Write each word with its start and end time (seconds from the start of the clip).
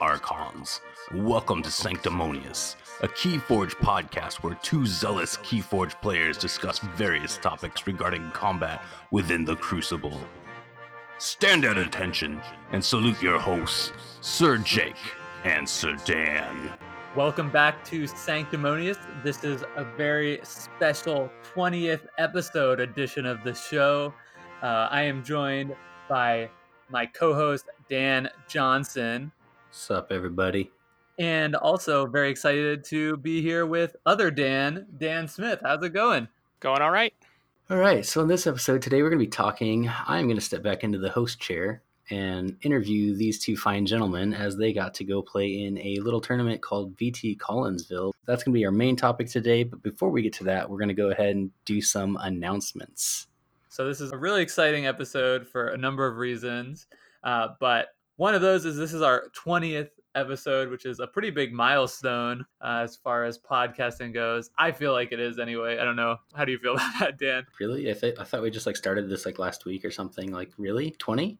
Archons. 0.00 0.80
Welcome 1.14 1.62
to 1.62 1.70
Sanctimonious, 1.70 2.76
a 3.00 3.08
Keyforge 3.08 3.74
podcast 3.76 4.36
where 4.36 4.54
two 4.62 4.86
zealous 4.86 5.38
Keyforge 5.38 6.00
players 6.00 6.38
discuss 6.38 6.78
various 6.78 7.38
topics 7.38 7.86
regarding 7.86 8.30
combat 8.30 8.84
within 9.10 9.44
the 9.44 9.56
Crucible. 9.56 10.20
Stand 11.18 11.64
at 11.64 11.78
attention 11.78 12.40
and 12.70 12.84
salute 12.84 13.20
your 13.20 13.40
hosts, 13.40 13.92
Sir 14.20 14.58
Jake 14.58 14.94
and 15.44 15.68
Sir 15.68 15.96
Dan. 16.04 16.70
Welcome 17.16 17.50
back 17.50 17.84
to 17.86 18.06
Sanctimonious. 18.06 18.98
This 19.24 19.42
is 19.42 19.64
a 19.74 19.84
very 19.84 20.38
special 20.44 21.28
20th 21.54 22.06
episode 22.18 22.78
edition 22.78 23.26
of 23.26 23.42
the 23.42 23.54
show. 23.54 24.14
Uh, 24.62 24.88
I 24.90 25.02
am 25.02 25.24
joined 25.24 25.74
by 26.08 26.48
my 26.88 27.06
co 27.06 27.34
host, 27.34 27.68
Dan 27.88 28.28
Johnson. 28.48 29.32
What's 29.72 29.90
up, 29.90 30.12
everybody? 30.12 30.70
And 31.18 31.56
also 31.56 32.04
very 32.04 32.28
excited 32.28 32.84
to 32.84 33.16
be 33.16 33.40
here 33.40 33.64
with 33.64 33.96
other 34.04 34.30
Dan, 34.30 34.86
Dan 34.98 35.26
Smith. 35.26 35.60
How's 35.62 35.82
it 35.82 35.94
going? 35.94 36.28
Going 36.60 36.82
all 36.82 36.90
right. 36.90 37.14
All 37.70 37.78
right. 37.78 38.04
So, 38.04 38.20
in 38.20 38.28
this 38.28 38.46
episode 38.46 38.82
today, 38.82 39.00
we're 39.00 39.08
going 39.08 39.18
to 39.18 39.24
be 39.24 39.30
talking. 39.30 39.90
I'm 40.06 40.26
going 40.26 40.36
to 40.36 40.42
step 40.42 40.62
back 40.62 40.84
into 40.84 40.98
the 40.98 41.08
host 41.08 41.40
chair 41.40 41.80
and 42.10 42.54
interview 42.60 43.16
these 43.16 43.38
two 43.38 43.56
fine 43.56 43.86
gentlemen 43.86 44.34
as 44.34 44.58
they 44.58 44.74
got 44.74 44.92
to 44.96 45.04
go 45.04 45.22
play 45.22 45.62
in 45.62 45.78
a 45.78 45.96
little 46.00 46.20
tournament 46.20 46.60
called 46.60 46.94
VT 46.98 47.38
Collinsville. 47.38 48.12
That's 48.26 48.44
going 48.44 48.52
to 48.52 48.58
be 48.58 48.66
our 48.66 48.70
main 48.70 48.94
topic 48.94 49.28
today. 49.28 49.64
But 49.64 49.82
before 49.82 50.10
we 50.10 50.20
get 50.20 50.34
to 50.34 50.44
that, 50.44 50.68
we're 50.68 50.76
going 50.76 50.88
to 50.88 50.94
go 50.94 51.08
ahead 51.08 51.34
and 51.34 51.50
do 51.64 51.80
some 51.80 52.18
announcements. 52.20 53.26
So, 53.70 53.88
this 53.88 54.02
is 54.02 54.12
a 54.12 54.18
really 54.18 54.42
exciting 54.42 54.86
episode 54.86 55.48
for 55.48 55.68
a 55.68 55.78
number 55.78 56.06
of 56.06 56.18
reasons. 56.18 56.88
Uh, 57.24 57.48
but 57.58 57.94
one 58.16 58.34
of 58.34 58.42
those 58.42 58.64
is 58.64 58.76
this 58.76 58.92
is 58.92 59.02
our 59.02 59.24
20th 59.44 59.90
episode, 60.14 60.70
which 60.70 60.84
is 60.84 61.00
a 61.00 61.06
pretty 61.06 61.30
big 61.30 61.52
milestone 61.52 62.44
uh, 62.60 62.80
as 62.82 62.96
far 62.96 63.24
as 63.24 63.38
podcasting 63.38 64.12
goes. 64.12 64.50
I 64.58 64.72
feel 64.72 64.92
like 64.92 65.12
it 65.12 65.20
is 65.20 65.38
anyway. 65.38 65.78
I 65.78 65.84
don't 65.84 65.96
know. 65.96 66.16
How 66.34 66.44
do 66.44 66.52
you 66.52 66.58
feel 66.58 66.72
about 66.74 66.98
that, 67.00 67.18
Dan? 67.18 67.44
Really? 67.60 67.90
I, 67.90 67.94
th- 67.94 68.18
I 68.18 68.24
thought 68.24 68.42
we 68.42 68.50
just 68.50 68.66
like 68.66 68.76
started 68.76 69.08
this 69.08 69.26
like 69.26 69.38
last 69.38 69.64
week 69.64 69.84
or 69.84 69.90
something. 69.90 70.32
Like, 70.32 70.50
really? 70.58 70.90
20? 70.98 71.38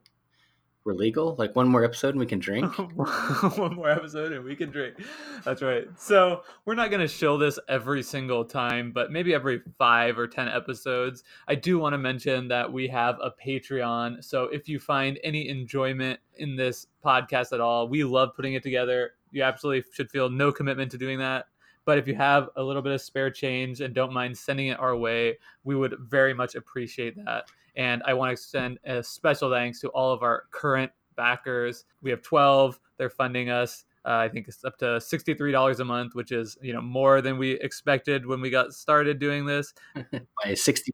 We're 0.84 0.94
legal. 0.94 1.36
Like 1.38 1.54
one 1.54 1.68
more 1.68 1.84
episode 1.84 2.10
and 2.10 2.18
we 2.18 2.26
can 2.26 2.38
drink. 2.38 2.76
one 3.56 3.74
more 3.74 3.90
episode 3.90 4.32
and 4.32 4.44
we 4.44 4.56
can 4.56 4.70
drink. 4.70 4.96
That's 5.44 5.62
right. 5.62 5.86
So 5.96 6.42
we're 6.64 6.74
not 6.74 6.90
going 6.90 7.00
to 7.00 7.08
show 7.08 7.38
this 7.38 7.58
every 7.68 8.02
single 8.02 8.44
time, 8.44 8.92
but 8.92 9.10
maybe 9.12 9.34
every 9.34 9.62
five 9.78 10.18
or 10.18 10.26
10 10.26 10.48
episodes. 10.48 11.22
I 11.46 11.54
do 11.54 11.78
want 11.78 11.94
to 11.94 11.98
mention 11.98 12.48
that 12.48 12.72
we 12.72 12.88
have 12.88 13.18
a 13.22 13.30
Patreon. 13.30 14.24
So 14.24 14.44
if 14.44 14.68
you 14.68 14.78
find 14.78 15.18
any 15.22 15.48
enjoyment 15.48 16.18
in 16.36 16.56
this 16.56 16.86
podcast 17.04 17.52
at 17.52 17.60
all, 17.60 17.88
we 17.88 18.04
love 18.04 18.30
putting 18.34 18.54
it 18.54 18.62
together. 18.62 19.12
You 19.30 19.42
absolutely 19.42 19.84
should 19.92 20.10
feel 20.10 20.30
no 20.30 20.52
commitment 20.52 20.90
to 20.92 20.98
doing 20.98 21.18
that. 21.20 21.46
But 21.84 21.98
if 21.98 22.06
you 22.06 22.14
have 22.14 22.48
a 22.56 22.62
little 22.62 22.82
bit 22.82 22.92
of 22.92 23.00
spare 23.00 23.30
change 23.30 23.80
and 23.80 23.94
don't 23.94 24.12
mind 24.12 24.36
sending 24.36 24.68
it 24.68 24.78
our 24.78 24.96
way, 24.96 25.38
we 25.64 25.74
would 25.74 25.96
very 25.98 26.34
much 26.34 26.54
appreciate 26.54 27.16
that. 27.24 27.44
And 27.76 28.02
I 28.06 28.14
want 28.14 28.28
to 28.28 28.32
extend 28.32 28.78
a 28.84 29.02
special 29.02 29.50
thanks 29.50 29.80
to 29.80 29.88
all 29.88 30.12
of 30.12 30.22
our 30.22 30.44
current 30.50 30.92
backers. 31.16 31.84
We 32.02 32.10
have 32.10 32.22
12, 32.22 32.78
they're 32.98 33.10
funding 33.10 33.50
us. 33.50 33.84
Uh, 34.04 34.16
I 34.16 34.28
think 34.28 34.48
it's 34.48 34.64
up 34.64 34.76
to 34.78 34.84
$63 34.84 35.80
a 35.80 35.84
month, 35.84 36.14
which 36.14 36.32
is, 36.32 36.56
you 36.60 36.72
know, 36.72 36.80
more 36.80 37.20
than 37.20 37.38
we 37.38 37.52
expected 37.52 38.26
when 38.26 38.40
we 38.40 38.50
got 38.50 38.74
started 38.74 39.18
doing 39.18 39.46
this. 39.46 39.72
By 39.94 40.20
$62. 40.46 40.90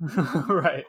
right. 0.48 0.84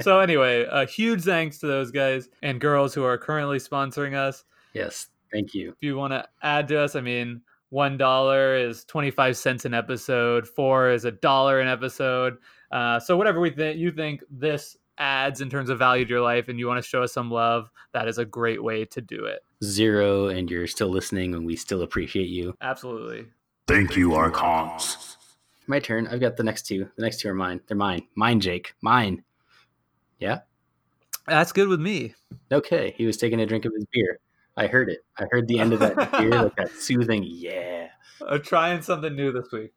so 0.00 0.20
anyway, 0.20 0.66
a 0.70 0.84
huge 0.84 1.22
thanks 1.22 1.58
to 1.58 1.66
those 1.66 1.90
guys 1.90 2.28
and 2.42 2.60
girls 2.60 2.94
who 2.94 3.04
are 3.04 3.16
currently 3.16 3.58
sponsoring 3.58 4.14
us. 4.14 4.44
Yes, 4.74 5.08
thank 5.32 5.54
you. 5.54 5.70
If 5.70 5.82
you 5.82 5.96
want 5.96 6.12
to 6.12 6.26
add 6.42 6.68
to 6.68 6.78
us, 6.78 6.94
I 6.96 7.00
mean, 7.00 7.42
one 7.72 7.96
dollar 7.96 8.54
is 8.54 8.84
25 8.84 9.34
cents 9.34 9.64
an 9.64 9.72
episode 9.72 10.46
four 10.46 10.90
is 10.90 11.06
a 11.06 11.10
dollar 11.10 11.58
an 11.58 11.68
episode. 11.68 12.36
Uh, 12.70 13.00
so 13.00 13.16
whatever 13.16 13.40
we 13.40 13.48
think 13.48 13.78
you 13.78 13.90
think 13.90 14.22
this 14.30 14.76
adds 14.98 15.40
in 15.40 15.48
terms 15.48 15.70
of 15.70 15.78
value 15.78 16.04
to 16.04 16.10
your 16.10 16.20
life 16.20 16.48
and 16.48 16.58
you 16.58 16.66
want 16.66 16.82
to 16.82 16.86
show 16.86 17.02
us 17.02 17.14
some 17.14 17.30
love 17.30 17.70
that 17.92 18.06
is 18.06 18.18
a 18.18 18.26
great 18.26 18.62
way 18.62 18.84
to 18.84 19.00
do 19.00 19.24
it. 19.24 19.40
Zero 19.64 20.28
and 20.28 20.50
you're 20.50 20.66
still 20.66 20.88
listening 20.88 21.34
and 21.34 21.46
we 21.46 21.56
still 21.56 21.80
appreciate 21.80 22.28
you. 22.28 22.54
Absolutely. 22.60 23.26
Thank 23.66 23.96
you 23.96 24.14
archons. 24.14 25.16
My 25.66 25.78
turn. 25.78 26.06
I've 26.08 26.20
got 26.20 26.36
the 26.36 26.42
next 26.42 26.66
two. 26.66 26.90
The 26.96 27.02
next 27.02 27.20
two 27.20 27.30
are 27.30 27.34
mine. 27.34 27.62
They're 27.66 27.76
mine. 27.76 28.02
Mine 28.14 28.40
jake. 28.40 28.74
Mine. 28.82 29.24
Yeah? 30.18 30.40
That's 31.26 31.52
good 31.52 31.68
with 31.68 31.80
me. 31.80 32.14
Okay. 32.52 32.94
He 32.98 33.06
was 33.06 33.16
taking 33.16 33.40
a 33.40 33.46
drink 33.46 33.64
of 33.64 33.72
his 33.74 33.86
beer 33.92 34.18
I 34.56 34.66
heard 34.66 34.90
it. 34.90 35.00
I 35.18 35.26
heard 35.30 35.48
the 35.48 35.58
end 35.58 35.72
of 35.72 35.80
that 35.80 36.12
beer, 36.18 36.30
like 36.30 36.56
that 36.56 36.70
soothing, 36.70 37.24
yeah. 37.26 37.88
I'm 38.26 38.42
trying 38.42 38.82
something 38.82 39.14
new 39.14 39.32
this 39.32 39.50
week. 39.50 39.72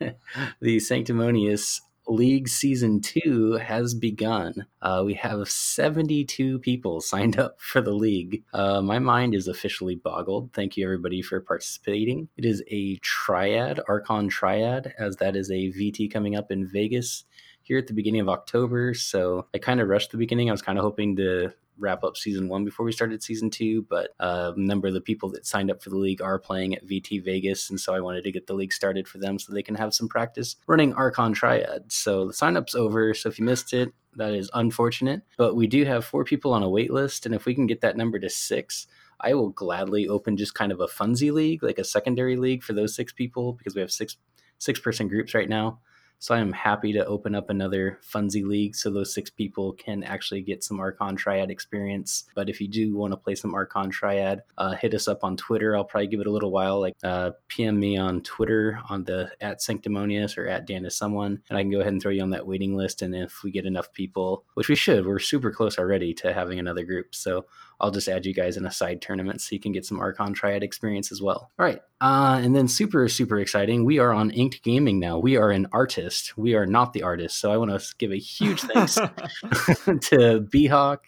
the 0.60 0.80
Sanctimonious 0.80 1.80
League 2.08 2.48
Season 2.48 3.00
2 3.00 3.54
has 3.54 3.94
begun. 3.94 4.66
Uh, 4.80 5.02
we 5.04 5.14
have 5.14 5.48
72 5.48 6.60
people 6.60 7.00
signed 7.00 7.38
up 7.38 7.60
for 7.60 7.80
the 7.80 7.92
league. 7.92 8.44
Uh, 8.52 8.80
my 8.80 8.98
mind 8.98 9.34
is 9.34 9.48
officially 9.48 9.96
boggled. 9.96 10.52
Thank 10.52 10.76
you, 10.76 10.84
everybody, 10.84 11.20
for 11.20 11.40
participating. 11.40 12.28
It 12.36 12.44
is 12.44 12.62
a 12.70 12.96
triad, 12.96 13.80
Archon 13.88 14.28
Triad, 14.28 14.94
as 14.98 15.16
that 15.16 15.34
is 15.34 15.50
a 15.50 15.72
VT 15.72 16.12
coming 16.12 16.36
up 16.36 16.52
in 16.52 16.68
Vegas 16.68 17.24
here 17.62 17.78
at 17.78 17.88
the 17.88 17.94
beginning 17.94 18.20
of 18.20 18.28
October. 18.28 18.94
So 18.94 19.46
I 19.52 19.58
kind 19.58 19.80
of 19.80 19.88
rushed 19.88 20.12
the 20.12 20.18
beginning. 20.18 20.48
I 20.48 20.52
was 20.52 20.62
kind 20.62 20.78
of 20.78 20.84
hoping 20.84 21.16
to 21.16 21.52
wrap 21.78 22.04
up 22.04 22.16
season 22.16 22.48
one 22.48 22.64
before 22.64 22.86
we 22.86 22.92
started 22.92 23.22
season 23.22 23.50
two, 23.50 23.82
but 23.82 24.10
a 24.18 24.52
number 24.56 24.88
of 24.88 24.94
the 24.94 25.00
people 25.00 25.30
that 25.30 25.46
signed 25.46 25.70
up 25.70 25.82
for 25.82 25.90
the 25.90 25.96
league 25.96 26.22
are 26.22 26.38
playing 26.38 26.74
at 26.74 26.86
VT 26.86 27.24
Vegas, 27.24 27.70
and 27.70 27.78
so 27.78 27.94
I 27.94 28.00
wanted 28.00 28.24
to 28.24 28.32
get 28.32 28.46
the 28.46 28.54
league 28.54 28.72
started 28.72 29.06
for 29.08 29.18
them 29.18 29.38
so 29.38 29.52
they 29.52 29.62
can 29.62 29.74
have 29.74 29.94
some 29.94 30.08
practice 30.08 30.56
running 30.66 30.92
Archon 30.94 31.32
Triad. 31.32 31.92
So 31.92 32.28
the 32.28 32.32
sign 32.32 32.56
up's 32.56 32.74
over. 32.74 33.14
So 33.14 33.28
if 33.28 33.38
you 33.38 33.44
missed 33.44 33.72
it, 33.72 33.92
that 34.16 34.32
is 34.32 34.50
unfortunate. 34.54 35.22
But 35.36 35.56
we 35.56 35.66
do 35.66 35.84
have 35.84 36.04
four 36.04 36.24
people 36.24 36.52
on 36.52 36.62
a 36.62 36.70
wait 36.70 36.92
list, 36.92 37.26
and 37.26 37.34
if 37.34 37.44
we 37.44 37.54
can 37.54 37.66
get 37.66 37.80
that 37.82 37.96
number 37.96 38.18
to 38.18 38.30
six, 38.30 38.86
I 39.20 39.34
will 39.34 39.50
gladly 39.50 40.08
open 40.08 40.36
just 40.36 40.54
kind 40.54 40.72
of 40.72 40.80
a 40.80 40.86
funsy 40.86 41.32
league, 41.32 41.62
like 41.62 41.78
a 41.78 41.84
secondary 41.84 42.36
league 42.36 42.62
for 42.62 42.72
those 42.72 42.94
six 42.94 43.12
people, 43.12 43.52
because 43.52 43.74
we 43.74 43.80
have 43.80 43.90
six 43.90 44.16
six 44.58 44.80
person 44.80 45.08
groups 45.08 45.34
right 45.34 45.48
now. 45.48 45.80
So 46.18 46.34
I 46.34 46.38
am 46.38 46.52
happy 46.52 46.92
to 46.94 47.04
open 47.04 47.34
up 47.34 47.50
another 47.50 48.00
Funzy 48.02 48.44
League 48.44 48.74
so 48.74 48.90
those 48.90 49.12
six 49.12 49.28
people 49.28 49.72
can 49.74 50.02
actually 50.02 50.40
get 50.40 50.64
some 50.64 50.80
Archon 50.80 51.14
Triad 51.14 51.50
experience. 51.50 52.24
But 52.34 52.48
if 52.48 52.60
you 52.60 52.68
do 52.68 52.96
want 52.96 53.12
to 53.12 53.16
play 53.16 53.34
some 53.34 53.54
Archon 53.54 53.90
Triad, 53.90 54.42
uh, 54.56 54.74
hit 54.74 54.94
us 54.94 55.08
up 55.08 55.24
on 55.24 55.36
Twitter. 55.36 55.76
I'll 55.76 55.84
probably 55.84 56.06
give 56.06 56.20
it 56.20 56.26
a 56.26 56.32
little 56.32 56.50
while. 56.50 56.80
Like 56.80 56.96
uh, 57.04 57.32
PM 57.48 57.78
me 57.78 57.96
on 57.98 58.22
Twitter 58.22 58.80
on 58.88 59.04
the 59.04 59.30
at 59.40 59.60
Sanctimonious 59.60 60.38
or 60.38 60.46
at 60.46 60.66
Dan 60.66 60.86
is 60.86 60.96
someone, 60.96 61.42
and 61.48 61.58
I 61.58 61.62
can 61.62 61.70
go 61.70 61.80
ahead 61.80 61.92
and 61.92 62.00
throw 62.00 62.12
you 62.12 62.22
on 62.22 62.30
that 62.30 62.46
waiting 62.46 62.74
list. 62.74 63.02
And 63.02 63.14
if 63.14 63.42
we 63.44 63.50
get 63.50 63.66
enough 63.66 63.92
people, 63.92 64.44
which 64.54 64.68
we 64.68 64.74
should, 64.74 65.06
we're 65.06 65.18
super 65.18 65.50
close 65.50 65.78
already 65.78 66.14
to 66.14 66.32
having 66.32 66.58
another 66.58 66.84
group. 66.84 67.14
So 67.14 67.46
I'll 67.80 67.90
just 67.90 68.08
add 68.08 68.24
you 68.24 68.32
guys 68.32 68.56
in 68.56 68.64
a 68.64 68.70
side 68.70 69.02
tournament 69.02 69.40
so 69.40 69.54
you 69.54 69.60
can 69.60 69.72
get 69.72 69.84
some 69.84 70.00
Archon 70.00 70.32
Triad 70.32 70.62
experience 70.62 71.12
as 71.12 71.20
well. 71.20 71.50
All 71.58 71.66
right. 71.66 71.80
Uh, 72.00 72.40
and 72.42 72.54
then 72.54 72.68
super, 72.68 73.08
super 73.08 73.38
exciting. 73.38 73.84
We 73.84 73.98
are 73.98 74.12
on 74.12 74.30
Inked 74.30 74.62
Gaming 74.62 74.98
now. 74.98 75.18
We 75.18 75.36
are 75.36 75.50
an 75.50 75.66
artist. 75.72 76.36
We 76.36 76.54
are 76.54 76.66
not 76.66 76.92
the 76.92 77.02
artist. 77.02 77.38
So 77.38 77.50
I 77.52 77.56
want 77.56 77.70
to 77.70 77.94
give 77.98 78.12
a 78.12 78.18
huge 78.18 78.60
thanks 78.62 78.94
to 80.10 80.46
Behawk 80.50 81.04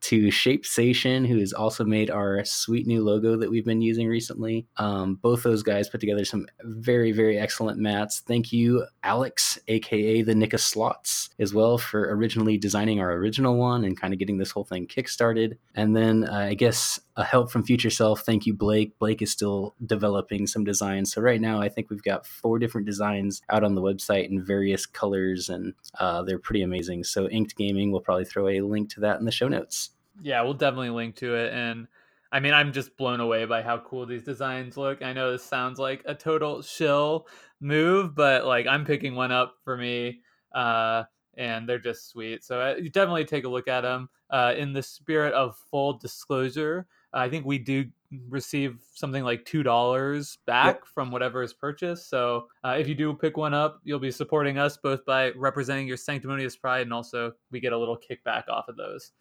to 0.00 0.28
Shapesation, 0.28 1.26
who 1.26 1.38
has 1.38 1.52
also 1.52 1.84
made 1.84 2.10
our 2.10 2.44
sweet 2.44 2.86
new 2.86 3.02
logo 3.04 3.36
that 3.36 3.50
we've 3.50 3.64
been 3.64 3.82
using 3.82 4.08
recently. 4.08 4.66
Um, 4.76 5.16
both 5.16 5.42
those 5.42 5.62
guys 5.62 5.88
put 5.88 6.00
together 6.00 6.24
some 6.24 6.46
very, 6.62 7.12
very 7.12 7.38
excellent 7.38 7.78
mats. 7.78 8.20
Thank 8.20 8.52
you, 8.52 8.86
Alex, 9.02 9.58
aka 9.68 10.22
the 10.22 10.34
Nicoslots, 10.34 11.30
as 11.38 11.52
well, 11.52 11.78
for 11.78 12.14
originally 12.14 12.58
designing 12.58 13.00
our 13.00 13.12
original 13.12 13.56
one 13.56 13.84
and 13.84 14.00
kind 14.00 14.12
of 14.12 14.18
getting 14.18 14.38
this 14.38 14.50
whole 14.50 14.64
thing 14.64 14.86
kickstarted. 14.86 15.56
And 15.74 15.96
then 15.96 16.28
uh, 16.28 16.34
I 16.34 16.54
guess 16.54 17.00
a 17.18 17.24
help 17.24 17.50
from 17.50 17.64
future 17.64 17.90
self. 17.90 18.20
Thank 18.20 18.46
you, 18.46 18.54
Blake. 18.54 18.96
Blake 19.00 19.20
is 19.20 19.32
still 19.32 19.74
developing 19.84 20.46
some 20.46 20.62
designs. 20.62 21.12
So 21.12 21.20
right 21.20 21.40
now, 21.40 21.60
I 21.60 21.68
think 21.68 21.90
we've 21.90 22.02
got 22.02 22.24
four 22.24 22.60
different 22.60 22.86
designs 22.86 23.42
out 23.50 23.64
on 23.64 23.74
the 23.74 23.82
website 23.82 24.30
in 24.30 24.40
various 24.40 24.86
colors, 24.86 25.48
and 25.48 25.74
uh, 25.98 26.22
they're 26.22 26.38
pretty 26.38 26.62
amazing. 26.62 27.02
So 27.02 27.28
Inked 27.28 27.56
Gaming, 27.56 27.90
we'll 27.90 28.02
probably 28.02 28.24
throw 28.24 28.46
a 28.46 28.60
link 28.60 28.88
to 28.90 29.00
that 29.00 29.18
in 29.18 29.24
the 29.24 29.32
show 29.32 29.48
notes. 29.48 29.90
Yeah, 30.22 30.42
we'll 30.42 30.54
definitely 30.54 30.90
link 30.90 31.16
to 31.16 31.34
it. 31.34 31.52
And 31.52 31.88
I 32.30 32.38
mean, 32.38 32.54
I'm 32.54 32.72
just 32.72 32.96
blown 32.96 33.18
away 33.18 33.46
by 33.46 33.62
how 33.62 33.78
cool 33.78 34.06
these 34.06 34.22
designs 34.22 34.76
look. 34.76 35.02
I 35.02 35.12
know 35.12 35.32
this 35.32 35.42
sounds 35.42 35.80
like 35.80 36.02
a 36.04 36.14
total 36.14 36.62
shill 36.62 37.26
move, 37.60 38.14
but 38.14 38.46
like 38.46 38.68
I'm 38.68 38.84
picking 38.84 39.16
one 39.16 39.32
up 39.32 39.56
for 39.64 39.76
me, 39.76 40.20
uh, 40.54 41.02
and 41.36 41.68
they're 41.68 41.80
just 41.80 42.10
sweet. 42.10 42.44
So 42.44 42.60
uh, 42.60 42.74
you 42.80 42.90
definitely 42.90 43.24
take 43.24 43.42
a 43.42 43.48
look 43.48 43.66
at 43.66 43.80
them. 43.80 44.08
Uh, 44.30 44.52
in 44.56 44.72
the 44.74 44.82
spirit 44.82 45.32
of 45.32 45.56
full 45.70 45.94
disclosure, 45.98 46.86
I 47.12 47.28
think 47.28 47.44
we 47.44 47.58
do 47.58 47.86
receive 48.28 48.78
something 48.94 49.22
like 49.22 49.44
two 49.44 49.62
dollars 49.62 50.38
back 50.46 50.76
yep. 50.76 50.86
from 50.86 51.10
whatever 51.10 51.42
is 51.42 51.52
purchased. 51.52 52.08
So 52.08 52.48
uh, 52.64 52.76
if 52.78 52.88
you 52.88 52.94
do 52.94 53.12
pick 53.14 53.36
one 53.36 53.54
up, 53.54 53.80
you'll 53.84 53.98
be 53.98 54.10
supporting 54.10 54.58
us 54.58 54.76
both 54.76 55.04
by 55.04 55.30
representing 55.32 55.86
your 55.86 55.96
sanctimonious 55.96 56.56
pride, 56.56 56.82
and 56.82 56.92
also 56.92 57.32
we 57.50 57.60
get 57.60 57.72
a 57.72 57.78
little 57.78 57.98
kickback 57.98 58.48
off 58.48 58.68
of 58.68 58.76
those. 58.76 59.12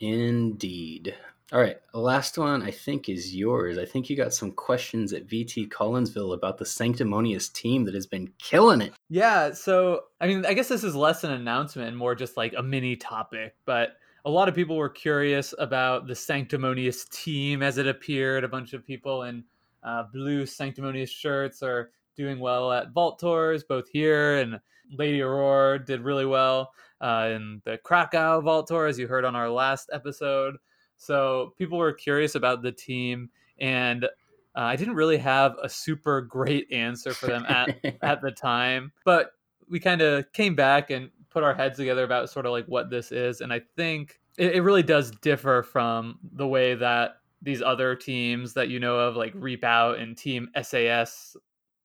Indeed. 0.00 1.14
All 1.52 1.60
right, 1.60 1.78
last 1.92 2.38
one 2.38 2.62
I 2.62 2.70
think 2.70 3.08
is 3.08 3.34
yours. 3.34 3.76
I 3.76 3.84
think 3.84 4.08
you 4.08 4.16
got 4.16 4.32
some 4.32 4.52
questions 4.52 5.12
at 5.12 5.26
VT 5.26 5.68
Collinsville 5.68 6.32
about 6.32 6.58
the 6.58 6.64
sanctimonious 6.64 7.48
team 7.48 7.84
that 7.86 7.94
has 7.94 8.06
been 8.06 8.32
killing 8.38 8.80
it. 8.80 8.92
Yeah, 9.08 9.52
so 9.52 10.04
I 10.20 10.28
mean, 10.28 10.46
I 10.46 10.54
guess 10.54 10.68
this 10.68 10.84
is 10.84 10.94
less 10.94 11.24
an 11.24 11.32
announcement 11.32 11.88
and 11.88 11.96
more 11.96 12.14
just 12.14 12.36
like 12.36 12.54
a 12.56 12.62
mini 12.62 12.94
topic, 12.94 13.56
but 13.66 13.96
a 14.24 14.30
lot 14.30 14.48
of 14.48 14.54
people 14.54 14.76
were 14.76 14.88
curious 14.88 15.54
about 15.58 16.06
the 16.06 16.14
sanctimonious 16.14 17.06
team 17.06 17.62
as 17.62 17.78
it 17.78 17.86
appeared. 17.86 18.44
A 18.44 18.48
bunch 18.48 18.72
of 18.72 18.86
people 18.86 19.24
in 19.24 19.44
uh, 19.82 20.04
blue 20.12 20.46
sanctimonious 20.46 21.10
shirts 21.10 21.62
are 21.62 21.90
doing 22.16 22.38
well 22.38 22.72
at 22.72 22.90
vault 22.92 23.18
tours, 23.18 23.64
both 23.64 23.88
here 23.88 24.38
and 24.38 24.60
Lady 24.92 25.22
Aurora 25.22 25.78
did 25.78 26.00
really 26.00 26.26
well 26.26 26.72
uh, 27.00 27.30
in 27.32 27.62
the 27.64 27.78
Krakow 27.78 28.40
vault 28.40 28.66
tour, 28.66 28.86
as 28.86 28.98
you 28.98 29.06
heard 29.06 29.24
on 29.24 29.36
our 29.36 29.48
last 29.48 29.90
episode. 29.92 30.56
So 30.96 31.54
people 31.56 31.78
were 31.78 31.92
curious 31.92 32.34
about 32.34 32.62
the 32.62 32.72
team, 32.72 33.30
and 33.58 34.04
uh, 34.04 34.08
I 34.54 34.76
didn't 34.76 34.94
really 34.94 35.16
have 35.18 35.56
a 35.62 35.68
super 35.68 36.20
great 36.20 36.70
answer 36.72 37.14
for 37.14 37.26
them 37.26 37.44
at 37.48 37.74
at 38.02 38.20
the 38.20 38.32
time, 38.32 38.92
but 39.04 39.32
we 39.68 39.78
kind 39.78 40.02
of 40.02 40.30
came 40.32 40.54
back 40.54 40.90
and 40.90 41.10
put 41.30 41.42
our 41.42 41.54
heads 41.54 41.78
together 41.78 42.04
about 42.04 42.30
sort 42.30 42.46
of 42.46 42.52
like 42.52 42.66
what 42.66 42.90
this 42.90 43.12
is, 43.12 43.40
and 43.40 43.52
I 43.52 43.62
think 43.76 44.20
it, 44.38 44.56
it 44.56 44.60
really 44.62 44.82
does 44.82 45.10
differ 45.10 45.62
from 45.62 46.18
the 46.32 46.46
way 46.46 46.74
that 46.74 47.16
these 47.42 47.62
other 47.62 47.94
teams 47.94 48.54
that 48.54 48.68
you 48.68 48.80
know 48.80 48.98
of, 48.98 49.16
like 49.16 49.32
Reap 49.34 49.64
Out 49.64 49.98
and 49.98 50.16
Team 50.16 50.48
SAS, 50.62 51.36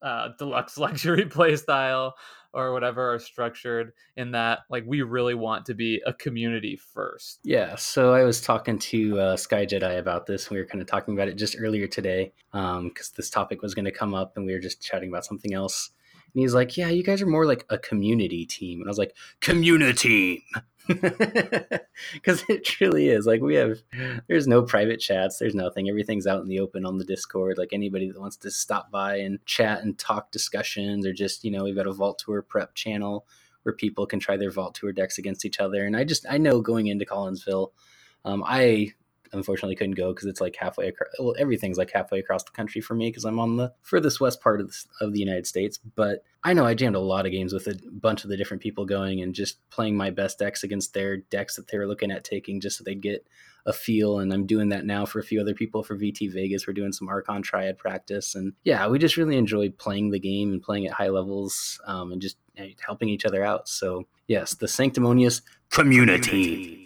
uh, 0.01 0.30
Deluxe 0.38 0.77
Luxury 0.77 1.25
Playstyle, 1.25 2.13
or 2.56 2.71
whatever 2.71 3.13
are 3.13 3.19
structured 3.19 3.92
in 4.15 4.31
that 4.31 4.59
like 4.69 4.86
we 4.88 5.01
really 5.01 5.36
want 5.36 5.65
to 5.65 5.74
be 5.74 6.01
a 6.07 6.13
community 6.13 6.75
first. 6.75 7.39
Yeah 7.44 7.75
so 7.75 8.13
i 8.13 8.24
was 8.24 8.41
talking 8.41 8.80
to 8.80 9.19
uh, 9.19 9.38
sky 9.38 9.65
jedi 9.65 10.00
about 10.00 10.25
this 10.25 10.50
we 10.50 10.57
were 10.57 10.65
kind 10.65 10.81
of 10.81 10.88
talking 10.88 11.13
about 11.13 11.27
it 11.27 11.36
just 11.36 11.57
earlier 11.59 11.86
today 11.86 12.31
because 12.51 12.77
um, 12.77 12.91
this 13.18 13.30
topic 13.30 13.62
was 13.62 13.75
going 13.75 13.86
to 13.86 13.91
come 13.91 14.13
up 14.13 14.38
and 14.38 14.45
we 14.45 14.53
were 14.53 14.59
just 14.59 14.81
chatting 14.81 15.09
about 15.09 15.25
something 15.25 15.53
else 15.53 15.91
and 16.35 16.41
he's 16.41 16.53
like 16.53 16.77
yeah 16.77 16.89
you 16.89 17.01
guys 17.01 17.21
are 17.21 17.27
more 17.27 17.45
like 17.45 17.65
a 17.69 17.77
community 17.77 18.45
team. 18.45 18.81
And 18.81 18.87
i 18.87 18.91
was 18.91 18.99
like 18.99 19.15
community 19.39 20.45
because 20.87 22.43
it 22.49 22.63
truly 22.63 23.09
is. 23.09 23.25
Like 23.25 23.41
we 23.41 23.55
have 23.55 23.79
there's 24.27 24.47
no 24.47 24.61
private 24.61 24.99
chats. 24.99 25.39
There's 25.39 25.55
nothing. 25.55 25.89
Everything's 25.89 26.27
out 26.27 26.41
in 26.41 26.47
the 26.47 26.59
open 26.59 26.85
on 26.85 26.97
the 26.97 27.05
discord. 27.05 27.57
Like 27.57 27.73
anybody 27.73 28.09
that 28.09 28.19
wants 28.19 28.37
to 28.37 28.51
stop 28.51 28.91
by 28.91 29.17
and 29.17 29.43
chat 29.45 29.81
and 29.81 29.97
talk 29.97 30.31
discussions 30.31 31.05
or 31.05 31.13
just 31.13 31.43
you 31.43 31.51
know 31.51 31.63
we've 31.63 31.75
got 31.75 31.87
a 31.87 31.93
vault 31.93 32.19
tour 32.23 32.41
prep 32.41 32.75
channel 32.75 33.25
where 33.63 33.73
people 33.73 34.05
can 34.05 34.19
try 34.19 34.38
their 34.38 34.51
vault 34.51 34.75
tour 34.75 34.91
decks 34.91 35.17
against 35.17 35.45
each 35.45 35.59
other. 35.59 35.85
And 35.85 35.95
i 35.95 36.03
just 36.03 36.25
i 36.29 36.38
know 36.38 36.61
going 36.61 36.88
into 36.88 37.05
collinsville 37.05 37.71
um, 38.23 38.43
i 38.45 38.93
unfortunately 39.35 39.75
couldn't 39.75 39.95
go 39.95 40.13
because 40.13 40.27
it's 40.27 40.41
like 40.41 40.55
halfway 40.55 40.87
across. 40.87 41.09
Well, 41.19 41.35
everything's 41.37 41.77
like 41.77 41.91
halfway 41.91 42.19
across 42.19 42.43
the 42.43 42.51
country 42.51 42.81
for 42.81 42.95
me 42.95 43.09
because 43.09 43.25
I'm 43.25 43.39
on 43.39 43.57
the 43.57 43.73
furthest 43.81 44.19
west 44.19 44.41
part 44.41 44.61
of 44.61 44.69
the, 44.69 45.05
of 45.05 45.13
the 45.13 45.19
United 45.19 45.45
States. 45.47 45.77
But 45.77 46.23
I 46.43 46.53
know 46.53 46.65
I 46.65 46.73
jammed 46.73 46.95
a 46.95 46.99
lot 46.99 47.25
of 47.25 47.31
games 47.31 47.53
with 47.53 47.67
a 47.67 47.79
bunch 47.91 48.23
of 48.23 48.29
the 48.29 48.37
different 48.37 48.63
people 48.63 48.85
going 48.85 49.21
and 49.21 49.33
just 49.33 49.57
playing 49.69 49.95
my 49.97 50.09
best 50.09 50.39
decks 50.39 50.63
against 50.63 50.93
their 50.93 51.17
decks 51.17 51.55
that 51.55 51.67
they 51.67 51.77
were 51.77 51.87
looking 51.87 52.11
at 52.11 52.23
taking 52.23 52.61
just 52.61 52.77
so 52.77 52.83
they'd 52.83 53.01
get 53.01 53.27
a 53.65 53.73
feel. 53.73 54.19
And 54.19 54.31
I'm 54.31 54.45
doing 54.45 54.69
that 54.69 54.85
now 54.85 55.05
for 55.05 55.19
a 55.19 55.23
few 55.23 55.41
other 55.41 55.55
people 55.55 55.83
for 55.83 55.97
VT 55.97 56.31
Vegas. 56.31 56.67
We're 56.67 56.73
doing 56.73 56.91
some 56.91 57.09
Archon 57.09 57.41
Triad 57.41 57.77
practice. 57.77 58.35
And 58.35 58.53
yeah, 58.63 58.88
we 58.88 58.99
just 58.99 59.17
really 59.17 59.38
enjoy 59.38 59.69
playing 59.69 60.11
the 60.11 60.19
game 60.19 60.53
and 60.53 60.61
playing 60.61 60.85
at 60.85 60.93
high 60.93 61.09
levels 61.09 61.81
um, 61.85 62.11
and 62.11 62.21
just 62.21 62.38
helping 62.85 63.09
each 63.09 63.25
other 63.25 63.43
out. 63.43 63.67
So, 63.67 64.05
yes, 64.27 64.53
the 64.53 64.67
Sanctimonious 64.67 65.41
community 65.71 66.84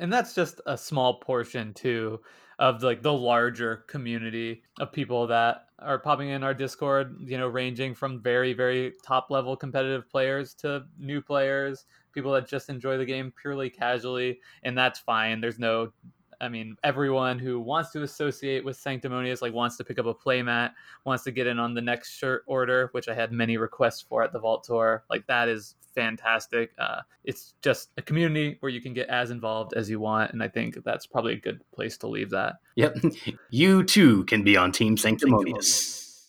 and 0.00 0.12
that's 0.12 0.34
just 0.34 0.60
a 0.66 0.76
small 0.76 1.20
portion 1.20 1.72
too 1.74 2.20
of 2.58 2.82
like 2.82 3.02
the 3.02 3.12
larger 3.12 3.84
community 3.88 4.62
of 4.78 4.92
people 4.92 5.26
that 5.26 5.66
are 5.80 5.98
popping 5.98 6.28
in 6.28 6.42
our 6.42 6.54
discord 6.54 7.16
you 7.20 7.36
know 7.36 7.48
ranging 7.48 7.94
from 7.94 8.22
very 8.22 8.52
very 8.52 8.92
top 9.04 9.30
level 9.30 9.56
competitive 9.56 10.08
players 10.08 10.54
to 10.54 10.84
new 10.98 11.20
players 11.20 11.86
people 12.12 12.32
that 12.32 12.48
just 12.48 12.68
enjoy 12.68 12.96
the 12.96 13.04
game 13.04 13.32
purely 13.40 13.68
casually 13.68 14.40
and 14.62 14.78
that's 14.78 14.98
fine 14.98 15.40
there's 15.40 15.58
no 15.58 15.92
I 16.40 16.48
mean, 16.48 16.76
everyone 16.84 17.38
who 17.38 17.60
wants 17.60 17.90
to 17.92 18.02
associate 18.02 18.64
with 18.64 18.76
Sanctimonious, 18.76 19.42
like 19.42 19.52
wants 19.52 19.76
to 19.76 19.84
pick 19.84 19.98
up 19.98 20.06
a 20.06 20.14
playmat, 20.14 20.72
wants 21.04 21.24
to 21.24 21.30
get 21.30 21.46
in 21.46 21.58
on 21.58 21.74
the 21.74 21.80
next 21.80 22.16
shirt 22.16 22.44
order, 22.46 22.88
which 22.92 23.08
I 23.08 23.14
had 23.14 23.32
many 23.32 23.56
requests 23.56 24.00
for 24.00 24.22
at 24.22 24.32
the 24.32 24.38
Vault 24.38 24.64
Tour. 24.64 25.04
Like 25.10 25.26
that 25.26 25.48
is 25.48 25.76
fantastic. 25.94 26.72
Uh, 26.78 27.00
it's 27.24 27.54
just 27.62 27.90
a 27.96 28.02
community 28.02 28.56
where 28.60 28.70
you 28.70 28.80
can 28.80 28.92
get 28.94 29.08
as 29.08 29.30
involved 29.30 29.74
as 29.74 29.88
you 29.88 30.00
want, 30.00 30.32
and 30.32 30.42
I 30.42 30.48
think 30.48 30.82
that's 30.84 31.06
probably 31.06 31.34
a 31.34 31.40
good 31.40 31.60
place 31.72 31.96
to 31.98 32.06
leave 32.06 32.30
that. 32.30 32.56
Yep, 32.76 32.96
you 33.50 33.84
too 33.84 34.24
can 34.24 34.42
be 34.42 34.56
on 34.56 34.72
Team 34.72 34.96
Sanctimonious. 34.96 36.26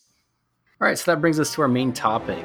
All 0.81 0.87
right, 0.87 0.97
so 0.97 1.11
that 1.11 1.21
brings 1.21 1.39
us 1.39 1.53
to 1.55 1.61
our 1.61 1.67
main 1.67 1.93
topic. 1.93 2.43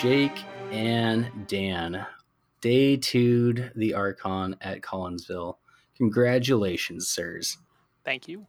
Jake 0.00 0.44
and 0.72 1.30
Dan 1.46 2.06
day 2.62 2.96
two'd 2.96 3.70
the 3.76 3.92
Archon 3.92 4.56
at 4.62 4.80
Collinsville. 4.80 5.58
Congratulations, 5.98 7.06
sirs. 7.06 7.58
Thank 8.02 8.26
you. 8.26 8.46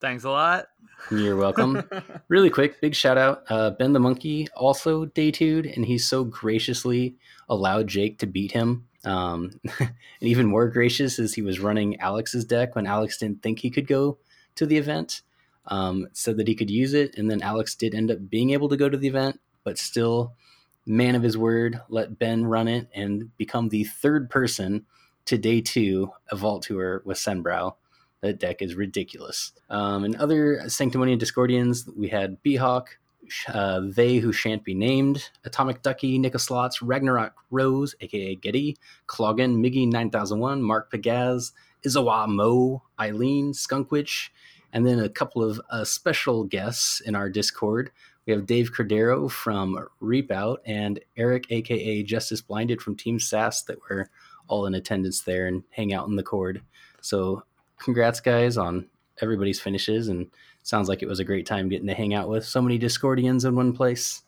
Thanks 0.00 0.22
a 0.22 0.30
lot. 0.30 0.66
You're 1.10 1.34
welcome. 1.34 1.82
really 2.28 2.50
quick, 2.50 2.80
big 2.80 2.94
shout 2.94 3.18
out. 3.18 3.42
Uh, 3.48 3.70
ben 3.70 3.92
the 3.92 3.98
Monkey 3.98 4.46
also 4.54 5.06
day 5.06 5.32
two'd, 5.32 5.66
and 5.66 5.84
he 5.84 5.98
so 5.98 6.22
graciously 6.22 7.16
allowed 7.48 7.88
Jake 7.88 8.20
to 8.20 8.26
beat 8.28 8.52
him. 8.52 8.86
Um, 9.04 9.50
and 9.80 9.90
even 10.20 10.46
more 10.46 10.68
gracious 10.68 11.18
is 11.18 11.34
he 11.34 11.42
was 11.42 11.58
running 11.58 11.98
Alex's 11.98 12.44
deck 12.44 12.76
when 12.76 12.86
Alex 12.86 13.18
didn't 13.18 13.42
think 13.42 13.58
he 13.58 13.70
could 13.70 13.88
go 13.88 14.18
to 14.54 14.66
the 14.66 14.76
event. 14.76 15.22
Um, 15.66 16.06
said 16.12 16.36
that 16.36 16.46
he 16.46 16.54
could 16.54 16.70
use 16.70 16.94
it, 16.94 17.18
and 17.18 17.28
then 17.28 17.42
Alex 17.42 17.74
did 17.74 17.92
end 17.92 18.12
up 18.12 18.30
being 18.30 18.50
able 18.50 18.68
to 18.68 18.76
go 18.76 18.88
to 18.88 18.96
the 18.96 19.08
event, 19.08 19.40
but 19.64 19.76
still 19.76 20.36
man 20.86 21.14
of 21.14 21.22
his 21.22 21.36
word, 21.36 21.80
let 21.88 22.18
Ben 22.18 22.44
run 22.44 22.68
it 22.68 22.88
and 22.94 23.36
become 23.36 23.68
the 23.68 23.84
third 23.84 24.30
person 24.30 24.86
to 25.26 25.38
day 25.38 25.60
two 25.60 26.10
of 26.30 26.40
Vault 26.40 26.62
Tour 26.62 27.02
with 27.04 27.18
Senbrow. 27.18 27.74
That 28.22 28.38
deck 28.38 28.60
is 28.60 28.74
ridiculous. 28.74 29.52
Um, 29.70 30.04
and 30.04 30.16
other 30.16 30.62
Sanctimonian 30.66 31.18
Discordians, 31.18 31.88
we 31.96 32.08
had 32.08 32.42
Beehawk, 32.42 32.98
uh, 33.48 33.80
They 33.84 34.18
Who 34.18 34.32
Shan't 34.32 34.64
Be 34.64 34.74
Named, 34.74 35.30
Atomic 35.44 35.82
Ducky, 35.82 36.18
Nicoslots, 36.18 36.78
Ragnarok 36.82 37.32
Rose, 37.50 37.94
aka 38.00 38.34
Getty, 38.34 38.76
Cloggin, 39.06 39.56
Miggy 39.56 39.90
9001, 39.90 40.62
Mark 40.62 40.90
Pagaz, 40.92 41.52
Izawa 41.84 42.28
Mo, 42.28 42.82
Eileen, 42.98 43.52
Skunkwitch, 43.52 44.30
and 44.72 44.86
then 44.86 44.98
a 44.98 45.08
couple 45.08 45.42
of 45.42 45.60
uh, 45.70 45.84
special 45.84 46.44
guests 46.44 47.00
in 47.00 47.14
our 47.14 47.28
Discord. 47.28 47.90
We 48.26 48.32
have 48.32 48.46
Dave 48.46 48.72
Cordero 48.72 49.30
from 49.30 49.88
Reap 50.00 50.30
Out 50.30 50.60
and 50.66 51.00
Eric, 51.16 51.46
aka 51.50 52.02
Justice 52.02 52.40
Blinded 52.40 52.80
from 52.80 52.96
Team 52.96 53.18
SAS, 53.18 53.62
that 53.62 53.78
were 53.88 54.10
all 54.48 54.66
in 54.66 54.74
attendance 54.74 55.22
there 55.22 55.46
and 55.46 55.62
hang 55.70 55.92
out 55.92 56.08
in 56.08 56.16
the 56.16 56.22
cord. 56.22 56.62
So, 57.00 57.44
congrats, 57.78 58.20
guys, 58.20 58.56
on 58.56 58.86
everybody's 59.22 59.60
finishes. 59.60 60.08
And 60.08 60.30
sounds 60.62 60.88
like 60.88 61.02
it 61.02 61.08
was 61.08 61.20
a 61.20 61.24
great 61.24 61.46
time 61.46 61.68
getting 61.68 61.86
to 61.86 61.94
hang 61.94 62.14
out 62.14 62.28
with 62.28 62.44
so 62.44 62.60
many 62.60 62.78
Discordians 62.78 63.44
in 63.44 63.56
one 63.56 63.72
place. 63.72 64.22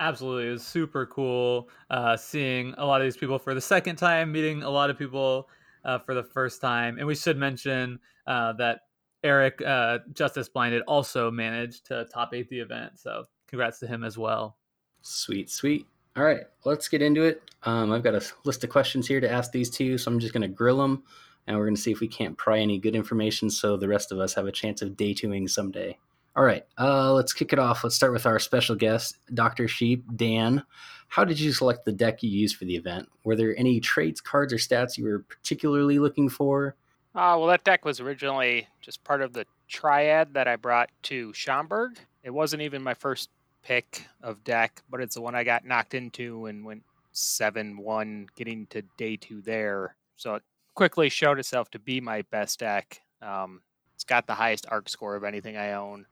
Absolutely. 0.00 0.48
It 0.48 0.52
was 0.52 0.66
super 0.66 1.06
cool 1.06 1.68
uh, 1.90 2.16
seeing 2.16 2.74
a 2.76 2.84
lot 2.84 3.00
of 3.00 3.06
these 3.06 3.16
people 3.16 3.38
for 3.38 3.54
the 3.54 3.60
second 3.60 3.96
time, 3.96 4.32
meeting 4.32 4.62
a 4.62 4.70
lot 4.70 4.90
of 4.90 4.98
people 4.98 5.48
uh, 5.84 5.98
for 5.98 6.14
the 6.14 6.24
first 6.24 6.60
time. 6.60 6.98
And 6.98 7.06
we 7.06 7.14
should 7.14 7.36
mention 7.36 7.98
uh, 8.26 8.52
that 8.54 8.80
Eric, 9.22 9.62
uh, 9.62 9.98
Justice 10.12 10.48
Blinded, 10.48 10.82
also 10.88 11.30
managed 11.30 11.86
to 11.86 12.06
top 12.12 12.34
eight 12.34 12.48
the 12.48 12.58
event. 12.58 12.98
So 12.98 13.24
congrats 13.52 13.78
to 13.80 13.86
him 13.86 14.02
as 14.02 14.16
well. 14.16 14.56
Sweet, 15.02 15.50
sweet. 15.50 15.86
All 16.16 16.24
right, 16.24 16.44
let's 16.64 16.88
get 16.88 17.02
into 17.02 17.22
it. 17.22 17.42
Um, 17.64 17.92
I've 17.92 18.02
got 18.02 18.14
a 18.14 18.22
list 18.44 18.64
of 18.64 18.70
questions 18.70 19.06
here 19.06 19.20
to 19.20 19.30
ask 19.30 19.52
these 19.52 19.68
two, 19.68 19.98
so 19.98 20.10
I'm 20.10 20.18
just 20.18 20.32
going 20.32 20.42
to 20.42 20.48
grill 20.48 20.78
them, 20.78 21.02
and 21.46 21.56
we're 21.56 21.66
going 21.66 21.76
to 21.76 21.80
see 21.80 21.92
if 21.92 22.00
we 22.00 22.08
can't 22.08 22.36
pry 22.36 22.58
any 22.60 22.78
good 22.78 22.96
information 22.96 23.50
so 23.50 23.76
the 23.76 23.88
rest 23.88 24.10
of 24.10 24.18
us 24.18 24.32
have 24.34 24.46
a 24.46 24.52
chance 24.52 24.80
of 24.80 24.96
day 24.96 25.12
twoing 25.12 25.48
someday. 25.50 25.98
All 26.34 26.44
right, 26.44 26.64
uh, 26.78 27.12
let's 27.12 27.34
kick 27.34 27.52
it 27.52 27.58
off. 27.58 27.84
Let's 27.84 27.94
start 27.94 28.12
with 28.12 28.24
our 28.24 28.38
special 28.38 28.74
guest, 28.74 29.18
Dr. 29.34 29.68
Sheep, 29.68 30.02
Dan. 30.16 30.62
How 31.08 31.24
did 31.24 31.38
you 31.38 31.52
select 31.52 31.84
the 31.84 31.92
deck 31.92 32.22
you 32.22 32.30
used 32.30 32.56
for 32.56 32.64
the 32.64 32.76
event? 32.76 33.06
Were 33.22 33.36
there 33.36 33.54
any 33.58 33.80
traits, 33.80 34.22
cards, 34.22 34.54
or 34.54 34.56
stats 34.56 34.96
you 34.96 35.04
were 35.04 35.18
particularly 35.18 35.98
looking 35.98 36.30
for? 36.30 36.74
Uh, 37.14 37.36
well, 37.36 37.48
that 37.48 37.64
deck 37.64 37.84
was 37.84 38.00
originally 38.00 38.66
just 38.80 39.04
part 39.04 39.20
of 39.20 39.34
the 39.34 39.44
triad 39.68 40.32
that 40.32 40.48
I 40.48 40.56
brought 40.56 40.88
to 41.04 41.34
Schaumburg. 41.34 41.98
It 42.22 42.30
wasn't 42.30 42.62
even 42.62 42.82
my 42.82 42.94
first 42.94 43.28
pick 43.62 44.06
of 44.22 44.42
deck, 44.44 44.82
but 44.90 45.00
it's 45.00 45.14
the 45.14 45.20
one 45.20 45.34
I 45.34 45.44
got 45.44 45.64
knocked 45.64 45.94
into 45.94 46.46
and 46.46 46.64
went 46.64 46.82
7 47.12 47.76
1 47.76 48.26
getting 48.36 48.66
to 48.68 48.82
day 48.96 49.16
two 49.16 49.40
there. 49.42 49.96
So 50.16 50.34
it 50.36 50.42
quickly 50.74 51.08
showed 51.08 51.38
itself 51.38 51.70
to 51.70 51.78
be 51.78 52.00
my 52.00 52.22
best 52.30 52.60
deck. 52.60 53.00
Um, 53.20 53.60
it's 53.94 54.04
got 54.04 54.26
the 54.26 54.34
highest 54.34 54.66
AERC 54.66 54.88
score 54.88 55.14
of 55.14 55.24
anything 55.24 55.56
I 55.56 55.72
own. 55.72 56.06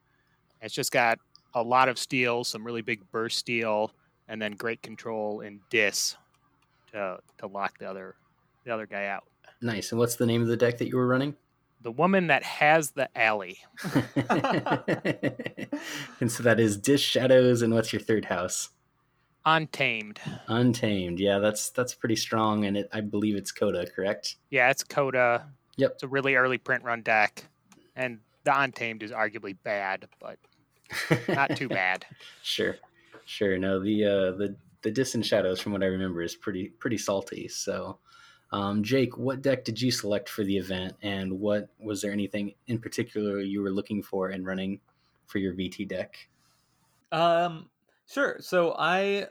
It's 0.63 0.75
just 0.75 0.93
got 0.93 1.19
a 1.55 1.63
lot 1.63 1.89
of 1.89 1.99
steel, 1.99 2.45
some 2.45 2.65
really 2.65 2.83
big 2.83 3.01
burst 3.11 3.39
steel, 3.39 3.93
and 4.29 4.41
then 4.41 4.53
great 4.53 4.83
control 4.83 5.41
in 5.41 5.61
dis 5.71 6.17
to 6.93 7.19
to 7.39 7.47
lock 7.47 7.79
the 7.79 7.89
other 7.89 8.15
the 8.65 8.73
other 8.73 8.87
guy 8.87 9.07
out. 9.07 9.25
Nice. 9.61 9.91
And 9.93 9.99
what's 9.99 10.17
the 10.17 10.27
name 10.27 10.43
of 10.43 10.49
the 10.49 10.57
deck 10.57 10.79
that 10.79 10.89
you 10.89 10.97
were 10.97 11.07
running? 11.07 11.35
The 11.83 11.91
woman 11.91 12.27
that 12.27 12.43
has 12.43 12.91
the 12.91 13.09
alley. 13.19 13.59
and 16.21 16.31
so 16.31 16.43
that 16.43 16.61
is 16.61 16.77
Dish 16.77 17.03
Shadows, 17.03 17.63
and 17.63 17.73
what's 17.73 17.93
your 17.93 18.03
third 18.03 18.27
house? 18.27 18.69
Untamed. 19.47 20.21
Untamed. 20.49 21.19
Yeah, 21.19 21.39
that's 21.39 21.71
that's 21.71 21.95
pretty 21.95 22.17
strong, 22.17 22.67
and 22.67 22.77
it 22.77 22.89
I 22.93 23.01
believe 23.01 23.37
it's 23.37 23.51
CotA, 23.51 23.91
correct? 23.95 24.37
Yeah, 24.51 24.71
it's 24.71 24.85
CotA. 24.85 25.45
Yep. 25.77 25.93
It's 25.93 26.03
a 26.03 26.09
really 26.09 26.35
early 26.35 26.59
print 26.59 26.85
run 26.85 27.01
deck, 27.01 27.45
and 27.97 28.19
the 28.45 28.61
Untamed 28.61 29.03
is 29.03 29.13
arguably 29.13 29.57
bad, 29.63 30.07
but 30.21 30.39
not 31.29 31.57
too 31.57 31.69
bad. 31.69 32.05
sure, 32.43 32.77
sure. 33.25 33.57
No, 33.59 33.83
the 33.83 34.05
uh, 34.05 34.31
the 34.37 34.57
the 34.83 34.91
Distant 34.91 35.25
Shadows, 35.25 35.61
from 35.61 35.73
what 35.73 35.83
I 35.83 35.87
remember, 35.87 36.23
is 36.23 36.37
pretty 36.37 36.69
pretty 36.69 36.99
salty. 36.99 37.49
So, 37.49 37.99
um, 38.53 38.83
Jake, 38.83 39.17
what 39.17 39.43
deck 39.43 39.65
did 39.65 39.81
you 39.81 39.91
select 39.91 40.29
for 40.29 40.45
the 40.45 40.57
event, 40.57 40.95
and 41.03 41.39
what 41.39 41.69
was 41.79 42.03
there 42.03 42.13
anything 42.13 42.55
in 42.67 42.79
particular 42.79 43.41
you 43.41 43.63
were 43.63 43.71
looking 43.71 44.03
for 44.03 44.31
in 44.31 44.45
running 44.45 44.81
for 45.27 45.39
your 45.39 45.55
VT 45.55 45.89
deck? 45.89 46.29
Um, 47.13 47.71
sure. 48.07 48.39
So 48.41 48.75
I 48.79 49.27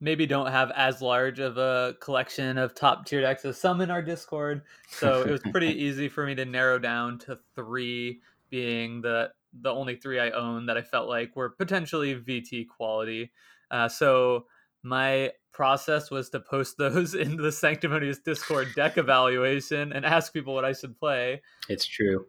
maybe 0.00 0.26
don't 0.26 0.50
have 0.50 0.70
as 0.72 1.00
large 1.00 1.38
of 1.38 1.56
a 1.56 1.94
collection 2.00 2.58
of 2.58 2.74
top 2.74 3.06
tier 3.06 3.20
decks 3.20 3.44
as 3.44 3.58
some 3.58 3.80
in 3.80 3.90
our 3.90 4.02
Discord. 4.02 4.62
So 4.88 5.22
it 5.22 5.30
was 5.30 5.40
pretty 5.50 5.68
easy 5.84 6.08
for 6.08 6.26
me 6.26 6.34
to 6.34 6.44
narrow 6.44 6.78
down 6.78 7.18
to 7.20 7.38
three, 7.54 8.20
being 8.50 9.00
the 9.00 9.30
the 9.60 9.70
only 9.70 9.96
three 9.96 10.18
I 10.18 10.30
own 10.30 10.66
that 10.66 10.76
I 10.78 10.82
felt 10.82 11.08
like 11.08 11.36
were 11.36 11.50
potentially 11.50 12.14
VT 12.14 12.68
quality. 12.68 13.32
Uh, 13.70 13.88
so 13.88 14.46
my 14.82 15.32
process 15.52 16.10
was 16.10 16.30
to 16.30 16.40
post 16.40 16.78
those 16.78 17.14
in 17.16 17.36
the 17.36 17.52
Sanctimonious 17.52 18.18
Discord 18.18 18.68
deck 18.74 18.98
evaluation 18.98 19.92
and 19.92 20.04
ask 20.04 20.32
people 20.32 20.54
what 20.54 20.64
I 20.64 20.72
should 20.72 20.98
play. 20.98 21.42
It's 21.68 21.86
true. 21.86 22.26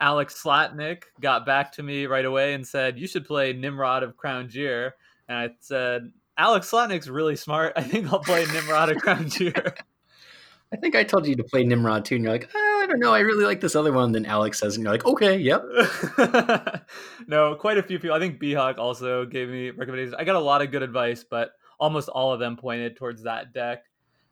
Alex 0.00 0.42
Slatnik 0.42 1.04
got 1.20 1.44
back 1.44 1.72
to 1.72 1.82
me 1.82 2.06
right 2.06 2.24
away 2.24 2.54
and 2.54 2.66
said, 2.66 2.98
You 2.98 3.06
should 3.06 3.26
play 3.26 3.52
Nimrod 3.52 4.02
of 4.02 4.16
Crown 4.16 4.48
Jeer. 4.48 4.94
And 5.28 5.36
I 5.36 5.50
said, 5.60 6.10
Alex 6.38 6.70
Slatnik's 6.70 7.10
really 7.10 7.36
smart. 7.36 7.74
I 7.76 7.82
think 7.82 8.10
I'll 8.10 8.20
play 8.20 8.46
Nimrod 8.46 8.90
of 8.90 9.02
Crown 9.02 9.28
Jeer. 9.28 9.74
I 10.72 10.76
think 10.76 10.94
I 10.94 11.02
told 11.02 11.26
you 11.26 11.34
to 11.34 11.42
play 11.42 11.64
Nimrod 11.64 12.04
too, 12.04 12.14
and 12.14 12.24
you're 12.24 12.32
like, 12.32 12.48
oh, 12.54 12.80
I 12.82 12.86
don't 12.86 13.00
know, 13.00 13.12
I 13.12 13.18
really 13.20 13.44
like 13.44 13.60
this 13.60 13.74
other 13.74 13.92
one. 13.92 14.12
Then 14.12 14.24
Alex 14.24 14.60
says, 14.60 14.76
and 14.76 14.84
you're 14.84 14.92
like, 14.92 15.04
okay, 15.04 15.36
yep. 15.36 15.64
no, 17.26 17.56
quite 17.56 17.76
a 17.76 17.82
few 17.82 17.98
people. 17.98 18.14
I 18.14 18.20
think 18.20 18.38
B-Hawk 18.38 18.78
also 18.78 19.26
gave 19.26 19.48
me 19.48 19.70
recommendations. 19.70 20.14
I 20.16 20.22
got 20.22 20.36
a 20.36 20.40
lot 20.40 20.62
of 20.62 20.70
good 20.70 20.84
advice, 20.84 21.24
but 21.28 21.54
almost 21.80 22.08
all 22.08 22.32
of 22.32 22.38
them 22.38 22.56
pointed 22.56 22.96
towards 22.96 23.22
that 23.24 23.52
deck. 23.52 23.84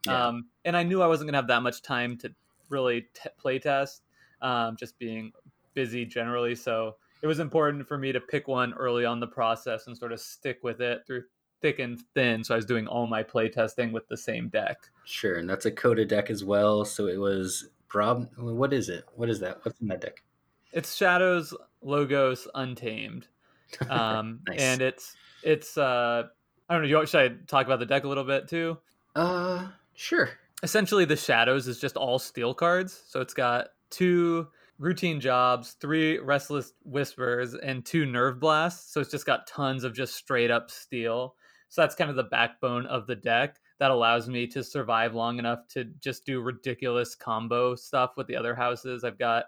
Yeah. 0.05 0.27
Um, 0.27 0.45
and 0.63 0.77
I 0.77 0.83
knew 0.83 1.01
I 1.01 1.07
wasn't 1.07 1.27
gonna 1.27 1.37
have 1.39 1.47
that 1.47 1.63
much 1.63 1.81
time 1.81 2.17
to 2.19 2.33
really 2.69 3.07
t- 3.13 3.29
play 3.37 3.59
test, 3.59 4.03
um, 4.41 4.77
just 4.77 4.97
being 4.99 5.33
busy 5.73 6.05
generally. 6.05 6.55
So 6.55 6.95
it 7.21 7.27
was 7.27 7.39
important 7.39 7.87
for 7.87 7.97
me 7.97 8.11
to 8.13 8.21
pick 8.21 8.47
one 8.47 8.73
early 8.75 9.03
on 9.03 9.19
the 9.19 9.27
process 9.27 9.87
and 9.87 9.97
sort 9.97 10.13
of 10.13 10.19
stick 10.21 10.59
with 10.63 10.79
it 10.79 11.05
through 11.05 11.23
thick 11.61 11.79
and 11.79 11.99
thin. 12.13 12.43
So 12.43 12.53
I 12.53 12.57
was 12.57 12.65
doing 12.65 12.87
all 12.87 13.07
my 13.07 13.23
play 13.23 13.49
testing 13.49 13.91
with 13.91 14.07
the 14.07 14.15
same 14.15 14.47
deck. 14.47 14.77
Sure, 15.03 15.35
and 15.35 15.49
that's 15.49 15.65
a 15.65 15.71
CotA 15.71 16.07
deck 16.07 16.29
as 16.29 16.45
well. 16.45 16.85
So 16.85 17.07
it 17.07 17.17
was 17.17 17.69
Prob. 17.89 18.29
What 18.37 18.71
is 18.71 18.87
it? 18.87 19.03
What 19.15 19.29
is 19.29 19.39
that? 19.41 19.59
What's 19.65 19.81
in 19.81 19.87
that 19.87 19.99
deck? 20.01 20.23
It's 20.71 20.95
Shadows 20.95 21.53
Logos 21.81 22.47
Untamed, 22.55 23.27
um, 23.89 24.39
Nice. 24.47 24.59
and 24.59 24.81
it's 24.81 25.15
it's 25.43 25.77
uh, 25.77 26.27
I 26.69 26.75
don't 26.75 26.83
know. 26.83 26.99
You 26.99 27.05
should 27.07 27.31
I 27.31 27.35
talk 27.47 27.65
about 27.65 27.79
the 27.79 27.85
deck 27.85 28.03
a 28.03 28.07
little 28.07 28.23
bit 28.23 28.47
too? 28.47 28.77
Uh, 29.15 29.67
sure. 29.95 30.29
essentially 30.63 31.03
the 31.03 31.15
shadows 31.15 31.67
is 31.67 31.79
just 31.79 31.97
all 31.97 32.19
steel 32.19 32.53
cards 32.53 33.01
so 33.07 33.19
it's 33.21 33.33
got 33.33 33.69
two 33.89 34.47
routine 34.77 35.19
jobs 35.19 35.75
three 35.81 36.19
relentless 36.19 36.73
whispers 36.85 37.53
and 37.55 37.85
two 37.85 38.05
nerve 38.05 38.39
blasts 38.39 38.93
so 38.93 39.01
it's 39.01 39.11
just 39.11 39.25
got 39.25 39.47
tons 39.47 39.83
of 39.83 39.93
just 39.93 40.13
straight 40.15 40.51
up 40.51 40.69
steel 40.69 41.35
so 41.69 41.81
that's 41.81 41.95
kind 41.95 42.09
of 42.09 42.15
the 42.15 42.23
backbone 42.23 42.85
of 42.85 43.07
the 43.07 43.15
deck 43.15 43.57
that 43.79 43.91
allows 43.91 44.29
me 44.29 44.45
to 44.47 44.63
survive 44.63 45.15
long 45.15 45.39
enough 45.39 45.67
to 45.69 45.85
just 45.99 46.25
do 46.25 46.39
ridiculous 46.39 47.15
combo 47.15 47.75
stuff 47.75 48.11
with 48.15 48.27
the 48.27 48.35
other 48.35 48.53
houses 48.55 49.03
i've 49.03 49.19
got 49.19 49.45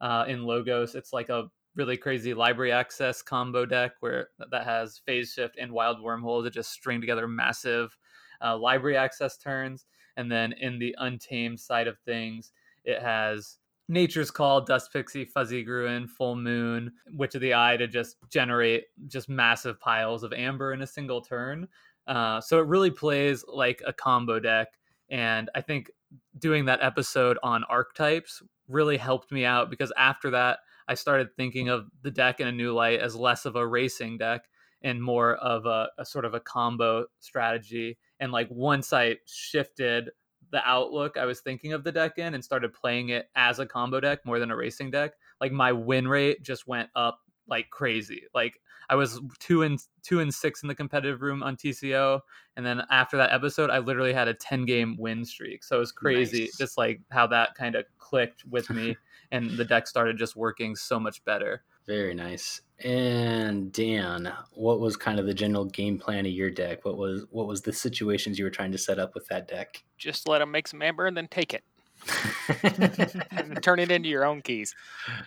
uh, 0.00 0.24
in 0.26 0.42
logos 0.44 0.94
it's 0.94 1.12
like 1.12 1.28
a 1.28 1.44
really 1.76 1.96
crazy 1.96 2.34
library 2.34 2.72
access 2.72 3.20
combo 3.22 3.66
deck 3.66 3.92
where 4.00 4.28
that 4.50 4.64
has 4.64 4.98
phase 5.04 5.32
shift 5.32 5.56
and 5.58 5.72
wild 5.72 5.98
wormhole 5.98 6.42
to 6.42 6.50
just 6.50 6.70
string 6.70 7.00
together 7.00 7.26
massive 7.26 7.96
uh, 8.42 8.56
library 8.56 8.96
access 8.96 9.36
turns 9.36 9.86
and 10.16 10.30
then 10.30 10.52
in 10.52 10.78
the 10.78 10.94
untamed 10.98 11.58
side 11.60 11.88
of 11.88 11.98
things, 12.00 12.52
it 12.84 13.00
has 13.00 13.58
Nature's 13.88 14.30
Call, 14.30 14.60
Dust 14.60 14.92
Pixie, 14.92 15.24
Fuzzy 15.24 15.62
Gruen, 15.62 16.06
Full 16.06 16.36
Moon, 16.36 16.92
Witch 17.12 17.34
of 17.34 17.40
the 17.40 17.54
Eye 17.54 17.76
to 17.76 17.86
just 17.86 18.16
generate 18.30 18.84
just 19.06 19.28
massive 19.28 19.78
piles 19.80 20.22
of 20.22 20.32
amber 20.32 20.72
in 20.72 20.82
a 20.82 20.86
single 20.86 21.20
turn. 21.20 21.68
Uh, 22.06 22.40
so 22.40 22.60
it 22.60 22.66
really 22.66 22.90
plays 22.90 23.44
like 23.46 23.82
a 23.86 23.92
combo 23.92 24.38
deck. 24.38 24.68
And 25.10 25.50
I 25.54 25.60
think 25.60 25.90
doing 26.38 26.64
that 26.66 26.82
episode 26.82 27.38
on 27.42 27.64
archetypes 27.64 28.42
really 28.68 28.96
helped 28.96 29.32
me 29.32 29.44
out 29.44 29.68
because 29.68 29.92
after 29.98 30.30
that, 30.30 30.60
I 30.88 30.94
started 30.94 31.28
thinking 31.36 31.68
of 31.68 31.86
the 32.02 32.10
deck 32.10 32.40
in 32.40 32.46
a 32.46 32.52
new 32.52 32.72
light 32.72 33.00
as 33.00 33.16
less 33.16 33.44
of 33.44 33.56
a 33.56 33.66
racing 33.66 34.18
deck 34.18 34.44
and 34.82 35.02
more 35.02 35.34
of 35.36 35.66
a, 35.66 35.88
a 35.98 36.04
sort 36.04 36.24
of 36.24 36.34
a 36.34 36.40
combo 36.40 37.06
strategy. 37.20 37.98
And 38.20 38.32
like 38.32 38.48
once 38.50 38.92
I 38.92 39.16
shifted 39.26 40.10
the 40.50 40.62
outlook 40.68 41.16
I 41.16 41.24
was 41.24 41.40
thinking 41.40 41.72
of 41.72 41.82
the 41.82 41.90
deck 41.90 42.18
in 42.18 42.34
and 42.34 42.44
started 42.44 42.72
playing 42.72 43.08
it 43.08 43.28
as 43.34 43.58
a 43.58 43.66
combo 43.66 43.98
deck 43.98 44.24
more 44.24 44.38
than 44.38 44.50
a 44.50 44.56
racing 44.56 44.90
deck, 44.90 45.14
like 45.40 45.50
my 45.52 45.72
win 45.72 46.06
rate 46.06 46.42
just 46.42 46.68
went 46.68 46.90
up 46.94 47.20
like 47.48 47.70
crazy. 47.70 48.22
Like 48.34 48.60
I 48.88 48.94
was 48.94 49.20
two 49.38 49.62
and 49.62 49.80
two 50.02 50.20
and 50.20 50.32
six 50.32 50.62
in 50.62 50.68
the 50.68 50.74
competitive 50.74 51.22
room 51.22 51.42
on 51.42 51.56
TCO, 51.56 52.20
and 52.56 52.64
then 52.64 52.82
after 52.90 53.16
that 53.16 53.32
episode, 53.32 53.70
I 53.70 53.78
literally 53.78 54.12
had 54.12 54.28
a 54.28 54.34
ten 54.34 54.64
game 54.66 54.96
win 54.98 55.24
streak. 55.24 55.64
So 55.64 55.76
it 55.76 55.80
was 55.80 55.92
crazy, 55.92 56.42
Nice. 56.42 56.56
just 56.58 56.78
like 56.78 57.00
how 57.10 57.26
that 57.28 57.54
kind 57.54 57.74
of 57.74 57.84
clicked 57.98 58.44
with 58.44 58.68
me, 58.70 58.96
and 59.30 59.50
the 59.50 59.64
deck 59.64 59.86
started 59.86 60.18
just 60.18 60.36
working 60.36 60.76
so 60.76 60.98
much 61.00 61.24
better. 61.24 61.62
Very 61.86 62.14
nice. 62.14 62.62
And 62.82 63.70
Dan, 63.72 64.32
what 64.52 64.80
was 64.80 64.96
kind 64.96 65.20
of 65.20 65.26
the 65.26 65.34
general 65.34 65.66
game 65.66 65.98
plan 65.98 66.24
of 66.26 66.32
your 66.32 66.50
deck? 66.50 66.84
What 66.84 66.96
was 66.96 67.26
what 67.30 67.46
was 67.46 67.62
the 67.62 67.72
situations 67.72 68.38
you 68.38 68.44
were 68.44 68.50
trying 68.50 68.72
to 68.72 68.78
set 68.78 68.98
up 68.98 69.14
with 69.14 69.26
that 69.28 69.46
deck? 69.48 69.84
Just 69.98 70.26
let 70.28 70.38
them 70.38 70.50
make 70.50 70.66
some 70.66 70.82
amber 70.82 71.06
and 71.06 71.16
then 71.16 71.28
take 71.28 71.54
it. 71.54 71.62
and 73.30 73.62
turn 73.62 73.78
it 73.78 73.90
into 73.90 74.08
your 74.08 74.24
own 74.24 74.42
keys. 74.42 74.74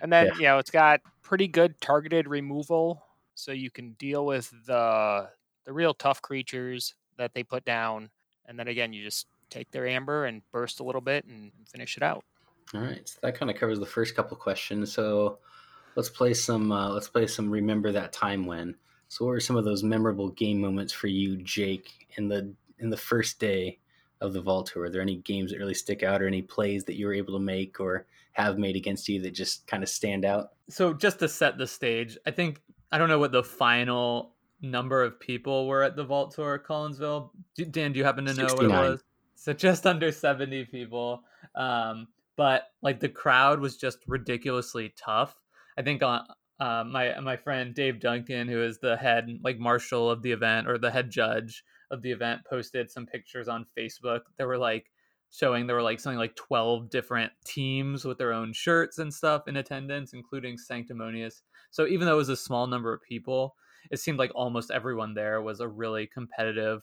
And 0.02 0.12
then, 0.12 0.26
Yeah. 0.26 0.34
you 0.34 0.42
know, 0.42 0.58
it's 0.58 0.70
got 0.70 1.00
pretty 1.22 1.48
good 1.48 1.80
targeted 1.80 2.28
removal, 2.28 3.02
so 3.34 3.52
you 3.52 3.70
can 3.70 3.92
deal 3.92 4.26
with 4.26 4.50
the 4.66 5.30
the 5.64 5.72
real 5.72 5.94
tough 5.94 6.22
creatures 6.22 6.94
that 7.18 7.34
they 7.34 7.42
put 7.42 7.64
down. 7.64 8.10
And 8.46 8.58
then 8.58 8.68
again, 8.68 8.92
you 8.92 9.02
just 9.04 9.26
take 9.50 9.70
their 9.70 9.86
amber 9.86 10.24
and 10.24 10.42
burst 10.50 10.80
a 10.80 10.82
little 10.84 11.00
bit 11.00 11.24
and 11.24 11.52
finish 11.70 11.96
it 11.96 12.02
out. 12.02 12.24
All 12.74 12.82
right, 12.82 13.08
so 13.08 13.18
that 13.22 13.38
kind 13.38 13.50
of 13.50 13.56
covers 13.56 13.78
the 13.78 13.86
first 13.86 14.14
couple 14.14 14.36
questions. 14.36 14.92
So 14.92 15.38
let's 15.96 16.08
play 16.08 16.34
some. 16.34 16.70
Uh, 16.70 16.90
let's 16.90 17.08
play 17.08 17.26
some. 17.26 17.50
Remember 17.50 17.92
that 17.92 18.12
time 18.12 18.46
when. 18.46 18.76
So, 19.08 19.24
what 19.24 19.30
were 19.30 19.40
some 19.40 19.56
of 19.56 19.64
those 19.64 19.82
memorable 19.82 20.30
game 20.30 20.60
moments 20.60 20.92
for 20.92 21.06
you, 21.06 21.36
Jake, 21.38 22.08
in 22.16 22.28
the 22.28 22.52
in 22.78 22.90
the 22.90 22.96
first 22.96 23.40
day 23.40 23.78
of 24.20 24.32
the 24.32 24.42
Vault 24.42 24.66
Tour? 24.66 24.84
Are 24.84 24.90
there 24.90 25.00
any 25.00 25.16
games 25.16 25.50
that 25.50 25.58
really 25.58 25.74
stick 25.74 26.02
out, 26.02 26.20
or 26.20 26.26
any 26.26 26.42
plays 26.42 26.84
that 26.84 26.96
you 26.96 27.06
were 27.06 27.14
able 27.14 27.32
to 27.34 27.44
make 27.44 27.80
or 27.80 28.06
have 28.32 28.58
made 28.58 28.76
against 28.76 29.08
you 29.08 29.20
that 29.22 29.32
just 29.32 29.66
kind 29.66 29.82
of 29.82 29.88
stand 29.88 30.24
out? 30.24 30.52
so 30.68 30.92
just 30.92 31.18
to 31.18 31.28
set 31.28 31.58
the 31.58 31.66
stage, 31.66 32.18
I 32.26 32.30
think 32.30 32.60
I 32.92 32.98
don't 32.98 33.08
know 33.08 33.18
what 33.18 33.32
the 33.32 33.42
final 33.42 34.34
number 34.60 35.02
of 35.02 35.18
people 35.18 35.66
were 35.66 35.82
at 35.82 35.96
the 35.96 36.04
Vault 36.04 36.34
Tour 36.34 36.54
at 36.54 36.64
Collinsville. 36.64 37.30
Dan, 37.70 37.92
do 37.92 37.98
you 37.98 38.04
happen 38.04 38.24
to 38.26 38.34
know 38.34 38.54
what 38.54 38.64
it 38.64 38.68
was? 38.68 39.02
So 39.34 39.52
just 39.52 39.86
under 39.86 40.12
70 40.12 40.66
people. 40.66 41.22
Um, 41.54 42.08
but 42.38 42.68
like 42.82 43.00
the 43.00 43.08
crowd 43.08 43.58
was 43.58 43.76
just 43.76 43.98
ridiculously 44.06 44.94
tough. 44.96 45.34
I 45.76 45.82
think 45.82 46.02
on 46.04 46.24
uh, 46.60 46.84
my 46.86 47.18
my 47.20 47.36
friend 47.36 47.74
Dave 47.74 48.00
Duncan, 48.00 48.46
who 48.48 48.62
is 48.62 48.78
the 48.78 48.96
head 48.96 49.26
like 49.42 49.58
marshal 49.58 50.08
of 50.08 50.22
the 50.22 50.30
event 50.30 50.68
or 50.68 50.78
the 50.78 50.90
head 50.90 51.10
judge 51.10 51.64
of 51.90 52.00
the 52.00 52.12
event, 52.12 52.42
posted 52.48 52.90
some 52.90 53.06
pictures 53.06 53.48
on 53.48 53.66
Facebook. 53.76 54.20
There 54.38 54.46
were 54.46 54.56
like 54.56 54.86
showing 55.30 55.66
there 55.66 55.76
were 55.76 55.82
like 55.82 55.98
something 55.98 56.18
like 56.18 56.36
12 56.36 56.88
different 56.90 57.32
teams 57.44 58.04
with 58.04 58.18
their 58.18 58.32
own 58.32 58.52
shirts 58.52 58.98
and 58.98 59.12
stuff 59.12 59.48
in 59.48 59.56
attendance, 59.56 60.12
including 60.14 60.56
Sanctimonious. 60.56 61.42
So 61.72 61.88
even 61.88 62.06
though 62.06 62.14
it 62.14 62.18
was 62.18 62.28
a 62.28 62.36
small 62.36 62.68
number 62.68 62.94
of 62.94 63.02
people, 63.02 63.56
it 63.90 63.98
seemed 63.98 64.18
like 64.18 64.30
almost 64.34 64.70
everyone 64.70 65.12
there 65.14 65.42
was 65.42 65.58
a 65.58 65.68
really 65.68 66.06
competitive 66.06 66.82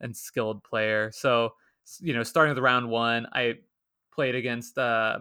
and 0.00 0.16
skilled 0.16 0.64
player. 0.64 1.10
So, 1.12 1.54
you 2.00 2.12
know, 2.12 2.24
starting 2.24 2.54
with 2.54 2.62
round 2.62 2.90
one, 2.90 3.26
I 3.32 3.54
played 4.16 4.34
against 4.34 4.78
uh, 4.78 5.18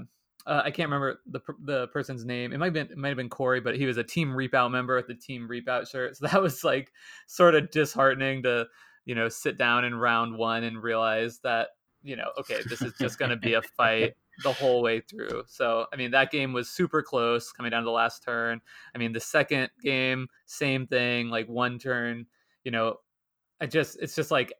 uh, 0.47 0.61
I 0.63 0.71
can't 0.71 0.87
remember 0.89 1.21
the 1.27 1.41
the 1.63 1.87
person's 1.87 2.23
name. 2.23 2.53
It 2.53 2.59
might 2.59 2.67
have 2.67 2.73
been 2.73 2.91
it 2.91 2.97
might 2.97 3.09
have 3.09 3.17
been 3.17 3.29
Corey, 3.29 3.59
but 3.59 3.75
he 3.75 3.85
was 3.85 3.97
a 3.97 4.03
Team 4.03 4.33
Reap 4.33 4.53
Out 4.53 4.71
member 4.71 4.95
with 4.95 5.07
the 5.07 5.15
Team 5.15 5.47
Reap 5.47 5.67
Out 5.67 5.87
shirt. 5.87 6.15
So 6.17 6.27
that 6.27 6.41
was 6.41 6.63
like 6.63 6.91
sort 7.27 7.55
of 7.55 7.69
disheartening 7.71 8.43
to 8.43 8.65
you 9.05 9.15
know 9.15 9.27
sit 9.27 9.57
down 9.57 9.85
in 9.85 9.95
round 9.95 10.37
one 10.37 10.63
and 10.63 10.81
realize 10.81 11.39
that 11.39 11.69
you 12.03 12.15
know 12.15 12.29
okay 12.39 12.61
this 12.69 12.81
is 12.81 12.93
just 12.99 13.19
going 13.19 13.31
to 13.31 13.37
be 13.37 13.53
a 13.53 13.61
fight 13.61 14.13
the 14.43 14.53
whole 14.53 14.81
way 14.83 15.01
through. 15.01 15.43
So 15.47 15.87
I 15.91 15.95
mean 15.95 16.11
that 16.11 16.31
game 16.31 16.53
was 16.53 16.69
super 16.69 17.01
close 17.01 17.51
coming 17.51 17.71
down 17.71 17.81
to 17.81 17.85
the 17.85 17.91
last 17.91 18.23
turn. 18.23 18.61
I 18.93 18.97
mean 18.99 19.13
the 19.13 19.19
second 19.19 19.69
game 19.81 20.27
same 20.45 20.85
thing 20.85 21.29
like 21.29 21.49
one 21.49 21.79
turn. 21.79 22.27
You 22.63 22.71
know 22.71 22.97
I 23.59 23.65
just 23.65 23.97
it's 23.99 24.15
just 24.15 24.29
like 24.29 24.53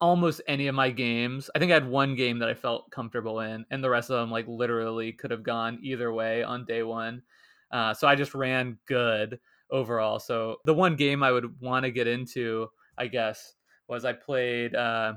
almost 0.00 0.40
any 0.48 0.66
of 0.66 0.74
my 0.74 0.90
games. 0.90 1.50
I 1.54 1.58
think 1.58 1.70
I 1.70 1.74
had 1.74 1.88
one 1.88 2.14
game 2.14 2.38
that 2.38 2.48
I 2.48 2.54
felt 2.54 2.90
comfortable 2.90 3.40
in, 3.40 3.64
and 3.70 3.84
the 3.84 3.90
rest 3.90 4.10
of 4.10 4.18
them 4.18 4.30
like 4.30 4.48
literally 4.48 5.12
could 5.12 5.30
have 5.30 5.42
gone 5.42 5.78
either 5.82 6.12
way 6.12 6.42
on 6.42 6.64
day 6.64 6.82
one. 6.82 7.22
Uh, 7.70 7.94
so 7.94 8.08
I 8.08 8.14
just 8.14 8.34
ran 8.34 8.78
good 8.86 9.38
overall. 9.70 10.18
So 10.18 10.56
the 10.64 10.74
one 10.74 10.96
game 10.96 11.22
I 11.22 11.32
would 11.32 11.60
want 11.60 11.84
to 11.84 11.90
get 11.90 12.08
into, 12.08 12.68
I 12.98 13.06
guess, 13.06 13.54
was 13.88 14.04
I 14.04 14.12
played 14.12 14.74
uh, 14.74 15.14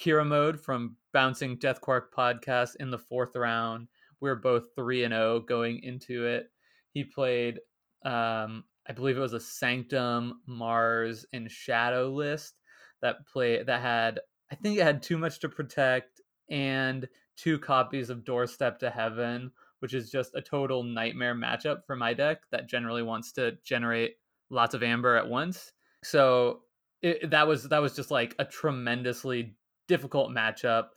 Kira 0.00 0.26
mode 0.26 0.60
from 0.60 0.96
Bouncing 1.12 1.56
Deathquark 1.58 2.12
podcast 2.16 2.76
in 2.80 2.90
the 2.90 2.98
fourth 2.98 3.36
round. 3.36 3.88
We 4.20 4.28
were 4.28 4.36
both 4.36 4.74
three 4.76 5.04
and 5.04 5.12
zero 5.12 5.34
oh 5.34 5.40
going 5.40 5.82
into 5.82 6.26
it. 6.26 6.50
He 6.92 7.04
played, 7.04 7.58
um, 8.04 8.64
I 8.88 8.92
believe 8.94 9.16
it 9.16 9.20
was 9.20 9.32
a 9.32 9.40
Sanctum, 9.40 10.40
Mars, 10.46 11.26
and 11.32 11.50
Shadow 11.50 12.10
list 12.10 12.59
that 13.02 13.26
play 13.26 13.62
that 13.62 13.80
had 13.80 14.20
I 14.50 14.56
think 14.56 14.78
it 14.78 14.82
had 14.82 15.02
too 15.02 15.18
much 15.18 15.40
to 15.40 15.48
protect 15.48 16.20
and 16.50 17.08
two 17.36 17.58
copies 17.58 18.10
of 18.10 18.24
Doorstep 18.24 18.78
to 18.80 18.90
Heaven, 18.90 19.52
which 19.78 19.94
is 19.94 20.10
just 20.10 20.34
a 20.34 20.42
total 20.42 20.82
nightmare 20.82 21.34
matchup 21.34 21.86
for 21.86 21.96
my 21.96 22.12
deck 22.12 22.42
that 22.50 22.68
generally 22.68 23.02
wants 23.02 23.32
to 23.32 23.56
generate 23.64 24.16
lots 24.50 24.74
of 24.74 24.82
amber 24.82 25.16
at 25.16 25.28
once. 25.28 25.72
So 26.02 26.60
it, 27.02 27.30
that 27.30 27.46
was 27.46 27.68
that 27.68 27.80
was 27.80 27.94
just 27.94 28.10
like 28.10 28.34
a 28.38 28.44
tremendously 28.44 29.54
difficult 29.88 30.30
matchup 30.30 30.88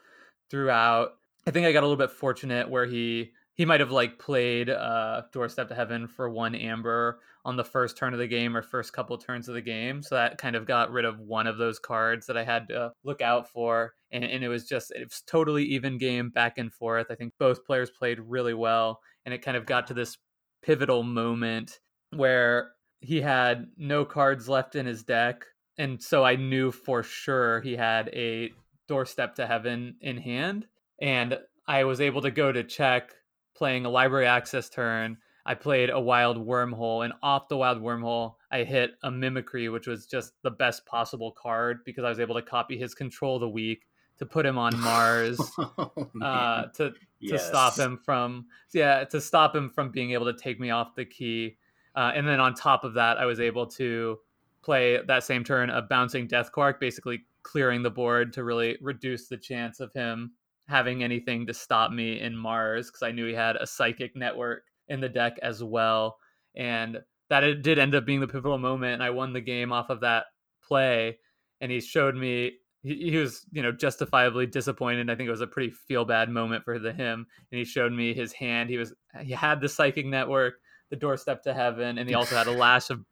throughout. 0.50 1.12
I 1.48 1.52
think 1.52 1.66
I 1.66 1.72
got 1.72 1.82
a 1.82 1.88
little 1.88 1.98
bit 1.98 2.12
fortunate 2.12 2.70
where 2.70 2.86
he 2.86 3.32
he 3.56 3.66
might 3.66 3.80
have 3.80 3.92
like 3.92 4.20
played 4.20 4.70
uh 4.70 5.22
doorstep 5.32 5.70
to 5.70 5.76
heaven 5.76 6.08
for 6.08 6.30
one 6.30 6.56
amber 6.56 7.20
on 7.46 7.58
the 7.58 7.64
first 7.64 7.98
turn 7.98 8.14
of 8.14 8.20
the 8.20 8.28
game 8.28 8.56
or 8.56 8.62
first 8.62 8.94
couple 8.94 9.18
turns 9.18 9.48
of 9.48 9.56
the 9.56 9.62
game 9.62 10.02
so 10.02 10.16
that 10.16 10.38
kind 10.38 10.56
of 10.56 10.66
got 10.66 10.92
rid 10.92 11.06
of 11.06 11.20
one 11.20 11.48
of 11.48 11.58
those 11.58 11.80
cards 11.80 12.26
that 12.28 12.38
i 12.38 12.44
had 12.44 12.68
to 12.68 12.92
look 13.04 13.22
out 13.22 13.50
for 13.50 13.94
and, 14.14 14.24
and 14.24 14.44
it 14.44 14.48
was 14.48 14.66
just 14.66 14.92
it 14.92 15.04
was 15.04 15.22
totally 15.26 15.64
even 15.64 15.98
game 15.98 16.30
back 16.30 16.58
and 16.58 16.72
forth. 16.72 17.08
I 17.10 17.16
think 17.16 17.34
both 17.40 17.66
players 17.66 17.90
played 17.90 18.20
really 18.20 18.54
well 18.54 19.02
and 19.26 19.34
it 19.34 19.42
kind 19.42 19.58
of 19.58 19.66
got 19.66 19.88
to 19.88 19.94
this 19.94 20.18
pivotal 20.62 21.04
moment 21.04 21.80
where 22.12 22.70
he 23.02 23.20
had 23.20 23.66
no 23.76 24.06
cards 24.06 24.48
left 24.48 24.76
in 24.76 24.86
his 24.86 25.04
deck 25.04 25.44
and 25.78 26.02
so 26.02 26.24
i 26.24 26.38
knew 26.38 26.72
for 26.72 27.04
sure 27.04 27.60
he 27.62 27.76
had 27.76 28.08
a 28.10 28.50
doorstep 28.88 29.36
to 29.36 29.46
heaven 29.46 29.96
in 30.00 30.18
hand 30.18 30.66
and 31.02 31.38
i 31.68 31.84
was 31.84 32.00
able 32.00 32.22
to 32.22 32.32
go 32.32 32.52
to 32.52 32.64
check 32.64 33.12
playing 33.56 33.86
a 33.86 33.90
library 33.90 34.26
access 34.26 34.70
turn, 34.70 35.18
I 35.46 35.56
played 35.56 35.90
a 35.90 36.00
wild 36.00 36.38
wormhole, 36.38 37.04
and 37.04 37.14
off 37.22 37.50
the 37.50 37.58
wild 37.58 37.82
wormhole, 37.82 38.36
I 38.52 38.64
hit 38.64 38.92
a 39.04 39.12
mimicry, 39.12 39.68
which 39.70 39.88
was 39.88 40.06
just 40.06 40.34
the 40.42 40.52
best 40.52 40.86
possible 40.86 41.32
card 41.32 41.80
because 41.86 42.06
I 42.06 42.10
was 42.10 42.20
able 42.20 42.36
to 42.36 42.42
copy 42.42 42.78
his 42.78 42.96
control 42.96 43.36
of 43.36 43.42
the 43.42 43.50
weak 43.50 43.86
to 44.20 44.26
put 44.26 44.46
him 44.46 44.58
on 44.58 44.80
Mars 44.80 45.40
oh, 45.58 45.92
uh, 46.22 46.68
to 46.68 46.94
yes. 47.20 47.42
to 47.42 47.48
stop 47.48 47.78
him 47.78 48.00
from 48.06 48.46
yeah 48.72 49.04
to 49.06 49.20
stop 49.20 49.56
him 49.56 49.72
from 49.72 49.92
being 49.92 50.12
able 50.12 50.32
to 50.32 50.38
take 50.38 50.60
me 50.60 50.70
off 50.70 50.96
the 50.96 51.06
key. 51.06 51.58
Uh, 51.96 52.12
and 52.16 52.28
then 52.28 52.40
on 52.40 52.54
top 52.54 52.84
of 52.84 52.94
that, 52.94 53.18
I 53.18 53.26
was 53.26 53.40
able 53.40 53.68
to 53.68 54.20
play 54.64 55.00
that 55.08 55.24
same 55.24 55.44
turn 55.44 55.70
a 55.70 55.82
bouncing 55.82 56.28
death 56.28 56.52
quark, 56.52 56.80
basically 56.80 57.24
clearing 57.44 57.84
the 57.84 57.92
board 57.92 58.34
to 58.34 58.44
really 58.44 58.78
reduce 58.82 59.28
the 59.28 59.38
chance 59.38 59.80
of 59.80 59.92
him 59.94 60.32
having 60.68 61.04
anything 61.04 61.46
to 61.48 61.54
stop 61.54 61.92
me 61.92 62.20
in 62.20 62.36
Mars 62.36 62.88
because 62.88 63.04
I 63.04 63.12
knew 63.12 63.28
he 63.28 63.34
had 63.34 63.56
a 63.56 63.68
psychic 63.68 64.16
network 64.16 64.64
in 64.88 65.02
the 65.02 65.10
deck 65.10 65.38
as 65.42 65.64
well. 65.64 66.18
And 66.56 67.00
that 67.30 67.44
it 67.44 67.62
did 67.62 67.80
end 67.80 67.96
up 67.96 68.06
being 68.06 68.20
the 68.20 68.28
pivotal 68.28 68.58
moment. 68.58 68.94
And 68.94 69.04
I 69.04 69.10
won 69.10 69.34
the 69.34 69.42
game 69.42 69.72
off 69.72 69.90
of 69.90 70.02
that 70.02 70.26
play. 70.66 71.18
And 71.62 71.72
he 71.72 71.82
showed 71.82 72.16
me 72.16 72.54
he, 72.82 73.12
he 73.12 73.18
was, 73.18 73.46
you 73.52 73.64
know, 73.64 73.72
justifiably 73.72 74.46
disappointed. 74.46 75.10
I 75.10 75.16
think 75.16 75.28
it 75.28 75.32
was 75.32 75.42
a 75.42 75.48
pretty 75.48 75.72
feel 75.72 76.06
bad 76.06 76.30
moment 76.30 76.64
for 76.64 76.78
the 76.80 76.94
him. 76.94 77.26
And 77.52 77.60
he 77.60 77.66
showed 77.66 77.92
me 77.92 78.14
his 78.14 78.34
hand. 78.34 78.70
He 78.70 78.78
was 78.78 78.94
he 79.22 79.32
had 79.32 79.62
the 79.62 79.70
psychic 79.70 80.06
network, 80.06 80.56
the 80.90 80.96
doorstep 80.96 81.44
to 81.44 81.54
heaven, 81.54 81.98
and 81.98 82.08
he 82.08 82.16
also 82.16 82.36
had 82.36 82.48
a 82.48 82.52
lash 82.58 82.90
of 82.90 83.04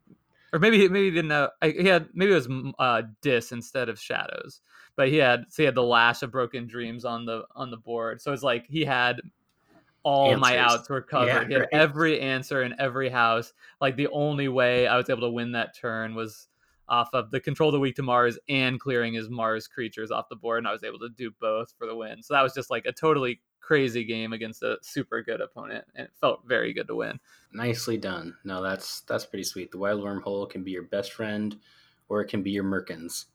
or 0.54 0.60
maybe 0.60 0.88
maybe 0.90 1.06
he 1.06 1.12
didn't 1.12 1.32
have. 1.32 1.52
He 1.64 1.88
had 1.88 2.10
maybe 2.14 2.32
it 2.32 2.36
was 2.36 2.74
uh, 2.80 3.04
dis 3.22 3.52
instead 3.52 3.90
of 3.90 4.00
shadows, 4.00 4.62
but 4.96 5.10
he 5.10 5.18
had 5.18 5.46
so 5.50 5.64
he 5.64 5.66
had 5.66 5.76
the 5.76 5.84
lash 5.84 6.22
of 6.24 6.32
broken 6.32 6.68
dreams 6.68 7.06
on 7.06 7.26
the 7.26 7.44
on 7.56 7.72
the 7.72 7.78
board. 7.78 8.22
So 8.22 8.34
it's 8.34 8.44
like 8.44 8.68
he 8.68 8.84
had 8.86 9.22
all 10.04 10.28
Answers. 10.28 10.42
my 10.42 10.58
outs 10.58 10.90
were 10.90 11.02
covered. 11.02 11.28
Yeah, 11.28 11.48
he 11.48 11.54
had 11.54 11.62
right. 11.62 11.70
every 11.72 12.20
answer 12.20 12.64
in 12.64 12.74
every 12.80 13.10
house. 13.10 13.54
Like 13.80 13.96
the 13.96 14.08
only 14.08 14.48
way 14.48 14.88
I 14.88 14.98
was 14.98 15.10
able 15.10 15.22
to 15.22 15.30
win 15.30 15.52
that 15.54 15.76
turn 15.78 16.16
was 16.16 16.48
off 16.90 17.10
of 17.14 17.32
the 17.32 17.40
control 17.40 17.72
the 17.72 17.80
weak 17.80 17.96
to 17.96 18.04
Mars 18.04 18.38
and 18.50 18.80
clearing 18.80 19.14
his 19.14 19.30
Mars 19.30 19.68
creatures 19.68 20.12
off 20.12 20.28
the 20.30 20.36
board, 20.36 20.58
and 20.60 20.68
I 20.68 20.74
was 20.74 20.84
able 20.84 21.00
to 21.00 21.10
do 21.10 21.32
both 21.40 21.74
for 21.78 21.88
the 21.88 21.96
win. 21.96 22.22
So 22.24 22.34
that 22.34 22.42
was 22.42 22.54
just 22.54 22.70
like 22.70 22.86
a 22.86 22.92
totally 22.92 23.40
crazy 23.62 24.04
game 24.04 24.34
against 24.34 24.64
a 24.64 24.78
super 24.82 25.22
good 25.22 25.42
opponent, 25.42 25.86
and 25.96 26.08
it 26.08 26.14
felt 26.20 26.46
very 26.46 26.74
good 26.74 26.88
to 26.88 26.96
win. 26.96 27.20
Nicely 27.54 27.98
done. 27.98 28.36
No, 28.44 28.62
that's 28.62 29.02
that's 29.02 29.26
pretty 29.26 29.44
sweet. 29.44 29.72
The 29.72 29.78
wild 29.78 30.02
wormhole 30.02 30.50
can 30.50 30.64
be 30.64 30.72
your 30.72 30.84
best 30.84 31.14
friend, 31.14 31.56
or 32.10 32.22
it 32.22 32.28
can 32.28 32.44
be 32.44 32.52
your 32.52 32.64
Merkins. 32.64 33.26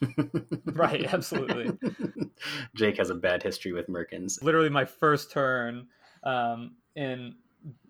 right, 0.72 1.12
absolutely. 1.12 1.78
Jake 2.74 2.96
has 2.96 3.10
a 3.10 3.14
bad 3.14 3.42
history 3.42 3.72
with 3.72 3.88
Merkins. 3.88 4.42
Literally, 4.42 4.70
my 4.70 4.84
first 4.84 5.30
turn 5.30 5.86
um, 6.24 6.76
in 6.96 7.34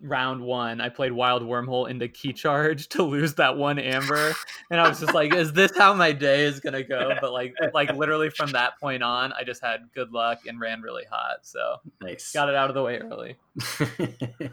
round 0.01 0.41
one, 0.41 0.81
I 0.81 0.89
played 0.89 1.11
Wild 1.11 1.43
Wormhole 1.43 1.89
into 1.89 2.07
Key 2.07 2.33
Charge 2.33 2.87
to 2.89 3.03
lose 3.03 3.35
that 3.35 3.57
one 3.57 3.79
Amber, 3.79 4.33
and 4.69 4.79
I 4.79 4.87
was 4.87 4.99
just 4.99 5.13
like, 5.13 5.33
"Is 5.33 5.53
this 5.53 5.75
how 5.77 5.93
my 5.93 6.11
day 6.11 6.43
is 6.43 6.59
gonna 6.59 6.83
go?" 6.83 7.13
But 7.21 7.31
like, 7.31 7.53
like 7.73 7.93
literally 7.93 8.29
from 8.29 8.51
that 8.51 8.79
point 8.79 9.03
on, 9.03 9.33
I 9.33 9.43
just 9.43 9.61
had 9.61 9.89
good 9.93 10.11
luck 10.11 10.45
and 10.47 10.59
ran 10.59 10.81
really 10.81 11.05
hot. 11.09 11.39
So 11.43 11.77
nice, 12.01 12.31
got 12.31 12.49
it 12.49 12.55
out 12.55 12.69
of 12.69 12.75
the 12.75 12.83
way 12.83 12.97
early. 12.97 13.35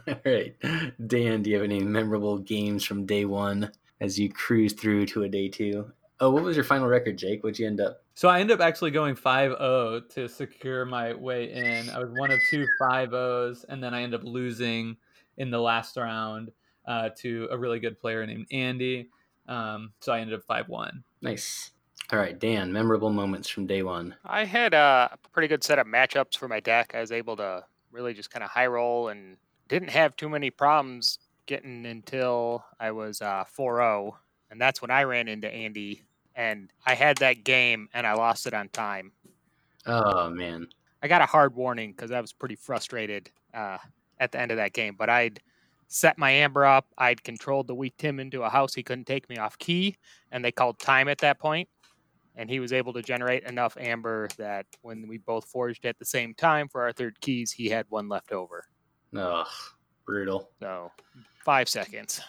All 0.08 0.14
right, 0.24 0.54
Dan, 1.06 1.42
do 1.42 1.50
you 1.50 1.56
have 1.56 1.64
any 1.64 1.80
memorable 1.80 2.38
games 2.38 2.84
from 2.84 3.06
day 3.06 3.24
one 3.24 3.72
as 4.00 4.18
you 4.18 4.30
cruise 4.30 4.72
through 4.72 5.06
to 5.06 5.24
a 5.24 5.28
day 5.28 5.48
two? 5.48 5.92
Oh, 6.20 6.30
what 6.30 6.42
was 6.42 6.56
your 6.56 6.64
final 6.64 6.88
record, 6.88 7.16
Jake? 7.16 7.44
What'd 7.44 7.60
you 7.60 7.66
end 7.66 7.80
up? 7.80 8.02
So 8.14 8.28
I 8.28 8.40
ended 8.40 8.60
up 8.60 8.66
actually 8.66 8.90
going 8.90 9.14
5-0 9.14 10.08
to 10.14 10.28
secure 10.28 10.84
my 10.84 11.14
way 11.14 11.52
in. 11.52 11.88
I 11.90 12.00
was 12.00 12.10
one 12.10 12.32
of 12.32 12.40
two 12.50 12.66
5-0s, 12.82 13.64
and 13.68 13.80
then 13.80 13.94
I 13.94 14.02
ended 14.02 14.18
up 14.18 14.26
losing 14.26 14.96
in 15.38 15.50
the 15.50 15.58
last 15.58 15.96
round 15.96 16.52
uh, 16.86 17.08
to 17.18 17.48
a 17.50 17.58
really 17.58 17.80
good 17.80 17.98
player 17.98 18.24
named 18.26 18.46
Andy. 18.52 19.08
Um, 19.48 19.92
so 20.00 20.12
I 20.12 20.20
ended 20.20 20.38
up 20.38 20.46
5-1. 20.46 21.02
Nice. 21.22 21.72
All 22.12 22.18
right, 22.18 22.38
Dan, 22.38 22.72
memorable 22.72 23.10
moments 23.10 23.48
from 23.48 23.66
day 23.66 23.82
one. 23.82 24.14
I 24.24 24.44
had 24.44 24.74
a 24.74 25.16
pretty 25.32 25.48
good 25.48 25.64
set 25.64 25.78
of 25.78 25.86
matchups 25.86 26.36
for 26.36 26.48
my 26.48 26.60
deck. 26.60 26.92
I 26.94 27.00
was 27.00 27.12
able 27.12 27.36
to 27.36 27.64
really 27.90 28.14
just 28.14 28.30
kind 28.30 28.42
of 28.42 28.50
high 28.50 28.66
roll 28.66 29.08
and 29.08 29.36
didn't 29.68 29.90
have 29.90 30.16
too 30.16 30.28
many 30.28 30.50
problems 30.50 31.18
getting 31.46 31.84
until 31.86 32.64
I 32.80 32.92
was 32.92 33.20
uh, 33.20 33.44
4-0. 33.58 34.12
And 34.50 34.60
that's 34.60 34.80
when 34.80 34.90
I 34.90 35.02
ran 35.04 35.28
into 35.28 35.50
Andy 35.50 36.04
and 36.38 36.70
I 36.86 36.94
had 36.94 37.18
that 37.18 37.44
game 37.44 37.88
and 37.92 38.06
I 38.06 38.14
lost 38.14 38.46
it 38.46 38.54
on 38.54 38.68
time. 38.70 39.12
Oh 39.84 40.30
man, 40.30 40.68
I 41.02 41.08
got 41.08 41.20
a 41.20 41.26
hard 41.26 41.54
warning 41.54 41.92
because 41.92 42.12
I 42.12 42.20
was 42.20 42.32
pretty 42.32 42.54
frustrated 42.54 43.30
uh, 43.52 43.78
at 44.20 44.32
the 44.32 44.40
end 44.40 44.50
of 44.50 44.56
that 44.56 44.72
game. 44.72 44.94
But 44.98 45.10
I'd 45.10 45.40
set 45.88 46.18
my 46.18 46.30
amber 46.30 46.64
up. 46.64 46.86
I'd 46.96 47.24
controlled 47.24 47.66
the 47.66 47.74
weak 47.74 47.94
Tim 47.98 48.20
into 48.20 48.42
a 48.42 48.48
house 48.48 48.74
he 48.74 48.82
couldn't 48.82 49.06
take 49.06 49.28
me 49.28 49.38
off 49.38 49.58
key, 49.58 49.96
and 50.30 50.44
they 50.44 50.52
called 50.52 50.78
time 50.78 51.08
at 51.08 51.18
that 51.18 51.38
point. 51.38 51.68
And 52.36 52.48
he 52.48 52.60
was 52.60 52.72
able 52.72 52.92
to 52.92 53.02
generate 53.02 53.42
enough 53.44 53.76
amber 53.80 54.28
that 54.38 54.66
when 54.82 55.08
we 55.08 55.18
both 55.18 55.46
forged 55.46 55.84
at 55.84 55.98
the 55.98 56.04
same 56.04 56.34
time 56.34 56.68
for 56.68 56.82
our 56.82 56.92
third 56.92 57.20
keys, 57.20 57.50
he 57.50 57.68
had 57.68 57.86
one 57.88 58.08
left 58.08 58.30
over. 58.30 58.64
Ugh, 59.16 59.46
brutal. 60.06 60.50
So 60.60 60.92
five 61.44 61.68
seconds. 61.68 62.20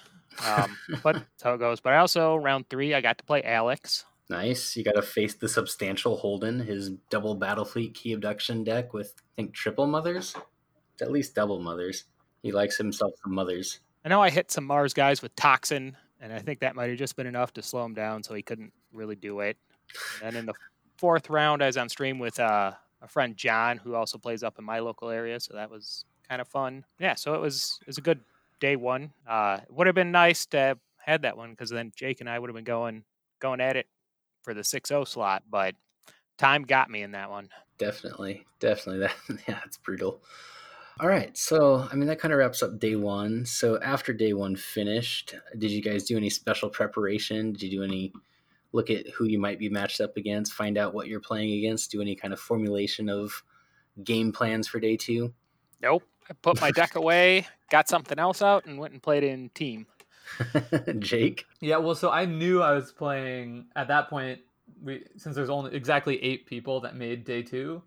Um, 0.46 0.76
but 1.04 1.14
that's 1.14 1.44
how 1.44 1.54
it 1.54 1.60
goes. 1.60 1.80
But 1.80 1.94
I 1.94 1.98
also 1.98 2.38
round 2.38 2.70
three, 2.70 2.96
I 2.96 3.02
got 3.02 3.20
to 3.20 3.24
play 3.24 3.44
Alex. 3.44 4.06
Nice. 4.30 4.76
You 4.76 4.84
got 4.84 4.96
to 4.96 5.02
face 5.02 5.36
the 5.36 5.50
substantial 5.50 6.16
Holden, 6.16 6.60
his 6.60 6.90
double 7.10 7.38
Battlefleet 7.38 7.94
key 7.94 8.14
abduction 8.14 8.64
deck 8.64 8.94
with 8.94 9.14
I 9.18 9.30
think 9.36 9.54
triple 9.54 9.88
mothers. 9.88 10.36
At 11.02 11.12
least 11.12 11.36
double 11.36 11.60
mothers. 11.60 12.06
He 12.42 12.52
likes 12.52 12.78
himself 12.78 13.14
some 13.24 13.34
mothers. 13.34 13.80
I 14.06 14.10
know 14.10 14.22
I 14.22 14.30
hit 14.30 14.52
some 14.52 14.66
Mars 14.66 14.94
guys 14.94 15.22
with 15.22 15.36
toxin, 15.36 15.98
and 16.22 16.32
I 16.32 16.40
think 16.40 16.60
that 16.60 16.76
might 16.76 16.90
have 16.90 16.98
just 16.98 17.16
been 17.16 17.28
enough 17.28 17.54
to 17.54 17.62
slow 17.62 17.84
him 17.84 17.94
down, 17.94 18.24
so 18.24 18.34
he 18.34 18.42
couldn't 18.42 18.72
really 18.94 19.16
do 19.16 19.42
it. 19.42 19.58
And 20.22 20.34
then 20.34 20.40
in 20.40 20.46
the 20.46 20.54
fourth 20.98 21.30
round, 21.30 21.62
I 21.62 21.68
was 21.68 21.78
on 21.78 21.90
stream 21.90 22.20
with 22.20 22.40
uh, 22.40 22.72
a 23.02 23.08
friend 23.08 23.36
John, 23.36 23.78
who 23.78 23.96
also 23.96 24.18
plays 24.18 24.44
up 24.44 24.58
in 24.60 24.66
my 24.66 24.80
local 24.80 25.10
area, 25.10 25.40
so 25.40 25.54
that 25.56 25.70
was 25.70 26.06
kind 26.28 26.42
of 26.42 26.48
fun. 26.48 26.86
Yeah, 27.00 27.16
so 27.16 27.34
it 27.34 27.42
was 27.42 27.80
it 27.82 27.88
was 27.88 27.98
a 27.98 28.02
good 28.02 28.22
day 28.60 28.76
one. 28.76 29.12
Uh, 29.28 29.60
it 29.64 29.74
would 29.74 29.88
have 29.88 29.96
been 29.96 30.12
nice 30.12 30.46
to 30.48 30.58
have 30.58 30.80
had 30.98 31.24
that 31.24 31.38
one 31.38 31.52
because 31.52 31.70
then 31.70 31.92
Jake 31.96 32.22
and 32.22 32.30
I 32.30 32.38
would 32.40 32.50
have 32.50 32.56
been 32.56 32.64
going 32.64 33.04
going 33.40 33.62
at 33.62 33.76
it 33.76 33.88
for 34.44 34.54
the 34.54 34.62
6-0 34.62 35.08
slot, 35.08 35.44
but 35.50 35.76
time 36.38 36.64
got 36.64 36.90
me 36.90 37.02
in 37.02 37.12
that 37.12 37.30
one. 37.30 37.50
Definitely, 37.78 38.46
definitely. 38.60 39.08
That 39.28 39.40
yeah, 39.48 39.60
it's 39.66 39.78
brutal. 39.78 40.22
All 41.00 41.08
right, 41.08 41.36
so 41.38 41.88
I 41.90 41.96
mean 41.96 42.08
that 42.08 42.20
kind 42.20 42.34
of 42.34 42.40
wraps 42.40 42.62
up 42.62 42.78
day 42.78 42.96
one. 42.96 43.46
So 43.46 43.80
after 43.82 44.12
day 44.12 44.34
one 44.34 44.56
finished, 44.58 45.34
did 45.58 45.72
you 45.72 45.82
guys 45.82 46.04
do 46.04 46.18
any 46.18 46.30
special 46.30 46.70
preparation? 46.70 47.54
Did 47.54 47.64
you 47.64 47.70
do 47.80 47.84
any 47.84 48.12
look 48.74 48.90
at 48.90 49.08
who 49.10 49.26
you 49.26 49.40
might 49.40 49.60
be 49.60 49.70
matched 49.70 50.02
up 50.02 50.18
against, 50.18 50.54
find 50.54 50.78
out 50.78 50.94
what 50.94 51.08
you're 51.08 51.22
playing 51.22 51.54
against, 51.54 51.92
do 51.92 52.02
any 52.02 52.16
kind 52.16 52.34
of 52.34 52.40
formulation 52.40 53.10
of 53.10 53.44
game 54.04 54.32
plans 54.32 54.68
for 54.68 54.80
day 54.80 54.98
two? 54.98 55.34
Nope. 55.82 56.04
I 56.30 56.34
put 56.34 56.62
my 56.62 56.70
deck 56.72 56.96
away, 56.96 57.48
got 57.72 57.88
something 57.88 58.20
else 58.20 58.42
out, 58.42 58.66
and 58.66 58.78
went 58.78 58.94
and 58.94 59.02
played 59.02 59.24
in 59.24 59.50
team. 59.56 59.88
Jake? 61.00 61.46
Yeah, 61.60 61.78
well, 61.78 61.96
so 61.96 62.12
I 62.12 62.26
knew 62.26 62.62
I 62.62 62.74
was 62.74 62.92
playing 62.92 63.68
at 63.76 63.88
that 63.88 64.10
point. 64.10 64.40
We 64.84 65.06
since 65.18 65.36
there's 65.36 65.50
only 65.50 65.76
exactly 65.76 66.22
eight 66.24 66.46
people 66.46 66.82
that 66.82 66.96
made 66.96 67.26
day 67.26 67.42
two, 67.42 67.82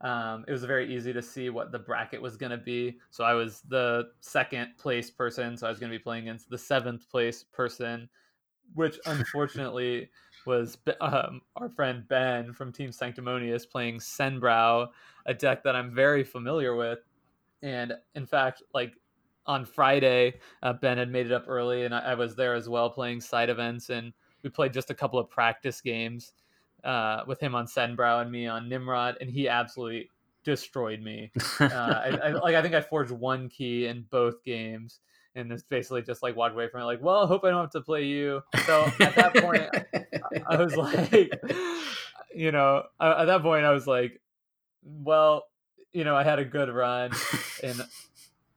um, 0.00 0.44
it 0.46 0.52
was 0.52 0.64
very 0.64 0.94
easy 0.94 1.12
to 1.12 1.22
see 1.22 1.50
what 1.50 1.72
the 1.72 1.78
bracket 1.78 2.22
was 2.22 2.36
going 2.36 2.50
to 2.50 2.58
be. 2.58 2.98
So 3.10 3.24
I 3.24 3.34
was 3.34 3.62
the 3.68 4.10
second 4.20 4.76
place 4.78 5.10
person, 5.10 5.56
so 5.56 5.66
I 5.66 5.70
was 5.70 5.78
going 5.78 5.90
to 5.90 5.98
be 5.98 6.02
playing 6.02 6.24
against 6.24 6.48
the 6.48 6.58
seventh 6.58 7.08
place 7.10 7.42
person, 7.42 8.08
which 8.74 8.98
unfortunately 9.06 10.10
was 10.46 10.78
um, 11.00 11.42
our 11.56 11.68
friend 11.68 12.06
Ben 12.08 12.52
from 12.52 12.72
Team 12.72 12.92
Sanctimonious 12.92 13.66
playing 13.66 13.98
Senbrow, 13.98 14.88
a 15.26 15.34
deck 15.34 15.64
that 15.64 15.74
I'm 15.74 15.94
very 15.94 16.22
familiar 16.22 16.76
with. 16.76 17.00
And 17.62 17.92
in 18.14 18.24
fact, 18.24 18.62
like 18.72 18.94
on 19.46 19.64
Friday, 19.64 20.34
uh, 20.62 20.74
Ben 20.74 20.98
had 20.98 21.10
made 21.10 21.26
it 21.26 21.32
up 21.32 21.46
early, 21.48 21.84
and 21.84 21.94
I, 21.94 22.12
I, 22.12 22.14
was 22.14 22.36
there 22.36 22.54
as 22.54 22.68
well 22.68 22.88
playing 22.88 23.20
side 23.20 23.48
events, 23.48 23.90
and 23.90 24.12
we 24.42 24.50
played 24.50 24.74
just 24.74 24.90
a 24.90 24.94
couple 24.94 25.18
of 25.18 25.28
practice 25.28 25.80
games 25.80 26.34
uh, 26.84 27.22
with 27.26 27.40
him 27.40 27.54
on 27.54 27.66
Senbrow 27.66 28.22
and 28.22 28.30
me 28.30 28.46
on 28.46 28.68
Nimrod, 28.68 29.16
and 29.20 29.30
he 29.30 29.48
absolutely 29.48 30.10
destroyed 30.44 31.02
me. 31.02 31.30
Uh, 31.60 31.66
I, 31.72 32.18
I, 32.24 32.30
like 32.42 32.54
I 32.54 32.62
think 32.62 32.74
I 32.74 32.80
forged 32.80 33.10
one 33.10 33.48
key 33.48 33.86
in 33.86 34.06
both 34.10 34.42
games, 34.44 35.00
and 35.34 35.52
it's 35.52 35.62
basically 35.62 36.02
just 36.02 36.22
like 36.22 36.36
walked 36.36 36.54
away 36.54 36.68
from 36.68 36.82
it. 36.82 36.84
Like, 36.84 37.02
well, 37.02 37.24
I 37.24 37.26
hope 37.26 37.44
I 37.44 37.50
don't 37.50 37.60
have 37.60 37.70
to 37.72 37.80
play 37.80 38.04
you. 38.04 38.42
So 38.64 38.90
at 39.00 39.14
that 39.14 39.34
point, 39.36 39.68
I 40.48 40.56
was 40.56 40.76
like, 40.76 41.32
you 42.34 42.52
know, 42.52 42.84
at 43.00 43.26
that 43.26 43.42
point, 43.42 43.64
I 43.64 43.70
was 43.70 43.86
like, 43.86 44.20
well, 44.82 45.44
you 45.92 46.04
know, 46.04 46.16
I 46.16 46.22
had 46.22 46.38
a 46.38 46.44
good 46.44 46.68
run, 46.68 47.12
and 47.62 47.82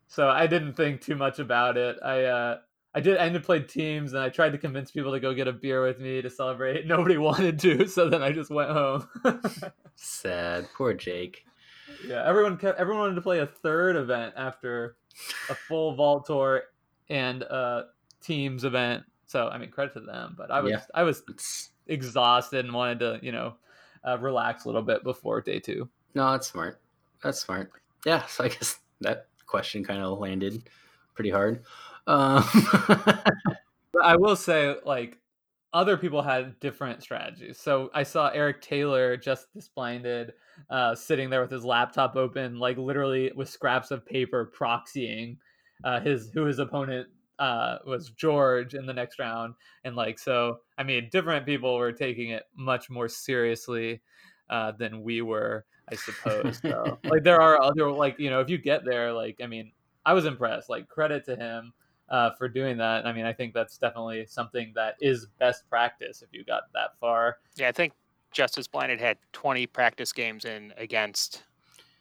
so 0.07 0.27
I 0.27 0.47
didn't 0.47 0.73
think 0.73 1.01
too 1.01 1.15
much 1.15 1.39
about 1.39 1.77
it. 1.77 1.97
I 2.03 2.23
uh, 2.25 2.57
I 2.93 2.99
did. 2.99 3.17
I 3.17 3.25
ended 3.25 3.43
played 3.43 3.69
teams, 3.69 4.13
and 4.13 4.21
I 4.21 4.29
tried 4.29 4.51
to 4.51 4.57
convince 4.57 4.91
people 4.91 5.13
to 5.13 5.19
go 5.19 5.33
get 5.33 5.47
a 5.47 5.53
beer 5.53 5.81
with 5.81 5.99
me 5.99 6.21
to 6.21 6.29
celebrate. 6.29 6.85
Nobody 6.85 7.17
wanted 7.29 7.59
to, 7.59 7.87
so 7.87 8.09
then 8.09 8.21
I 8.21 8.31
just 8.31 8.49
went 8.49 8.71
home. 8.71 9.07
Sad, 9.95 10.67
poor 10.75 10.93
Jake. 10.93 11.45
Yeah, 12.05 12.23
everyone 12.25 12.57
kept. 12.57 12.79
Everyone 12.79 13.01
wanted 13.01 13.15
to 13.15 13.21
play 13.21 13.39
a 13.39 13.45
third 13.45 13.95
event 13.95 14.33
after 14.35 14.95
a 15.49 15.55
full 15.55 15.95
vault 15.95 16.25
tour 16.25 16.63
and 17.09 17.43
a 17.43 17.85
teams 18.21 18.63
event. 18.65 19.03
So 19.25 19.47
I 19.47 19.57
mean, 19.57 19.69
credit 19.69 19.93
to 19.93 20.01
them. 20.01 20.35
But 20.37 20.51
I 20.51 20.59
was 20.59 20.71
yeah. 20.71 20.81
I 20.93 21.03
was 21.03 21.23
exhausted 21.87 22.65
and 22.65 22.73
wanted 22.73 22.99
to 22.99 23.19
you 23.21 23.31
know 23.31 23.55
uh, 24.05 24.17
relax 24.19 24.65
a 24.65 24.67
little 24.67 24.81
bit 24.81 25.03
before 25.03 25.39
day 25.41 25.59
two. 25.59 25.87
No, 26.13 26.31
that's 26.31 26.47
smart. 26.47 26.81
That's 27.23 27.39
smart. 27.39 27.71
Yeah. 28.05 28.25
So 28.25 28.43
I 28.43 28.49
guess 28.49 28.79
that 28.99 29.27
question 29.45 29.83
kind 29.83 30.01
of 30.01 30.19
landed 30.19 30.63
pretty 31.13 31.29
hard. 31.29 31.63
Um, 32.11 32.43
but 33.93 34.03
I 34.03 34.17
will 34.17 34.35
say, 34.35 34.75
like, 34.85 35.17
other 35.73 35.95
people 35.95 36.21
had 36.21 36.59
different 36.59 37.01
strategies. 37.01 37.57
So 37.57 37.89
I 37.93 38.03
saw 38.03 38.29
Eric 38.29 38.61
Taylor, 38.61 39.15
Justice 39.15 39.69
Blinded, 39.73 40.33
uh, 40.69 40.93
sitting 40.93 41.29
there 41.29 41.41
with 41.41 41.51
his 41.51 41.63
laptop 41.63 42.17
open, 42.17 42.59
like 42.59 42.77
literally 42.77 43.31
with 43.33 43.49
scraps 43.49 43.89
of 43.89 44.05
paper 44.05 44.51
proxying 44.53 45.37
uh, 45.85 46.01
his 46.01 46.29
who 46.33 46.43
his 46.43 46.59
opponent 46.59 47.07
uh, 47.39 47.77
was 47.85 48.11
George 48.11 48.75
in 48.75 48.85
the 48.85 48.93
next 48.93 49.17
round, 49.17 49.55
and 49.85 49.95
like 49.95 50.19
so, 50.19 50.57
I 50.77 50.83
mean, 50.83 51.07
different 51.11 51.45
people 51.45 51.77
were 51.77 51.93
taking 51.93 52.31
it 52.31 52.43
much 52.55 52.89
more 52.89 53.07
seriously 53.07 54.01
uh, 54.49 54.73
than 54.73 55.01
we 55.01 55.21
were, 55.21 55.65
I 55.89 55.95
suppose. 55.95 56.59
So, 56.61 56.99
like, 57.05 57.23
there 57.23 57.41
are 57.41 57.61
other 57.61 57.89
like 57.89 58.19
you 58.19 58.29
know, 58.29 58.41
if 58.41 58.49
you 58.49 58.57
get 58.57 58.83
there, 58.85 59.13
like, 59.13 59.39
I 59.41 59.47
mean, 59.47 59.71
I 60.05 60.13
was 60.13 60.25
impressed. 60.25 60.69
Like, 60.69 60.87
credit 60.89 61.25
to 61.25 61.35
him 61.35 61.73
uh, 62.11 62.31
for 62.37 62.47
doing 62.49 62.77
that. 62.77 63.07
I 63.07 63.13
mean, 63.13 63.25
I 63.25 63.33
think 63.33 63.53
that's 63.53 63.77
definitely 63.77 64.25
something 64.27 64.73
that 64.75 64.95
is 64.99 65.27
best 65.39 65.67
practice 65.69 66.21
if 66.21 66.29
you 66.31 66.43
got 66.43 66.63
that 66.73 66.97
far. 66.99 67.37
Yeah, 67.55 67.69
I 67.69 67.71
think 67.71 67.93
Justice 68.31 68.67
Blinded 68.67 68.99
had 68.99 69.17
20 69.31 69.65
practice 69.67 70.11
games 70.11 70.45
in 70.45 70.73
against 70.77 71.43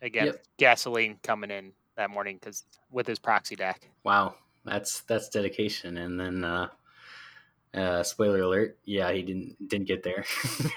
against 0.02 0.34
yep. 0.34 0.44
gasoline 0.58 1.18
coming 1.22 1.50
in 1.50 1.72
that 1.96 2.10
morning 2.10 2.38
because 2.40 2.64
with 2.90 3.06
his 3.06 3.18
proxy 3.18 3.54
deck. 3.54 3.88
Wow, 4.04 4.34
that's 4.64 5.02
that's 5.02 5.28
dedication. 5.28 5.96
And 5.96 6.18
then 6.18 6.44
uh, 6.44 6.68
uh, 7.72 8.02
spoiler 8.02 8.40
alert, 8.40 8.78
yeah, 8.84 9.12
he 9.12 9.22
didn't 9.22 9.68
didn't 9.68 9.86
get 9.86 10.02
there. 10.02 10.24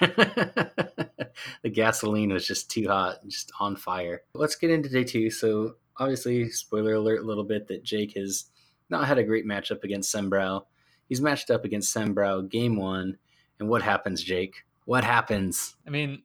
the 1.62 1.70
gasoline 1.72 2.32
was 2.32 2.46
just 2.46 2.70
too 2.70 2.86
hot, 2.86 3.16
just 3.26 3.50
on 3.58 3.74
fire. 3.74 4.22
Let's 4.34 4.54
get 4.54 4.70
into 4.70 4.88
day 4.88 5.04
two. 5.04 5.30
So 5.30 5.74
obviously, 5.96 6.50
spoiler 6.50 6.94
alert 6.94 7.22
a 7.22 7.26
little 7.26 7.44
bit 7.44 7.66
that 7.68 7.82
Jake 7.82 8.16
has 8.16 8.50
not 8.90 9.06
had 9.06 9.18
a 9.18 9.24
great 9.24 9.46
matchup 9.46 9.84
against 9.84 10.14
Senbrow. 10.14 10.64
He's 11.08 11.20
matched 11.20 11.50
up 11.50 11.64
against 11.64 11.94
Senbrow 11.94 12.48
game 12.48 12.76
one. 12.76 13.18
And 13.58 13.68
what 13.68 13.82
happens, 13.82 14.22
Jake? 14.22 14.64
What 14.84 15.04
happens? 15.04 15.76
I 15.86 15.90
mean, 15.90 16.22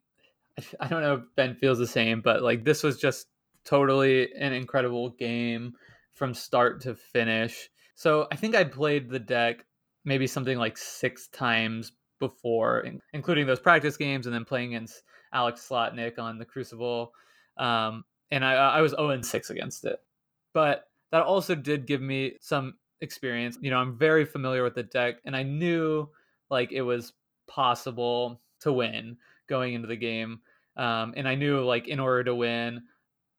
I 0.79 0.87
don't 0.87 1.01
know 1.01 1.15
if 1.15 1.21
Ben 1.35 1.55
feels 1.55 1.77
the 1.77 1.87
same, 1.87 2.21
but 2.21 2.41
like 2.41 2.63
this 2.63 2.83
was 2.83 2.97
just 2.97 3.27
totally 3.63 4.33
an 4.33 4.53
incredible 4.53 5.09
game 5.11 5.73
from 6.13 6.33
start 6.33 6.81
to 6.81 6.95
finish. 6.95 7.69
So 7.95 8.27
I 8.31 8.35
think 8.35 8.55
I 8.55 8.63
played 8.63 9.09
the 9.09 9.19
deck 9.19 9.65
maybe 10.05 10.27
something 10.27 10.57
like 10.57 10.77
six 10.77 11.27
times 11.27 11.91
before, 12.19 12.85
including 13.13 13.47
those 13.47 13.59
practice 13.59 13.97
games 13.97 14.25
and 14.25 14.33
then 14.33 14.45
playing 14.45 14.73
against 14.73 15.03
Alex 15.33 15.65
Slotnick 15.69 16.17
on 16.17 16.37
the 16.37 16.45
Crucible. 16.45 17.13
Um, 17.57 18.03
and 18.31 18.43
I, 18.43 18.53
I 18.53 18.81
was 18.81 18.91
0 18.91 19.21
6 19.21 19.49
against 19.49 19.85
it. 19.85 19.99
But 20.53 20.88
that 21.11 21.23
also 21.23 21.55
did 21.55 21.87
give 21.87 22.01
me 22.01 22.37
some 22.41 22.75
experience. 23.01 23.57
You 23.61 23.71
know, 23.71 23.77
I'm 23.77 23.97
very 23.97 24.25
familiar 24.25 24.63
with 24.63 24.75
the 24.75 24.83
deck 24.83 25.15
and 25.25 25.35
I 25.35 25.43
knew 25.43 26.09
like 26.49 26.71
it 26.71 26.81
was 26.81 27.13
possible 27.47 28.41
to 28.61 28.73
win 28.73 29.17
going 29.47 29.73
into 29.73 29.87
the 29.87 29.95
game. 29.95 30.39
Um, 30.77 31.13
and 31.17 31.27
I 31.27 31.35
knew 31.35 31.63
like 31.63 31.87
in 31.87 31.99
order 31.99 32.23
to 32.25 32.35
win, 32.35 32.83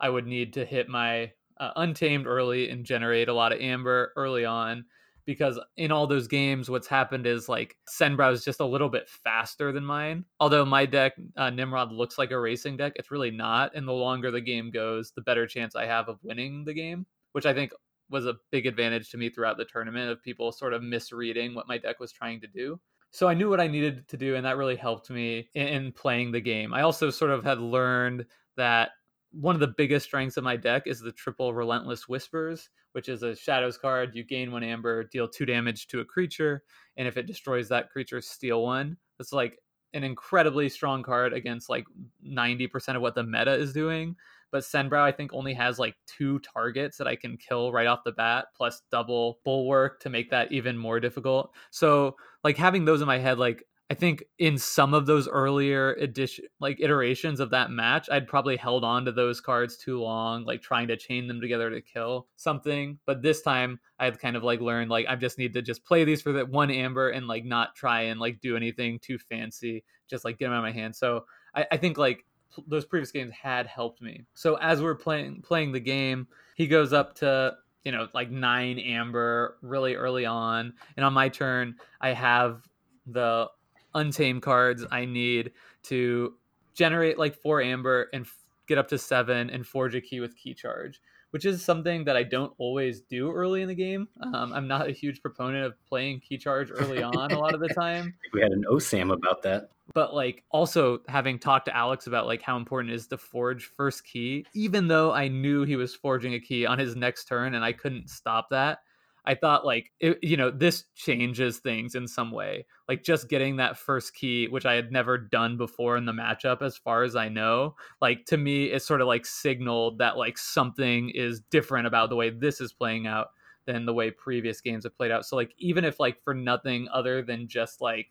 I 0.00 0.08
would 0.08 0.26
need 0.26 0.52
to 0.54 0.64
hit 0.64 0.88
my 0.88 1.32
uh, 1.58 1.70
untamed 1.76 2.26
early 2.26 2.70
and 2.70 2.84
generate 2.84 3.28
a 3.28 3.34
lot 3.34 3.52
of 3.52 3.60
amber 3.60 4.12
early 4.16 4.44
on 4.44 4.84
because 5.26 5.60
in 5.76 5.92
all 5.92 6.06
those 6.06 6.26
games 6.26 6.70
what's 6.70 6.88
happened 6.88 7.26
is 7.26 7.48
like 7.48 7.76
Senbrow 7.88 8.32
is 8.32 8.42
just 8.42 8.60
a 8.60 8.64
little 8.66 8.88
bit 8.88 9.08
faster 9.08 9.70
than 9.70 9.84
mine 9.84 10.24
although 10.40 10.64
my 10.64 10.86
deck 10.86 11.12
uh, 11.36 11.50
nimrod 11.50 11.92
looks 11.92 12.16
like 12.16 12.30
a 12.30 12.40
racing 12.40 12.78
deck 12.78 12.94
it's 12.96 13.10
really 13.10 13.30
not 13.30 13.74
and 13.74 13.86
the 13.86 13.92
longer 13.92 14.30
the 14.30 14.40
game 14.40 14.70
goes 14.70 15.12
the 15.14 15.20
better 15.20 15.46
chance 15.46 15.76
i 15.76 15.84
have 15.84 16.08
of 16.08 16.18
winning 16.22 16.64
the 16.64 16.72
game 16.72 17.04
which 17.32 17.46
I 17.46 17.54
think 17.54 17.72
was 18.10 18.26
a 18.26 18.36
big 18.50 18.66
advantage 18.66 19.10
to 19.10 19.16
me 19.16 19.30
throughout 19.30 19.56
the 19.56 19.64
tournament 19.64 20.10
of 20.10 20.22
people 20.22 20.52
sort 20.52 20.74
of 20.74 20.82
misreading 20.82 21.54
what 21.54 21.68
my 21.68 21.78
deck 21.78 22.00
was 22.00 22.12
trying 22.12 22.40
to 22.40 22.46
do. 22.46 22.80
So 23.12 23.28
I 23.28 23.34
knew 23.34 23.48
what 23.48 23.60
I 23.60 23.66
needed 23.66 24.06
to 24.08 24.16
do, 24.16 24.36
and 24.36 24.44
that 24.44 24.56
really 24.56 24.76
helped 24.76 25.10
me 25.10 25.48
in, 25.54 25.92
playing 25.92 26.32
the 26.32 26.40
game. 26.40 26.72
I 26.72 26.82
also 26.82 27.10
sort 27.10 27.32
of 27.32 27.44
had 27.44 27.58
learned 27.58 28.26
that 28.56 28.90
one 29.32 29.54
of 29.54 29.60
the 29.60 29.74
biggest 29.76 30.06
strengths 30.06 30.36
of 30.36 30.44
my 30.44 30.56
deck 30.56 30.84
is 30.86 31.00
the 31.00 31.12
triple 31.12 31.52
Relentless 31.52 32.08
Whispers, 32.08 32.68
which 32.92 33.08
is 33.08 33.22
a 33.22 33.34
Shadows 33.34 33.78
card. 33.78 34.12
You 34.14 34.24
gain 34.24 34.52
one 34.52 34.62
amber, 34.62 35.04
deal 35.04 35.28
two 35.28 35.46
damage 35.46 35.88
to 35.88 36.00
a 36.00 36.04
creature, 36.04 36.62
and 36.96 37.06
if 37.06 37.16
it 37.16 37.26
destroys 37.26 37.68
that 37.68 37.90
creature, 37.90 38.20
steal 38.20 38.62
one. 38.62 38.96
It's 39.18 39.32
like 39.32 39.58
an 39.92 40.04
incredibly 40.04 40.68
strong 40.68 41.02
card 41.02 41.32
against 41.32 41.68
like 41.68 41.84
90% 42.24 42.96
of 42.96 43.02
what 43.02 43.14
the 43.14 43.24
meta 43.24 43.52
is 43.52 43.72
doing. 43.72 44.14
But 44.52 44.62
Senbrow, 44.62 45.02
I 45.02 45.12
think, 45.12 45.32
only 45.32 45.54
has 45.54 45.78
like 45.78 45.94
two 46.06 46.38
targets 46.40 46.98
that 46.98 47.06
I 47.06 47.16
can 47.16 47.36
kill 47.36 47.72
right 47.72 47.86
off 47.86 48.04
the 48.04 48.12
bat, 48.12 48.46
plus 48.56 48.82
double 48.90 49.38
bulwark 49.44 50.00
to 50.00 50.10
make 50.10 50.30
that 50.30 50.52
even 50.52 50.76
more 50.76 51.00
difficult. 51.00 51.52
So, 51.70 52.16
like 52.44 52.56
having 52.56 52.84
those 52.84 53.00
in 53.00 53.06
my 53.06 53.18
head, 53.18 53.38
like 53.38 53.64
I 53.90 53.94
think 53.94 54.22
in 54.38 54.56
some 54.56 54.94
of 54.94 55.06
those 55.06 55.26
earlier 55.26 55.94
edition 55.94 56.44
like 56.60 56.80
iterations 56.80 57.40
of 57.40 57.50
that 57.50 57.72
match, 57.72 58.08
I'd 58.08 58.28
probably 58.28 58.56
held 58.56 58.84
on 58.84 59.04
to 59.06 59.12
those 59.12 59.40
cards 59.40 59.76
too 59.76 60.00
long, 60.00 60.44
like 60.44 60.62
trying 60.62 60.86
to 60.88 60.96
chain 60.96 61.26
them 61.26 61.40
together 61.40 61.68
to 61.70 61.80
kill 61.80 62.28
something. 62.36 63.00
But 63.04 63.20
this 63.20 63.42
time 63.42 63.80
I 63.98 64.04
had 64.04 64.20
kind 64.20 64.36
of 64.36 64.44
like 64.44 64.60
learned 64.60 64.92
like 64.92 65.06
I 65.08 65.16
just 65.16 65.38
need 65.38 65.54
to 65.54 65.62
just 65.62 65.84
play 65.84 66.04
these 66.04 66.22
for 66.22 66.32
that 66.34 66.48
one 66.48 66.70
amber 66.70 67.10
and 67.10 67.26
like 67.26 67.44
not 67.44 67.74
try 67.74 68.02
and 68.02 68.20
like 68.20 68.40
do 68.40 68.56
anything 68.56 69.00
too 69.00 69.18
fancy, 69.18 69.82
just 70.08 70.24
like 70.24 70.38
get 70.38 70.46
them 70.46 70.52
out 70.52 70.58
of 70.58 70.64
my 70.64 70.72
hand. 70.72 70.94
So 70.94 71.24
I, 71.52 71.66
I 71.72 71.76
think 71.76 71.98
like 71.98 72.24
those 72.66 72.84
previous 72.84 73.10
games 73.10 73.32
had 73.32 73.66
helped 73.66 74.02
me. 74.02 74.24
So 74.34 74.56
as 74.56 74.82
we're 74.82 74.94
playing 74.94 75.42
playing 75.42 75.72
the 75.72 75.80
game, 75.80 76.28
he 76.54 76.66
goes 76.66 76.92
up 76.92 77.14
to 77.16 77.56
you 77.84 77.92
know 77.92 78.08
like 78.12 78.30
nine 78.30 78.78
amber 78.78 79.56
really 79.62 79.94
early 79.94 80.26
on, 80.26 80.74
and 80.96 81.04
on 81.04 81.12
my 81.12 81.28
turn, 81.28 81.76
I 82.00 82.10
have 82.10 82.62
the 83.06 83.48
untamed 83.94 84.42
cards 84.42 84.84
I 84.90 85.04
need 85.04 85.52
to 85.84 86.34
generate 86.74 87.18
like 87.18 87.34
four 87.34 87.60
amber 87.60 88.08
and 88.12 88.24
f- 88.24 88.44
get 88.68 88.78
up 88.78 88.88
to 88.88 88.98
seven 88.98 89.50
and 89.50 89.66
forge 89.66 89.94
a 89.96 90.00
key 90.00 90.20
with 90.20 90.36
key 90.36 90.54
charge 90.54 91.00
which 91.30 91.44
is 91.44 91.64
something 91.64 92.04
that 92.04 92.16
I 92.16 92.22
don't 92.22 92.52
always 92.58 93.00
do 93.02 93.30
early 93.32 93.62
in 93.62 93.68
the 93.68 93.74
game. 93.74 94.08
Um, 94.20 94.52
I'm 94.52 94.66
not 94.66 94.88
a 94.88 94.92
huge 94.92 95.22
proponent 95.22 95.64
of 95.64 95.74
playing 95.88 96.20
key 96.20 96.38
charge 96.38 96.70
early 96.70 97.02
on 97.02 97.30
a 97.30 97.38
lot 97.38 97.54
of 97.54 97.60
the 97.60 97.68
time. 97.68 98.14
we 98.32 98.40
had 98.40 98.52
an 98.52 98.64
OSAM 98.70 99.12
about 99.12 99.42
that. 99.42 99.70
But 99.94 100.14
like 100.14 100.44
also 100.50 101.00
having 101.08 101.38
talked 101.38 101.66
to 101.66 101.76
Alex 101.76 102.06
about 102.06 102.26
like 102.26 102.42
how 102.42 102.56
important 102.56 102.94
is 102.94 103.06
to 103.08 103.18
forge 103.18 103.64
first 103.76 104.04
key, 104.04 104.46
even 104.54 104.88
though 104.88 105.12
I 105.12 105.28
knew 105.28 105.64
he 105.64 105.76
was 105.76 105.94
forging 105.94 106.34
a 106.34 106.40
key 106.40 106.66
on 106.66 106.78
his 106.78 106.96
next 106.96 107.24
turn 107.24 107.54
and 107.54 107.64
I 107.64 107.72
couldn't 107.72 108.08
stop 108.08 108.50
that. 108.50 108.78
I 109.24 109.34
thought 109.34 109.66
like 109.66 109.92
it, 110.00 110.18
you 110.22 110.36
know 110.36 110.50
this 110.50 110.84
changes 110.94 111.58
things 111.58 111.94
in 111.94 112.08
some 112.08 112.30
way. 112.30 112.66
Like 112.88 113.02
just 113.02 113.28
getting 113.28 113.56
that 113.56 113.76
first 113.76 114.14
key, 114.14 114.48
which 114.48 114.66
I 114.66 114.74
had 114.74 114.92
never 114.92 115.18
done 115.18 115.56
before 115.56 115.96
in 115.96 116.06
the 116.06 116.12
matchup, 116.12 116.62
as 116.62 116.76
far 116.76 117.02
as 117.02 117.16
I 117.16 117.28
know. 117.28 117.76
Like 118.00 118.24
to 118.26 118.36
me, 118.36 118.72
it 118.72 118.82
sort 118.82 119.00
of 119.00 119.06
like 119.06 119.26
signaled 119.26 119.98
that 119.98 120.16
like 120.16 120.38
something 120.38 121.10
is 121.10 121.40
different 121.50 121.86
about 121.86 122.10
the 122.10 122.16
way 122.16 122.30
this 122.30 122.60
is 122.60 122.72
playing 122.72 123.06
out 123.06 123.28
than 123.66 123.84
the 123.84 123.94
way 123.94 124.10
previous 124.10 124.60
games 124.60 124.84
have 124.84 124.96
played 124.96 125.10
out. 125.10 125.26
So 125.26 125.36
like 125.36 125.54
even 125.58 125.84
if 125.84 126.00
like 126.00 126.22
for 126.22 126.34
nothing 126.34 126.88
other 126.92 127.22
than 127.22 127.46
just 127.46 127.80
like 127.80 128.10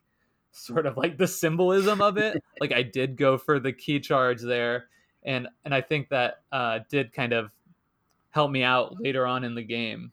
sort 0.52 0.86
of 0.86 0.98
like 0.98 1.18
the 1.18 1.28
symbolism 1.28 2.02
of 2.02 2.18
it, 2.18 2.42
like 2.60 2.72
I 2.72 2.84
did 2.84 3.18
go 3.18 3.38
for 3.38 3.60
the 3.60 3.74
key 3.74 4.00
charge 4.00 4.42
there, 4.42 4.86
and 5.24 5.48
and 5.66 5.74
I 5.74 5.82
think 5.82 6.10
that 6.10 6.42
uh, 6.52 6.80
did 6.90 7.14
kind 7.14 7.34
of 7.34 7.52
help 8.32 8.52
me 8.52 8.64
out 8.64 8.96
later 9.00 9.26
on 9.26 9.44
in 9.44 9.56
the 9.56 9.64
game 9.64 10.12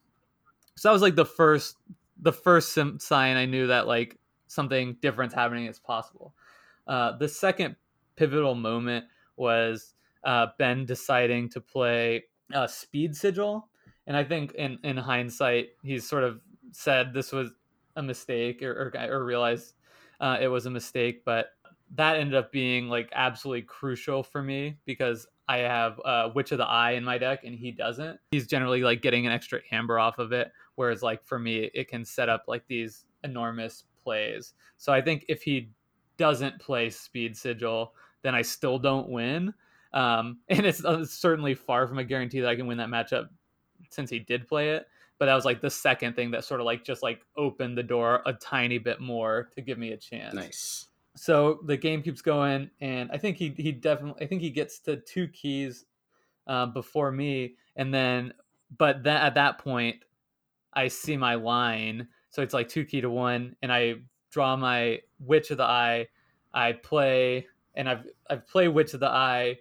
so 0.76 0.88
that 0.88 0.92
was 0.92 1.02
like 1.02 1.16
the 1.16 1.24
first 1.24 1.76
the 2.20 2.32
first 2.32 2.72
sim- 2.72 2.98
sign 3.00 3.36
I 3.36 3.46
knew 3.46 3.66
that 3.66 3.86
like 3.86 4.18
something 4.46 4.96
different's 5.02 5.34
happening 5.34 5.66
is 5.66 5.78
possible. 5.78 6.34
Uh, 6.86 7.16
the 7.16 7.28
second 7.28 7.76
pivotal 8.14 8.54
moment 8.54 9.06
was 9.36 9.94
uh, 10.24 10.48
Ben 10.58 10.84
deciding 10.86 11.48
to 11.50 11.60
play 11.60 12.24
uh, 12.54 12.66
Speed 12.66 13.16
Sigil, 13.16 13.68
and 14.06 14.16
I 14.16 14.24
think 14.24 14.52
in 14.54 14.78
in 14.84 14.96
hindsight 14.96 15.68
he's 15.82 16.08
sort 16.08 16.24
of 16.24 16.40
said 16.72 17.12
this 17.12 17.32
was 17.32 17.50
a 17.96 18.02
mistake 18.02 18.62
or 18.62 18.92
or, 18.94 19.10
or 19.10 19.24
realized 19.24 19.74
uh, 20.20 20.38
it 20.40 20.48
was 20.48 20.66
a 20.66 20.70
mistake, 20.70 21.24
but 21.24 21.50
that 21.94 22.16
ended 22.16 22.34
up 22.34 22.50
being 22.50 22.88
like 22.88 23.10
absolutely 23.12 23.62
crucial 23.62 24.22
for 24.22 24.42
me 24.42 24.76
because 24.86 25.26
I 25.48 25.58
have 25.58 26.00
uh, 26.04 26.30
Witch 26.34 26.52
of 26.52 26.58
the 26.58 26.66
Eye 26.66 26.92
in 26.92 27.04
my 27.04 27.18
deck 27.18 27.44
and 27.44 27.54
he 27.54 27.70
doesn't. 27.70 28.18
He's 28.30 28.46
generally 28.46 28.82
like 28.82 29.02
getting 29.02 29.26
an 29.26 29.32
extra 29.32 29.60
amber 29.70 29.98
off 29.98 30.18
of 30.18 30.32
it, 30.32 30.50
whereas 30.74 31.02
like 31.02 31.24
for 31.24 31.38
me, 31.38 31.70
it 31.74 31.88
can 31.88 32.04
set 32.04 32.28
up 32.28 32.44
like 32.48 32.64
these 32.66 33.04
enormous 33.22 33.84
plays. 34.02 34.54
So 34.78 34.92
I 34.92 35.00
think 35.00 35.24
if 35.28 35.42
he 35.42 35.70
doesn't 36.16 36.58
play 36.60 36.90
Speed 36.90 37.36
Sigil, 37.36 37.92
then 38.22 38.34
I 38.34 38.42
still 38.42 38.78
don't 38.78 39.08
win. 39.08 39.54
Um, 39.92 40.38
and 40.48 40.66
it's, 40.66 40.84
uh, 40.84 41.00
it's 41.00 41.14
certainly 41.14 41.54
far 41.54 41.86
from 41.86 41.98
a 41.98 42.04
guarantee 42.04 42.40
that 42.40 42.50
I 42.50 42.56
can 42.56 42.66
win 42.66 42.78
that 42.78 42.88
matchup 42.88 43.28
since 43.90 44.10
he 44.10 44.18
did 44.18 44.48
play 44.48 44.70
it. 44.70 44.86
But 45.18 45.26
that 45.26 45.34
was 45.34 45.44
like 45.44 45.60
the 45.60 45.70
second 45.70 46.14
thing 46.14 46.30
that 46.32 46.44
sort 46.44 46.60
of 46.60 46.66
like 46.66 46.84
just 46.84 47.02
like 47.02 47.22
opened 47.36 47.78
the 47.78 47.82
door 47.82 48.22
a 48.26 48.34
tiny 48.34 48.78
bit 48.78 49.00
more 49.00 49.48
to 49.54 49.62
give 49.62 49.78
me 49.78 49.92
a 49.92 49.96
chance. 49.96 50.34
Nice 50.34 50.88
so 51.16 51.60
the 51.64 51.76
game 51.76 52.02
keeps 52.02 52.20
going, 52.20 52.70
and 52.80 53.10
I 53.10 53.16
think 53.16 53.38
he 53.38 53.54
he 53.56 53.72
definitely 53.72 54.24
I 54.24 54.28
think 54.28 54.42
he 54.42 54.50
gets 54.50 54.78
to 54.80 54.98
two 54.98 55.28
keys 55.28 55.86
uh, 56.46 56.66
before 56.66 57.10
me, 57.10 57.54
and 57.74 57.92
then 57.92 58.34
but 58.76 59.02
then 59.02 59.16
at 59.16 59.34
that 59.34 59.58
point 59.58 59.96
I 60.74 60.88
see 60.88 61.16
my 61.16 61.34
line, 61.34 62.08
so 62.30 62.42
it's 62.42 62.54
like 62.54 62.68
two 62.68 62.84
key 62.84 63.00
to 63.00 63.10
one, 63.10 63.56
and 63.62 63.72
I 63.72 63.94
draw 64.30 64.56
my 64.56 65.00
Witch 65.18 65.50
of 65.50 65.56
the 65.56 65.64
Eye. 65.64 66.06
I 66.52 66.72
play, 66.72 67.46
and 67.74 67.88
I've 67.88 68.04
I've 68.28 68.46
played 68.46 68.68
Witch 68.68 68.92
of 68.92 69.00
the 69.00 69.08
Eye, 69.08 69.58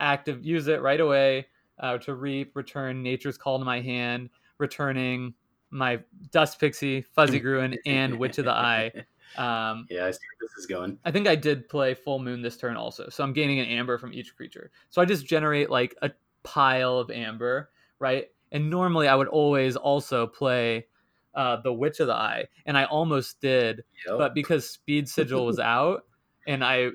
active 0.00 0.44
use 0.44 0.68
it 0.68 0.80
right 0.80 1.00
away 1.00 1.48
uh, 1.78 1.98
to 1.98 2.14
reap, 2.14 2.56
return 2.56 3.02
Nature's 3.02 3.36
Call 3.36 3.58
to 3.58 3.64
my 3.64 3.82
hand, 3.82 4.30
returning 4.58 5.34
my 5.70 6.00
Dust 6.30 6.58
Pixie, 6.58 7.02
Fuzzy 7.02 7.40
Gruen, 7.40 7.76
and 7.86 8.18
Witch 8.18 8.38
of 8.38 8.44
the 8.44 8.52
Eye. 8.52 8.90
Um, 9.36 9.86
yeah, 9.90 10.06
I 10.06 10.10
see 10.10 10.18
where 10.20 10.40
this 10.40 10.56
is 10.58 10.66
going. 10.66 10.98
I 11.04 11.10
think 11.10 11.28
I 11.28 11.34
did 11.34 11.68
play 11.68 11.94
full 11.94 12.18
moon 12.18 12.42
this 12.42 12.56
turn 12.56 12.76
also, 12.76 13.08
so 13.10 13.22
I'm 13.22 13.32
gaining 13.32 13.60
an 13.60 13.66
amber 13.66 13.98
from 13.98 14.12
each 14.12 14.34
creature. 14.34 14.70
So 14.90 15.02
I 15.02 15.04
just 15.04 15.26
generate 15.26 15.70
like 15.70 15.94
a 16.02 16.10
pile 16.42 16.98
of 16.98 17.10
amber, 17.10 17.70
right? 17.98 18.28
And 18.52 18.70
normally 18.70 19.08
I 19.08 19.14
would 19.14 19.28
always 19.28 19.76
also 19.76 20.26
play 20.26 20.86
uh, 21.34 21.60
the 21.60 21.72
Witch 21.72 22.00
of 22.00 22.06
the 22.06 22.14
Eye, 22.14 22.46
and 22.66 22.78
I 22.78 22.84
almost 22.84 23.40
did, 23.40 23.84
yep. 24.06 24.18
but 24.18 24.34
because 24.34 24.68
Speed 24.68 25.08
Sigil 25.08 25.44
was 25.44 25.58
out, 25.58 26.04
and 26.46 26.64
I 26.64 26.90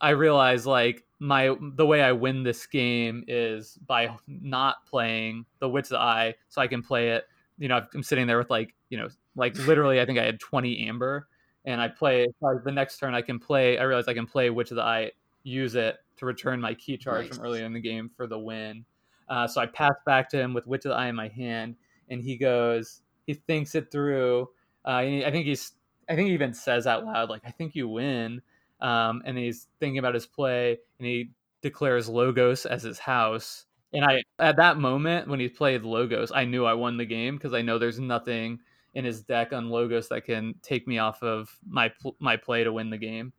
I 0.00 0.10
realized 0.10 0.66
like 0.66 1.04
my 1.24 1.56
the 1.60 1.86
way 1.86 2.02
I 2.02 2.12
win 2.12 2.42
this 2.42 2.66
game 2.66 3.24
is 3.26 3.78
by 3.86 4.14
not 4.28 4.84
playing 4.86 5.46
the 5.58 5.68
Witch 5.68 5.86
of 5.86 5.90
the 5.90 6.00
Eye, 6.00 6.34
so 6.50 6.60
I 6.60 6.66
can 6.66 6.82
play 6.82 7.10
it. 7.10 7.24
You 7.58 7.68
know, 7.68 7.80
I'm 7.94 8.02
sitting 8.02 8.26
there 8.26 8.36
with 8.36 8.50
like 8.50 8.74
you 8.90 8.98
know 8.98 9.08
like 9.34 9.56
literally 9.66 10.00
I 10.00 10.04
think 10.06 10.18
I 10.18 10.24
had 10.24 10.38
20 10.38 10.86
amber 10.86 11.28
and 11.64 11.80
I 11.80 11.88
play 11.88 12.26
the 12.42 12.70
next 12.70 12.98
turn 12.98 13.14
I 13.14 13.22
can 13.22 13.38
play. 13.38 13.78
I 13.78 13.84
realize 13.84 14.06
I 14.06 14.14
can 14.14 14.26
play 14.26 14.50
Witch 14.50 14.70
of 14.70 14.76
the 14.76 14.82
Eye, 14.82 15.12
use 15.44 15.74
it 15.74 15.96
to 16.18 16.26
return 16.26 16.60
my 16.60 16.74
key 16.74 16.98
charge 16.98 17.26
nice. 17.26 17.36
from 17.36 17.46
earlier 17.46 17.64
in 17.64 17.72
the 17.72 17.80
game 17.80 18.10
for 18.14 18.26
the 18.26 18.38
win. 18.38 18.84
Uh, 19.28 19.46
so 19.46 19.62
I 19.62 19.66
pass 19.66 19.94
back 20.04 20.28
to 20.30 20.38
him 20.38 20.52
with 20.52 20.66
Witch 20.66 20.84
of 20.84 20.90
the 20.90 20.96
Eye 20.96 21.08
in 21.08 21.16
my 21.16 21.28
hand, 21.28 21.76
and 22.10 22.20
he 22.20 22.36
goes, 22.36 23.00
he 23.26 23.32
thinks 23.32 23.74
it 23.74 23.90
through. 23.90 24.50
Uh, 24.84 24.90
I 24.90 25.30
think 25.30 25.46
he's, 25.46 25.72
I 26.06 26.14
think 26.14 26.28
he 26.28 26.34
even 26.34 26.52
says 26.52 26.86
out 26.86 27.06
loud, 27.06 27.30
like, 27.30 27.40
I 27.46 27.50
think 27.50 27.74
you 27.74 27.88
win. 27.88 28.42
Um, 28.80 29.22
and 29.24 29.38
he's 29.38 29.68
thinking 29.80 29.98
about 29.98 30.14
his 30.14 30.26
play, 30.26 30.78
and 30.98 31.06
he 31.06 31.30
declares 31.62 32.08
Logos 32.08 32.66
as 32.66 32.82
his 32.82 32.98
house. 32.98 33.66
And 33.92 34.04
I, 34.04 34.22
at 34.38 34.56
that 34.56 34.76
moment 34.78 35.28
when 35.28 35.40
he 35.40 35.48
played 35.48 35.82
Logos, 35.82 36.32
I 36.34 36.44
knew 36.44 36.64
I 36.64 36.74
won 36.74 36.96
the 36.96 37.06
game 37.06 37.36
because 37.36 37.54
I 37.54 37.62
know 37.62 37.78
there's 37.78 38.00
nothing 38.00 38.58
in 38.94 39.04
his 39.04 39.22
deck 39.22 39.52
on 39.52 39.70
Logos 39.70 40.08
that 40.08 40.24
can 40.24 40.54
take 40.62 40.86
me 40.86 40.98
off 40.98 41.22
of 41.22 41.48
my 41.68 41.92
my 42.18 42.36
play 42.36 42.64
to 42.64 42.72
win 42.72 42.90
the 42.90 42.98
game. 42.98 43.32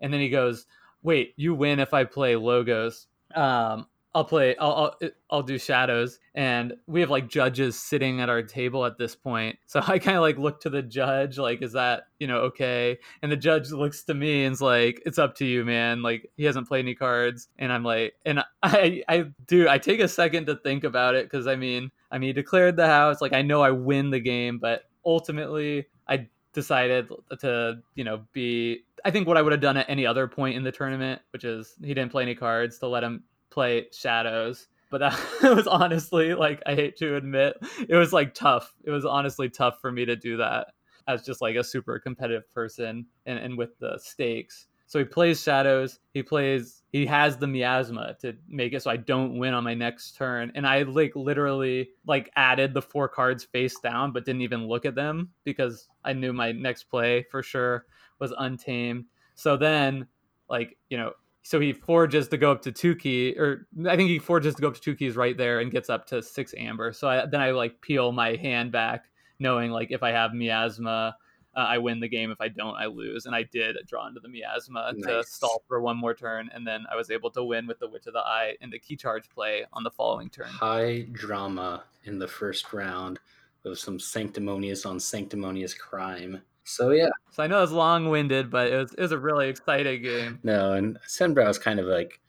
And 0.00 0.12
then 0.12 0.20
he 0.20 0.28
goes, 0.28 0.66
"Wait, 1.02 1.34
you 1.36 1.54
win 1.54 1.78
if 1.80 1.94
I 1.94 2.04
play 2.04 2.36
Logos." 2.36 3.06
Um, 3.34 3.86
I'll 4.12 4.24
play. 4.24 4.56
I'll, 4.56 4.72
I'll 5.00 5.10
I'll 5.30 5.42
do 5.42 5.56
shadows, 5.56 6.18
and 6.34 6.74
we 6.88 7.00
have 7.00 7.10
like 7.10 7.28
judges 7.28 7.78
sitting 7.78 8.20
at 8.20 8.28
our 8.28 8.42
table 8.42 8.84
at 8.84 8.98
this 8.98 9.14
point. 9.14 9.56
So 9.66 9.80
I 9.86 10.00
kind 10.00 10.16
of 10.16 10.22
like 10.22 10.36
look 10.36 10.60
to 10.62 10.70
the 10.70 10.82
judge, 10.82 11.38
like, 11.38 11.62
is 11.62 11.72
that 11.72 12.04
you 12.18 12.26
know 12.26 12.38
okay? 12.38 12.98
And 13.22 13.30
the 13.30 13.36
judge 13.36 13.70
looks 13.70 14.02
to 14.04 14.14
me 14.14 14.44
and's 14.44 14.60
like, 14.60 15.00
it's 15.06 15.18
up 15.18 15.36
to 15.36 15.44
you, 15.44 15.64
man. 15.64 16.02
Like 16.02 16.28
he 16.36 16.44
hasn't 16.44 16.66
played 16.66 16.84
any 16.84 16.96
cards, 16.96 17.48
and 17.58 17.72
I'm 17.72 17.84
like, 17.84 18.14
and 18.26 18.42
I 18.62 19.02
I 19.08 19.26
do 19.46 19.68
I 19.68 19.78
take 19.78 20.00
a 20.00 20.08
second 20.08 20.46
to 20.46 20.56
think 20.56 20.82
about 20.82 21.14
it 21.14 21.26
because 21.30 21.46
I 21.46 21.54
mean 21.54 21.92
I 22.10 22.18
mean 22.18 22.28
he 22.28 22.32
declared 22.32 22.76
the 22.76 22.88
house, 22.88 23.20
like 23.20 23.32
I 23.32 23.42
know 23.42 23.62
I 23.62 23.70
win 23.70 24.10
the 24.10 24.20
game, 24.20 24.58
but 24.58 24.82
ultimately 25.04 25.86
I 26.08 26.26
decided 26.52 27.08
to, 27.40 27.78
you 27.94 28.02
know, 28.02 28.22
be 28.32 28.80
I 29.04 29.12
think 29.12 29.28
what 29.28 29.36
I 29.36 29.42
would 29.42 29.52
have 29.52 29.60
done 29.60 29.76
at 29.76 29.88
any 29.88 30.04
other 30.04 30.26
point 30.26 30.56
in 30.56 30.64
the 30.64 30.72
tournament, 30.72 31.22
which 31.32 31.44
is 31.44 31.74
he 31.80 31.94
didn't 31.94 32.10
play 32.10 32.24
any 32.24 32.34
cards 32.34 32.78
to 32.80 32.88
let 32.88 33.04
him 33.04 33.22
play 33.50 33.86
shadows. 33.92 34.68
But 34.90 34.98
that 35.42 35.54
was 35.54 35.66
honestly 35.66 36.34
like 36.34 36.62
I 36.66 36.74
hate 36.74 36.96
to 36.98 37.16
admit, 37.16 37.56
it 37.88 37.96
was 37.96 38.12
like 38.12 38.34
tough. 38.34 38.74
It 38.84 38.90
was 38.90 39.04
honestly 39.04 39.48
tough 39.48 39.80
for 39.80 39.92
me 39.92 40.04
to 40.04 40.16
do 40.16 40.36
that 40.38 40.68
as 41.06 41.24
just 41.24 41.40
like 41.40 41.56
a 41.56 41.64
super 41.64 41.98
competitive 41.98 42.50
person 42.52 43.06
and, 43.26 43.38
and 43.38 43.58
with 43.58 43.78
the 43.78 43.98
stakes. 44.02 44.66
So 44.86 44.98
he 44.98 45.04
plays 45.04 45.40
shadows. 45.40 46.00
He 46.14 46.22
plays. 46.22 46.82
He 46.90 47.06
has 47.06 47.36
the 47.36 47.46
miasma 47.46 48.16
to 48.22 48.34
make 48.48 48.72
it 48.72 48.82
so 48.82 48.90
I 48.90 48.96
don't 48.96 49.38
win 49.38 49.54
on 49.54 49.62
my 49.62 49.74
next 49.74 50.16
turn. 50.16 50.50
And 50.56 50.66
I 50.66 50.82
like 50.82 51.14
literally 51.14 51.90
like 52.06 52.28
added 52.34 52.74
the 52.74 52.82
four 52.82 53.08
cards 53.08 53.44
face 53.44 53.78
down, 53.78 54.10
but 54.10 54.24
didn't 54.24 54.42
even 54.42 54.66
look 54.66 54.84
at 54.84 54.96
them 54.96 55.30
because 55.44 55.88
I 56.04 56.12
knew 56.12 56.32
my 56.32 56.50
next 56.50 56.84
play 56.84 57.24
for 57.30 57.40
sure 57.40 57.86
was 58.18 58.34
untamed. 58.36 59.04
So 59.36 59.56
then, 59.56 60.08
like 60.48 60.76
you 60.88 60.98
know, 60.98 61.12
so 61.42 61.58
he 61.60 61.72
forges 61.72 62.28
to 62.28 62.36
go 62.36 62.52
up 62.52 62.62
to 62.62 62.72
two 62.72 62.94
key, 62.94 63.34
or 63.38 63.66
I 63.86 63.96
think 63.96 64.08
he 64.08 64.18
forges 64.18 64.54
to 64.54 64.62
go 64.62 64.68
up 64.68 64.74
to 64.74 64.80
two 64.80 64.94
keys 64.94 65.16
right 65.16 65.36
there 65.36 65.60
and 65.60 65.70
gets 65.70 65.90
up 65.90 66.06
to 66.08 66.22
six 66.22 66.54
amber. 66.56 66.92
So 66.92 67.08
I, 67.08 67.26
then 67.26 67.40
I 67.40 67.50
like 67.50 67.80
peel 67.80 68.12
my 68.12 68.36
hand 68.36 68.72
back, 68.72 69.06
knowing 69.38 69.70
like 69.70 69.90
if 69.90 70.02
I 70.02 70.10
have 70.10 70.34
miasma 70.34 71.16
uh, 71.56 71.60
I 71.60 71.78
win 71.78 72.00
the 72.00 72.08
game. 72.08 72.30
If 72.30 72.40
I 72.40 72.48
don't, 72.48 72.74
I 72.76 72.86
lose. 72.86 73.26
And 73.26 73.34
I 73.34 73.42
did 73.42 73.76
draw 73.86 74.06
into 74.06 74.20
the 74.20 74.28
miasma 74.28 74.92
nice. 74.94 75.04
to 75.04 75.30
stall 75.30 75.62
for 75.66 75.80
one 75.80 75.96
more 75.96 76.14
turn, 76.14 76.50
and 76.54 76.66
then 76.66 76.84
I 76.90 76.96
was 76.96 77.10
able 77.10 77.30
to 77.32 77.44
win 77.44 77.66
with 77.66 77.78
the 77.78 77.88
Witch 77.88 78.06
of 78.06 78.12
the 78.12 78.20
Eye 78.20 78.56
in 78.60 78.70
the 78.70 78.78
key 78.78 78.96
charge 78.96 79.28
play 79.30 79.64
on 79.72 79.82
the 79.82 79.90
following 79.90 80.30
turn. 80.30 80.48
High 80.48 81.06
drama 81.12 81.84
in 82.04 82.18
the 82.18 82.28
first 82.28 82.72
round 82.72 83.18
of 83.64 83.78
some 83.78 83.98
sanctimonious 83.98 84.86
on 84.86 85.00
sanctimonious 85.00 85.74
crime. 85.74 86.40
So 86.70 86.90
yeah. 86.90 87.10
So 87.32 87.42
I 87.42 87.46
know 87.48 87.62
it's 87.62 87.72
long 87.72 88.08
winded, 88.08 88.50
but 88.50 88.68
it 88.72 88.76
was 88.76 88.94
it 88.94 89.00
was 89.00 89.12
a 89.12 89.18
really 89.18 89.48
exciting 89.48 90.02
game. 90.02 90.38
No, 90.42 90.72
and 90.72 90.98
Senbrow 91.08 91.48
is 91.48 91.58
kind 91.58 91.80
of 91.80 91.86
like 91.86 92.20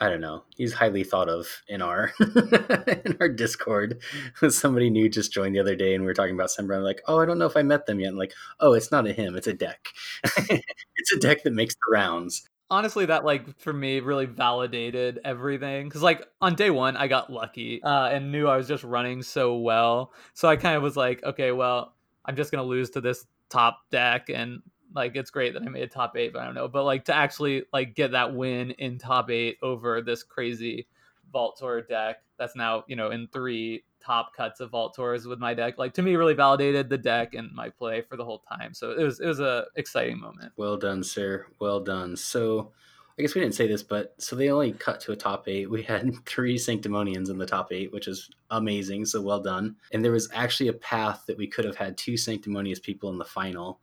I 0.00 0.08
don't 0.08 0.20
know. 0.20 0.44
He's 0.56 0.72
highly 0.72 1.04
thought 1.04 1.28
of 1.28 1.46
in 1.68 1.80
our 1.80 2.12
in 2.20 3.16
our 3.20 3.28
Discord. 3.28 4.00
Somebody 4.48 4.90
new 4.90 5.08
just 5.08 5.32
joined 5.32 5.54
the 5.54 5.60
other 5.60 5.76
day, 5.76 5.94
and 5.94 6.02
we 6.02 6.06
were 6.06 6.14
talking 6.14 6.34
about 6.34 6.50
Sembra. 6.50 6.76
I'm 6.76 6.82
like, 6.82 7.02
oh, 7.06 7.20
I 7.20 7.26
don't 7.26 7.38
know 7.38 7.46
if 7.46 7.56
I 7.56 7.62
met 7.62 7.86
them 7.86 8.00
yet. 8.00 8.10
I'm 8.10 8.16
like, 8.16 8.32
oh, 8.60 8.74
it's 8.74 8.90
not 8.90 9.06
a 9.06 9.12
him. 9.12 9.36
It's 9.36 9.46
a 9.46 9.54
deck. 9.54 9.88
it's 10.24 11.12
a 11.12 11.18
deck 11.18 11.42
that 11.44 11.52
makes 11.52 11.74
the 11.74 11.92
rounds. 11.92 12.48
Honestly, 12.70 13.06
that 13.06 13.24
like 13.24 13.58
for 13.60 13.72
me 13.72 14.00
really 14.00 14.26
validated 14.26 15.20
everything 15.24 15.88
because 15.88 16.02
like 16.02 16.26
on 16.40 16.54
day 16.54 16.70
one 16.70 16.96
I 16.96 17.08
got 17.08 17.32
lucky 17.32 17.82
uh, 17.82 18.08
and 18.08 18.30
knew 18.30 18.46
I 18.46 18.56
was 18.56 18.68
just 18.68 18.84
running 18.84 19.22
so 19.22 19.56
well. 19.56 20.12
So 20.34 20.48
I 20.48 20.56
kind 20.56 20.76
of 20.76 20.82
was 20.82 20.96
like, 20.96 21.24
okay, 21.24 21.50
well, 21.50 21.94
I'm 22.24 22.36
just 22.36 22.52
gonna 22.52 22.64
lose 22.64 22.90
to 22.90 23.00
this 23.00 23.24
top 23.48 23.80
deck 23.90 24.30
and 24.30 24.62
like 24.94 25.16
it's 25.16 25.30
great 25.30 25.54
that 25.54 25.62
I 25.62 25.68
made 25.68 25.90
top 25.90 26.16
eight, 26.16 26.32
but 26.32 26.42
I 26.42 26.46
don't 26.46 26.54
know. 26.54 26.68
But 26.68 26.84
like 26.84 27.04
to 27.06 27.14
actually 27.14 27.64
like 27.72 27.94
get 27.94 28.12
that 28.12 28.34
win 28.34 28.72
in 28.72 28.98
top 28.98 29.30
eight 29.30 29.58
over 29.62 30.00
this 30.00 30.22
crazy 30.22 30.86
Vault 31.32 31.56
Tour 31.58 31.82
deck 31.82 32.22
that's 32.38 32.56
now, 32.56 32.84
you 32.88 32.96
know, 32.96 33.10
in 33.10 33.28
three 33.28 33.84
top 34.00 34.34
cuts 34.34 34.60
of 34.60 34.70
Vault 34.70 34.94
Tours 34.94 35.26
with 35.26 35.38
my 35.38 35.54
deck, 35.54 35.78
like 35.78 35.92
to 35.94 36.02
me 36.02 36.16
really 36.16 36.34
validated 36.34 36.88
the 36.88 36.98
deck 36.98 37.34
and 37.34 37.52
my 37.52 37.68
play 37.68 38.00
for 38.00 38.16
the 38.16 38.24
whole 38.24 38.42
time. 38.48 38.72
So 38.72 38.92
it 38.92 39.02
was 39.02 39.20
it 39.20 39.26
was 39.26 39.40
a 39.40 39.66
exciting 39.76 40.18
moment. 40.18 40.52
Well 40.56 40.76
done, 40.76 41.02
sir. 41.02 41.46
Well 41.58 41.80
done. 41.80 42.16
So 42.16 42.72
I 43.18 43.22
guess 43.22 43.34
we 43.34 43.40
didn't 43.40 43.56
say 43.56 43.66
this, 43.66 43.82
but 43.82 44.14
so 44.18 44.36
they 44.36 44.50
only 44.50 44.72
cut 44.72 45.00
to 45.00 45.12
a 45.12 45.16
top 45.16 45.48
eight. 45.48 45.68
We 45.68 45.82
had 45.82 46.14
three 46.26 46.56
Sanctimonians 46.56 47.30
in 47.30 47.38
the 47.38 47.46
top 47.46 47.72
eight, 47.72 47.92
which 47.92 48.06
is 48.06 48.30
amazing. 48.50 49.06
So 49.06 49.20
well 49.20 49.40
done. 49.40 49.76
And 49.92 50.04
there 50.04 50.12
was 50.12 50.28
actually 50.32 50.68
a 50.68 50.74
path 50.74 51.24
that 51.26 51.36
we 51.36 51.48
could 51.48 51.64
have 51.64 51.76
had 51.76 51.96
two 51.96 52.16
Sanctimonious 52.16 52.80
people 52.80 53.10
in 53.10 53.18
the 53.18 53.24
final 53.24 53.80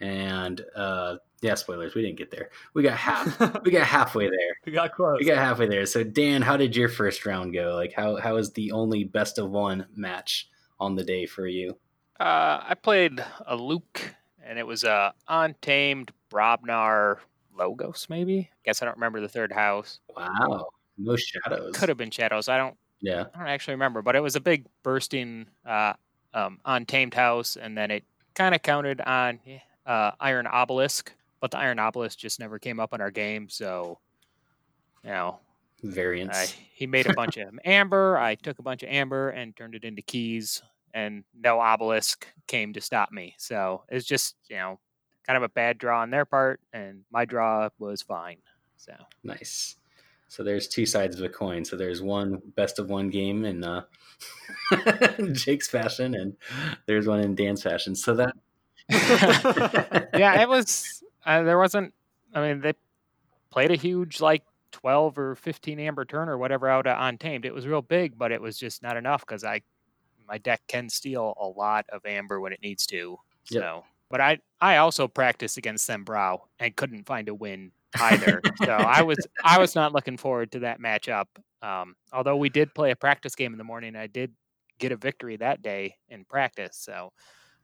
and 0.00 0.64
uh, 0.74 1.16
yeah, 1.42 1.54
spoilers. 1.54 1.94
We 1.94 2.02
didn't 2.02 2.18
get 2.18 2.30
there. 2.30 2.50
We 2.74 2.82
got 2.82 2.96
half. 2.96 3.62
we 3.64 3.70
got 3.70 3.86
halfway 3.86 4.26
there. 4.26 4.56
We 4.66 4.72
got 4.72 4.92
close. 4.92 5.18
We 5.20 5.26
got 5.26 5.38
halfway 5.38 5.68
there. 5.68 5.86
So 5.86 6.02
Dan, 6.02 6.42
how 6.42 6.56
did 6.56 6.76
your 6.76 6.88
first 6.88 7.24
round 7.24 7.54
go? 7.54 7.74
Like, 7.74 7.92
how 7.92 8.16
how 8.16 8.34
was 8.34 8.52
the 8.52 8.72
only 8.72 9.04
best 9.04 9.38
of 9.38 9.50
one 9.50 9.86
match 9.94 10.48
on 10.80 10.96
the 10.96 11.04
day 11.04 11.26
for 11.26 11.46
you? 11.46 11.76
Uh, 12.18 12.62
I 12.68 12.74
played 12.80 13.24
a 13.46 13.56
Luke, 13.56 14.14
and 14.44 14.58
it 14.58 14.66
was 14.66 14.84
a 14.84 15.14
untamed 15.28 16.12
Brobnar 16.30 17.18
Logos. 17.56 18.06
Maybe. 18.08 18.50
Guess 18.64 18.82
I 18.82 18.86
don't 18.86 18.96
remember 18.96 19.20
the 19.20 19.28
third 19.28 19.52
house. 19.52 20.00
Wow, 20.16 20.68
no 20.98 21.16
shadows. 21.16 21.74
Could 21.76 21.88
have 21.88 21.98
been 21.98 22.10
shadows. 22.10 22.48
I 22.48 22.56
don't. 22.56 22.76
Yeah. 23.00 23.24
I 23.34 23.38
don't 23.38 23.48
actually 23.48 23.74
remember, 23.74 24.02
but 24.02 24.16
it 24.16 24.20
was 24.20 24.36
a 24.36 24.40
big 24.40 24.66
bursting 24.82 25.46
uh, 25.66 25.94
um, 26.34 26.58
untamed 26.64 27.14
house, 27.14 27.56
and 27.56 27.76
then 27.76 27.90
it 27.90 28.04
kind 28.34 28.54
of 28.54 28.62
counted 28.62 29.00
on. 29.00 29.40
Uh, 29.84 30.12
Iron 30.20 30.46
Obelisk, 30.46 31.12
but 31.40 31.50
the 31.50 31.58
Iron 31.58 31.80
Obelisk 31.80 32.16
just 32.16 32.38
never 32.38 32.60
came 32.60 32.78
up 32.78 32.94
in 32.94 33.00
our 33.00 33.10
game. 33.10 33.48
So, 33.48 33.98
you 35.02 35.10
know, 35.10 35.40
variants. 35.82 36.38
I, 36.38 36.46
he 36.72 36.86
made 36.86 37.06
a 37.06 37.14
bunch 37.14 37.36
of 37.36 37.48
amber. 37.64 38.16
I 38.16 38.36
took 38.36 38.60
a 38.60 38.62
bunch 38.62 38.84
of 38.84 38.88
amber 38.90 39.30
and 39.30 39.56
turned 39.56 39.74
it 39.74 39.82
into 39.82 40.02
keys, 40.02 40.62
and 40.94 41.24
no 41.34 41.58
obelisk 41.58 42.28
came 42.46 42.72
to 42.74 42.80
stop 42.80 43.10
me. 43.10 43.34
So 43.38 43.82
it's 43.88 44.06
just 44.06 44.36
you 44.48 44.56
know 44.56 44.78
kind 45.26 45.36
of 45.36 45.42
a 45.42 45.48
bad 45.48 45.78
draw 45.78 46.00
on 46.00 46.10
their 46.10 46.24
part, 46.24 46.60
and 46.72 47.02
my 47.10 47.24
draw 47.24 47.68
was 47.78 48.02
fine. 48.02 48.38
So 48.76 48.92
nice. 49.22 49.76
So 50.28 50.42
there's 50.42 50.66
two 50.66 50.86
sides 50.86 51.18
of 51.18 51.24
a 51.24 51.28
coin. 51.28 51.64
So 51.64 51.76
there's 51.76 52.00
one 52.00 52.40
best 52.56 52.78
of 52.78 52.88
one 52.88 53.10
game 53.10 53.44
in 53.44 53.62
uh, 53.62 53.82
Jake's 55.32 55.68
fashion, 55.68 56.14
and 56.14 56.36
there's 56.86 57.06
one 57.06 57.20
in 57.20 57.34
Dan's 57.34 57.62
fashion. 57.62 57.94
So 57.94 58.14
that 58.14 58.34
yeah, 60.14 60.40
it 60.42 60.48
was. 60.48 61.02
Uh, 61.24 61.42
there 61.42 61.58
wasn't. 61.58 61.94
I 62.34 62.40
mean, 62.40 62.60
they 62.60 62.74
played 63.50 63.70
a 63.70 63.76
huge 63.76 64.20
like 64.20 64.42
twelve 64.70 65.18
or 65.18 65.34
fifteen 65.34 65.78
amber 65.78 66.04
turn 66.04 66.28
or 66.28 66.38
whatever 66.38 66.68
out 66.68 66.86
of 66.86 66.96
untamed. 66.98 67.44
It 67.44 67.54
was 67.54 67.66
real 67.66 67.82
big, 67.82 68.18
but 68.18 68.32
it 68.32 68.40
was 68.40 68.58
just 68.58 68.82
not 68.82 68.96
enough 68.96 69.20
because 69.20 69.44
I 69.44 69.62
my 70.28 70.38
deck 70.38 70.62
can 70.66 70.88
steal 70.88 71.34
a 71.40 71.46
lot 71.46 71.86
of 71.90 72.04
amber 72.06 72.40
when 72.40 72.52
it 72.52 72.60
needs 72.62 72.86
to. 72.86 73.18
So, 73.44 73.58
yep. 73.58 73.84
But 74.12 74.20
I 74.20 74.38
I 74.60 74.76
also 74.76 75.08
practiced 75.08 75.56
against 75.56 75.86
them 75.88 76.04
brow 76.04 76.44
and 76.60 76.76
couldn't 76.76 77.06
find 77.06 77.28
a 77.30 77.34
win 77.34 77.72
either. 77.98 78.42
so 78.64 78.70
I 78.70 79.02
was 79.02 79.16
I 79.42 79.58
was 79.58 79.74
not 79.74 79.92
looking 79.94 80.18
forward 80.18 80.52
to 80.52 80.60
that 80.60 80.80
matchup. 80.80 81.24
Um, 81.62 81.96
although 82.12 82.36
we 82.36 82.50
did 82.50 82.74
play 82.74 82.90
a 82.90 82.96
practice 82.96 83.34
game 83.34 83.52
in 83.52 83.58
the 83.58 83.64
morning, 83.64 83.96
I 83.96 84.06
did 84.06 84.32
get 84.78 84.92
a 84.92 84.96
victory 84.96 85.36
that 85.38 85.62
day 85.62 85.96
in 86.10 86.26
practice. 86.26 86.76
So 86.76 87.12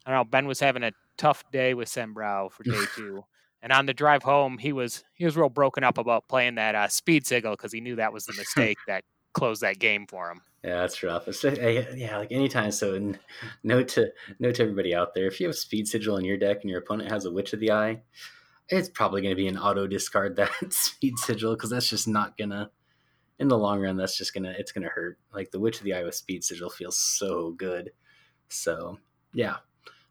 I 0.06 0.10
don't 0.10 0.20
know. 0.20 0.24
Ben 0.24 0.46
was 0.46 0.58
having 0.58 0.82
a 0.82 0.92
tough 1.18 1.44
day 1.52 1.74
with 1.74 1.88
Sembrow 1.88 2.50
for 2.50 2.62
day 2.64 2.84
two. 2.96 3.24
And 3.60 3.72
on 3.72 3.86
the 3.86 3.92
drive 3.92 4.22
home, 4.22 4.56
he 4.56 4.72
was 4.72 5.04
he 5.14 5.26
was 5.26 5.36
real 5.36 5.50
broken 5.50 5.84
up 5.84 5.98
about 5.98 6.28
playing 6.28 6.54
that 6.54 6.74
uh, 6.74 6.88
speed 6.88 7.26
sigil 7.26 7.52
because 7.52 7.72
he 7.72 7.82
knew 7.82 7.96
that 7.96 8.12
was 8.14 8.24
the 8.24 8.34
mistake 8.38 8.78
that 8.86 9.04
closed 9.32 9.62
that 9.62 9.78
game 9.78 10.06
for 10.06 10.30
him. 10.30 10.42
Yeah, 10.64 10.80
that's 10.80 11.02
rough. 11.02 11.28
It's, 11.28 11.44
uh, 11.44 11.54
yeah, 11.94 12.18
like 12.18 12.32
anytime. 12.32 12.72
So 12.72 13.14
note 13.62 13.88
to 13.88 14.12
note 14.40 14.56
to 14.56 14.62
everybody 14.62 14.94
out 14.94 15.14
there: 15.14 15.26
if 15.26 15.40
you 15.40 15.46
have 15.46 15.56
speed 15.56 15.86
sigil 15.86 16.16
in 16.16 16.24
your 16.24 16.36
deck 16.36 16.58
and 16.62 16.70
your 16.70 16.80
opponent 16.80 17.10
has 17.10 17.24
a 17.24 17.30
Witch 17.30 17.52
of 17.52 17.60
the 17.60 17.70
Eye, 17.70 18.02
it's 18.68 18.88
probably 18.88 19.22
going 19.22 19.32
to 19.32 19.40
be 19.40 19.46
an 19.46 19.58
auto 19.58 19.86
discard 19.86 20.36
that 20.36 20.50
speed 20.72 21.18
sigil 21.18 21.54
because 21.54 21.70
that's 21.70 21.88
just 21.88 22.08
not 22.08 22.36
gonna. 22.36 22.70
In 23.38 23.46
the 23.46 23.56
long 23.56 23.80
run, 23.80 23.96
that's 23.96 24.18
just 24.18 24.34
gonna 24.34 24.52
it's 24.58 24.72
gonna 24.72 24.88
hurt. 24.88 25.18
Like 25.32 25.52
the 25.52 25.60
Witch 25.60 25.78
of 25.78 25.84
the 25.84 25.94
Eye 25.94 26.02
with 26.02 26.16
speed 26.16 26.42
sigil 26.42 26.70
feels 26.70 26.98
so 26.98 27.52
good. 27.52 27.92
So 28.48 28.98
yeah, 29.32 29.58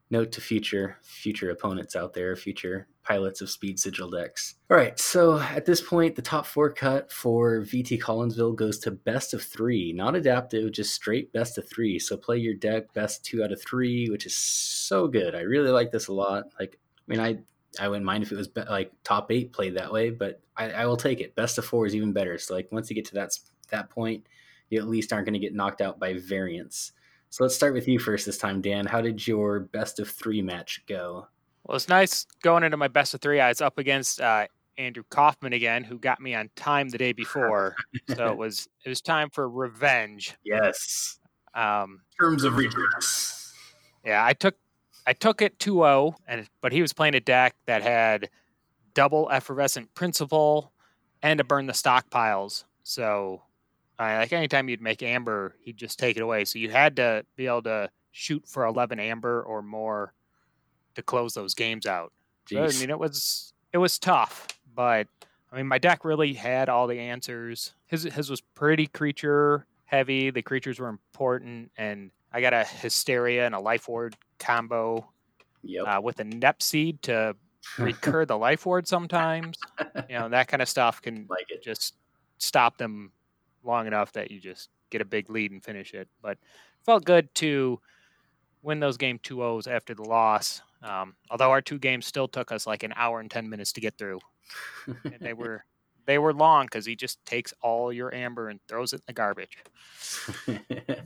note 0.10 0.32
to 0.34 0.42
future 0.42 0.98
future 1.02 1.50
opponents 1.50 1.96
out 1.96 2.14
there, 2.14 2.36
future 2.38 2.88
pilots 3.08 3.42
of 3.42 3.50
speed 3.50 3.80
sigil 3.80 4.10
decks. 4.10 4.56
All 4.70 4.78
right, 4.78 5.00
so 5.00 5.40
at 5.40 5.66
this 5.66 5.82
point, 5.82 6.16
the 6.16 6.22
top 6.22 6.46
four 6.46 6.72
cut 6.72 7.12
for 7.12 7.62
VT 7.62 8.02
Collinsville 8.02 8.56
goes 8.56 8.80
to 8.80 8.92
best 8.92 9.34
of 9.34 9.42
three, 9.42 9.94
not 9.94 10.16
adaptive, 10.16 10.72
just 10.74 10.94
straight 10.94 11.32
best 11.32 11.58
of 11.58 11.70
three. 11.70 12.00
So 12.00 12.18
play 12.18 12.38
your 12.38 12.54
deck 12.54 12.94
best 12.94 13.24
two 13.24 13.44
out 13.44 13.52
of 13.52 13.62
three, 13.62 14.10
which 14.10 14.26
is 14.26 14.36
so 14.36 15.08
good. 15.08 15.36
I 15.36 15.42
really 15.42 15.70
like 15.70 15.92
this 15.92 16.08
a 16.08 16.14
lot. 16.14 16.46
Like, 16.60 16.80
I 17.08 17.12
mean, 17.12 17.20
I 17.20 17.38
I 17.80 17.88
wouldn't 17.88 18.06
mind 18.06 18.24
if 18.24 18.32
it 18.32 18.38
was 18.38 18.48
be- 18.48 18.62
like 18.62 18.92
top 19.04 19.32
eight 19.32 19.54
played 19.54 19.76
that 19.76 19.92
way, 19.92 20.10
but 20.10 20.42
I, 20.56 20.72
I 20.72 20.86
will 20.86 20.98
take 20.98 21.20
it. 21.20 21.36
Best 21.36 21.58
of 21.58 21.66
four 21.66 21.86
is 21.86 21.96
even 21.96 22.14
better. 22.14 22.38
So 22.38 22.56
like 22.56 22.72
once 22.72 22.90
you 22.90 22.96
get 22.96 23.06
to 23.06 23.14
that 23.16 23.38
that 23.70 23.90
point, 23.90 24.26
you 24.70 24.80
at 24.80 24.88
least 24.88 25.14
aren't 25.14 25.26
going 25.26 25.34
to 25.34 25.40
get 25.40 25.54
knocked 25.54 25.82
out 25.82 26.00
by 26.00 26.14
variance. 26.14 26.92
So 27.30 27.44
let's 27.44 27.56
start 27.56 27.74
with 27.74 27.88
you 27.88 28.00
first 28.00 28.26
this 28.26 28.38
time, 28.38 28.62
Dan. 28.62 28.86
How 28.86 29.02
did 29.02 29.28
your 29.28 29.60
best 29.60 30.00
of 30.00 30.10
three 30.10 30.42
match 30.42 30.84
go? 30.88 31.28
Well, 31.68 31.76
it's 31.76 31.90
nice 31.90 32.26
going 32.42 32.64
into 32.64 32.78
my 32.78 32.88
best 32.88 33.14
of 33.14 33.20
three. 33.20 33.42
I 33.42 33.50
was 33.50 33.60
up 33.60 33.78
against 33.78 34.22
uh, 34.22 34.48
Andrew 34.78 35.04
Kaufman 35.10 35.52
again, 35.52 35.84
who 35.84 36.00
got 36.00 36.22
me 36.22 36.34
on 36.34 36.50
time 36.56 36.88
the 36.88 36.98
day 36.98 37.12
before. 37.12 37.76
so 38.16 38.32
it 38.32 38.38
was 38.38 38.70
it 38.86 38.90
was 38.90 39.02
time 39.02 39.30
for 39.30 39.50
revenge. 39.50 40.36
Yes. 40.46 41.20
Um, 41.54 42.02
Terms 42.20 42.46
of 42.46 42.56
redress. 42.56 43.54
Yeah, 44.06 44.26
I 44.26 44.32
took 44.32 44.56
I 45.06 45.14
took 45.14 45.42
it 45.42 45.60
2-0, 45.60 46.16
and 46.28 46.48
but 46.62 46.72
he 46.72 46.82
was 46.82 46.94
playing 46.94 47.16
a 47.16 47.20
deck 47.20 47.56
that 47.66 47.82
had 47.82 48.30
double 48.94 49.30
effervescent 49.30 49.94
principle 49.94 50.72
and 51.22 51.38
to 51.40 51.44
burn 51.44 51.66
the 51.66 51.74
stockpiles. 51.74 52.64
So 52.84 53.42
uh, 54.00 54.04
like 54.20 54.32
anytime 54.32 54.70
you'd 54.70 54.82
make 54.82 55.04
amber, 55.04 55.56
he'd 55.60 55.78
just 55.78 56.00
take 56.00 56.16
it 56.16 56.22
away. 56.22 56.46
So 56.46 56.60
you 56.60 56.70
had 56.70 56.96
to 56.96 57.26
be 57.36 57.48
able 57.48 57.64
to 57.64 57.90
shoot 58.12 58.48
for 58.48 58.66
11 58.66 59.00
amber 59.00 59.42
or 59.44 59.62
more 59.62 60.14
to 60.98 61.04
close 61.04 61.36
those 61.36 61.54
games 61.54 61.86
out. 61.86 62.12
So, 62.50 62.64
I 62.64 62.72
mean, 62.80 62.90
it 62.90 62.98
was 62.98 63.54
it 63.72 63.78
was 63.78 64.00
tough, 64.00 64.48
but 64.74 65.08
I 65.52 65.58
mean, 65.58 65.68
my 65.68 65.78
deck 65.78 66.04
really 66.04 66.34
had 66.34 66.70
all 66.70 66.88
the 66.88 67.00
answers. 67.00 67.74
His 67.86 68.04
his 68.04 68.30
was 68.30 68.42
pretty 68.42 68.88
creature 68.88 69.68
heavy. 69.86 70.32
The 70.32 70.42
creatures 70.42 70.80
were 70.80 70.90
important, 70.90 71.72
and 71.78 72.10
I 72.34 72.42
got 72.42 72.54
a 72.54 72.64
hysteria 72.64 73.46
and 73.46 73.54
a 73.54 73.60
life 73.60 73.88
ward 73.88 74.16
combo 74.40 75.08
yep. 75.62 75.86
uh, 75.86 76.02
with 76.02 76.20
a 76.20 76.24
Nep 76.24 76.64
seed 76.64 77.04
to 77.04 77.36
recur 77.78 78.26
the 78.26 78.38
life 78.38 78.66
ward 78.66 78.88
sometimes. 78.88 79.58
You 80.10 80.18
know 80.18 80.30
that 80.30 80.48
kind 80.48 80.64
of 80.64 80.70
stuff 80.70 81.02
can 81.02 81.28
like 81.30 81.52
it. 81.52 81.62
just 81.62 81.94
stop 82.40 82.78
them 82.78 83.12
long 83.64 83.86
enough 83.86 84.14
that 84.14 84.32
you 84.32 84.40
just 84.40 84.70
get 84.90 85.02
a 85.02 85.06
big 85.06 85.30
lead 85.30 85.52
and 85.52 85.64
finish 85.64 85.94
it. 85.94 86.08
But 86.24 86.40
felt 86.84 87.06
good 87.06 87.34
to 87.36 87.80
win 88.62 88.80
those 88.80 88.98
game 88.98 89.20
2 89.24 89.38
0s 89.38 89.68
after 89.68 89.94
the 89.94 90.04
loss. 90.04 90.62
Um, 90.84 91.16
although 91.30 91.52
our 91.52 91.62
two 91.62 91.80
games 91.80 92.06
still 92.06 92.28
took 92.28 92.52
us 92.52 92.68
like 92.68 92.84
an 92.84 92.94
hour 92.96 93.20
and 93.20 93.32
10 93.32 93.50
minutes 93.50 93.74
to 93.74 93.82
get 93.82 93.98
through. 93.98 94.20
and 95.04 95.20
they 95.20 95.34
were 95.34 95.64
they 96.08 96.18
were 96.18 96.34
long 96.34 96.66
because 96.66 96.86
he 96.86 96.96
just 96.96 97.24
takes 97.26 97.54
all 97.62 97.92
your 97.92 98.16
amber 98.16 98.48
and 98.48 98.60
throws 98.68 98.94
it 98.94 98.98
in 98.98 99.04
the 99.08 99.14
garbage. 99.14 99.58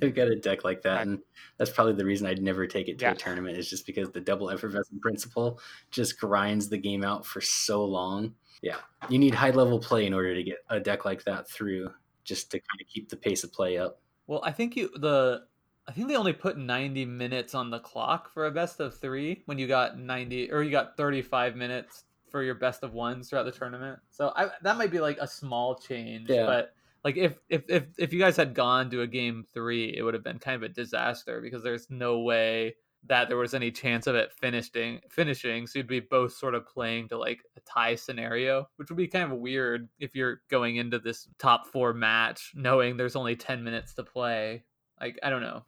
I've 0.02 0.14
got 0.14 0.28
a 0.28 0.36
deck 0.36 0.64
like 0.64 0.84
that, 0.84 1.02
and 1.02 1.20
that's 1.58 1.72
probably 1.72 1.94
the 1.94 2.06
reason 2.06 2.28
I'd 2.28 2.42
never 2.42 2.68
take 2.68 2.88
it 2.88 3.00
to 3.00 3.06
yeah. 3.06 3.12
a 3.12 3.16
tournament. 3.16 3.58
Is 3.58 3.70
just 3.70 3.88
because 3.88 4.12
the 4.12 4.22
double 4.22 4.52
effervescent 4.52 5.02
principle 5.02 5.60
just 5.90 6.20
grinds 6.20 6.70
the 6.70 6.78
game 6.78 7.04
out 7.04 7.26
for 7.26 7.42
so 7.42 7.84
long. 7.84 8.36
Yeah, 8.62 8.78
you 9.10 9.18
need 9.18 9.34
high 9.34 9.50
level 9.50 9.80
play 9.80 10.06
in 10.06 10.14
order 10.14 10.36
to 10.36 10.44
get 10.44 10.60
a 10.70 10.80
deck 10.80 11.04
like 11.04 11.24
that 11.24 11.50
through 11.50 11.90
just 12.24 12.52
to 12.52 12.60
kind 12.60 12.80
of 12.80 12.88
keep 12.88 13.10
the 13.10 13.18
pace 13.18 13.44
of 13.44 13.52
play 13.52 13.80
up. 13.80 14.00
Well, 14.28 14.42
I 14.44 14.52
think 14.52 14.76
you 14.76 14.92
the 15.00 15.46
I 15.88 15.94
think 15.94 16.08
they 16.08 16.16
only 16.16 16.34
put 16.34 16.58
90 16.58 17.06
minutes 17.06 17.56
on 17.56 17.70
the 17.70 17.80
clock 17.80 18.32
for 18.32 18.46
a 18.46 18.52
best 18.52 18.80
of 18.80 18.98
3 18.98 19.44
when 19.46 19.58
you 19.58 19.68
got 19.68 19.98
90 20.00 20.52
or 20.52 20.62
you 20.64 20.72
got 20.72 20.96
35 20.96 21.56
minutes 21.56 22.04
for 22.30 22.44
your 22.44 22.56
best 22.56 22.84
of 22.84 22.94
ones 22.94 23.30
throughout 23.30 23.44
the 23.44 23.52
tournament. 23.52 24.00
So 24.10 24.32
I, 24.36 24.50
that 24.62 24.78
might 24.78 24.92
be 24.92 25.00
like 25.00 25.18
a 25.20 25.28
small 25.28 25.76
change, 25.76 26.30
Yeah. 26.30 26.46
but 26.46 26.74
like 27.04 27.18
if, 27.18 27.40
if 27.50 27.64
if 27.68 27.86
if 27.98 28.14
you 28.14 28.20
guys 28.20 28.38
had 28.38 28.54
gone 28.54 28.90
to 28.92 29.02
a 29.02 29.08
game 29.08 29.44
three, 29.54 29.96
it 29.98 30.04
would 30.04 30.14
have 30.14 30.24
been 30.24 30.38
kind 30.40 30.56
of 30.56 30.64
a 30.64 30.70
disaster 30.74 31.42
because 31.42 31.64
there's 31.64 31.90
no 31.90 32.20
way 32.20 32.76
that 33.08 33.28
there 33.28 33.38
was 33.38 33.56
any 33.56 33.72
chance 33.72 34.06
of 34.06 34.14
it 34.16 34.32
finishing 34.32 35.00
finishing. 35.10 35.66
So 35.66 35.80
you'd 35.80 35.88
be 35.88 36.00
both 36.00 36.34
sort 36.34 36.54
of 36.54 36.68
playing 36.68 37.10
to 37.10 37.18
like 37.18 37.40
a 37.58 37.60
tie 37.62 37.96
scenario, 37.96 38.70
which 38.76 38.90
would 38.90 38.98
be 38.98 39.08
kind 39.08 39.32
of 39.32 39.40
weird 39.40 39.90
if 40.00 40.16
you're 40.16 40.42
going 40.50 40.76
into 40.76 41.00
this 41.00 41.28
top 41.40 41.66
four 41.66 41.92
match 41.92 42.52
knowing 42.56 42.96
there's 42.98 43.16
only 43.16 43.36
ten 43.36 43.64
minutes 43.64 43.96
to 43.96 44.04
play. 44.04 44.64
Like 45.02 45.18
I 45.24 45.32
don't 45.32 45.42
know. 45.42 45.64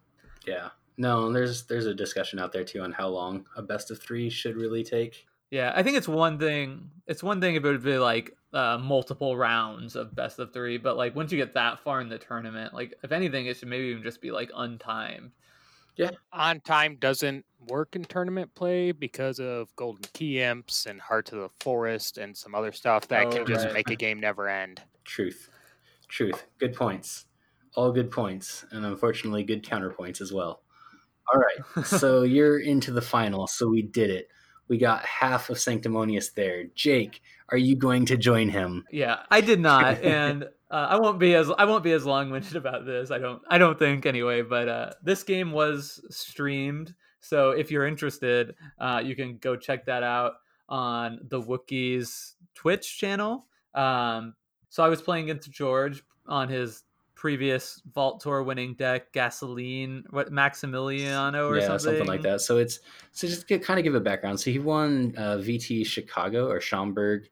Yeah. 0.45 0.69
No, 0.97 1.25
and 1.25 1.35
there's 1.35 1.65
there's 1.65 1.85
a 1.87 1.93
discussion 1.93 2.37
out 2.39 2.51
there 2.51 2.63
too 2.63 2.81
on 2.81 2.91
how 2.91 3.07
long 3.07 3.45
a 3.55 3.61
best 3.61 3.89
of 3.91 3.99
three 3.99 4.29
should 4.29 4.55
really 4.55 4.83
take. 4.83 5.25
Yeah, 5.49 5.71
I 5.75 5.83
think 5.83 5.97
it's 5.97 6.07
one 6.07 6.39
thing. 6.39 6.89
It's 7.07 7.23
one 7.23 7.39
thing 7.41 7.55
if 7.55 7.63
it 7.63 7.67
would 7.67 7.83
be 7.83 7.97
like 7.97 8.35
uh, 8.53 8.77
multiple 8.79 9.35
rounds 9.37 9.95
of 9.95 10.15
best 10.15 10.39
of 10.39 10.53
three, 10.53 10.77
but 10.77 10.97
like 10.97 11.15
once 11.15 11.31
you 11.31 11.37
get 11.37 11.53
that 11.53 11.79
far 11.79 12.01
in 12.01 12.09
the 12.09 12.17
tournament, 12.19 12.73
like 12.73 12.93
if 13.03 13.11
anything, 13.11 13.45
it 13.47 13.57
should 13.57 13.67
maybe 13.69 13.85
even 13.85 14.03
just 14.03 14.21
be 14.21 14.31
like 14.31 14.51
untimed. 14.51 15.31
Yeah, 15.95 16.11
on 16.31 16.59
time 16.61 16.95
doesn't 16.97 17.45
work 17.67 17.95
in 17.95 18.03
tournament 18.05 18.53
play 18.55 18.91
because 18.91 19.39
of 19.39 19.75
golden 19.75 20.03
key 20.13 20.41
imps 20.41 20.87
and 20.87 20.99
heart 20.99 21.31
of 21.31 21.39
the 21.39 21.49
forest 21.59 22.17
and 22.17 22.35
some 22.35 22.55
other 22.55 22.71
stuff 22.71 23.07
that 23.09 23.27
Oh, 23.27 23.31
can 23.31 23.45
just 23.45 23.65
right. 23.65 23.73
make 23.73 23.89
a 23.91 23.95
game 23.95 24.19
never 24.19 24.47
end. 24.49 24.81
Truth. 25.05 25.49
Truth. 26.07 26.45
Good 26.57 26.73
points. 26.75 27.25
All 27.75 27.91
good 27.91 28.11
points. 28.11 28.65
And 28.71 28.85
unfortunately 28.85 29.43
good 29.43 29.63
counterpoints 29.63 30.21
as 30.21 30.31
well. 30.31 30.61
All 31.33 31.39
right. 31.39 31.85
so 31.85 32.23
you're 32.23 32.59
into 32.59 32.91
the 32.91 33.01
final. 33.01 33.47
So 33.47 33.69
we 33.69 33.81
did 33.81 34.09
it. 34.09 34.27
We 34.67 34.77
got 34.77 35.05
half 35.05 35.49
of 35.49 35.59
Sanctimonious 35.59 36.31
there. 36.31 36.65
Jake, 36.75 37.21
are 37.49 37.57
you 37.57 37.75
going 37.75 38.05
to 38.07 38.17
join 38.17 38.49
him? 38.49 38.85
Yeah, 38.91 39.19
I 39.29 39.41
did 39.41 39.59
not, 39.59 40.01
and 40.03 40.43
uh, 40.43 40.47
I 40.89 40.99
won't 40.99 41.19
be 41.19 41.35
as 41.35 41.51
I 41.51 41.65
won't 41.65 41.83
be 41.83 41.91
as 41.91 42.05
long 42.05 42.31
winded 42.31 42.55
about 42.55 42.85
this. 42.85 43.11
I 43.11 43.19
don't 43.19 43.41
I 43.47 43.57
don't 43.57 43.77
think 43.77 44.05
anyway. 44.05 44.41
But 44.41 44.69
uh, 44.69 44.91
this 45.03 45.23
game 45.23 45.51
was 45.51 46.03
streamed, 46.09 46.95
so 47.19 47.51
if 47.51 47.71
you're 47.71 47.85
interested, 47.85 48.55
uh, 48.79 49.01
you 49.03 49.15
can 49.15 49.37
go 49.37 49.55
check 49.55 49.85
that 49.85 50.03
out 50.03 50.33
on 50.67 51.19
the 51.27 51.41
Wookiees 51.41 52.33
Twitch 52.55 52.97
channel. 52.97 53.45
Um, 53.75 54.33
so 54.69 54.83
I 54.83 54.87
was 54.87 55.01
playing 55.01 55.29
against 55.29 55.51
George 55.51 56.03
on 56.25 56.49
his 56.49 56.83
previous 57.23 57.81
Vault 57.95 58.19
Tour 58.19 58.43
winning 58.43 58.73
deck, 58.73 59.13
Gasoline, 59.13 60.03
what 60.09 60.29
Maximiliano 60.29 61.47
or 61.47 61.57
yeah, 61.57 61.67
something. 61.67 61.79
something 61.79 62.05
like 62.05 62.21
that. 62.23 62.41
So 62.41 62.57
it's 62.57 62.81
so 63.13 63.29
just 63.29 63.47
to 63.47 63.59
kind 63.59 63.79
of 63.79 63.85
give 63.85 63.95
a 63.95 64.01
background. 64.01 64.41
So 64.41 64.51
he 64.51 64.59
won 64.59 65.13
uh, 65.17 65.37
VT 65.37 65.85
Chicago 65.85 66.49
or 66.49 66.59
Schaumburg 66.59 67.29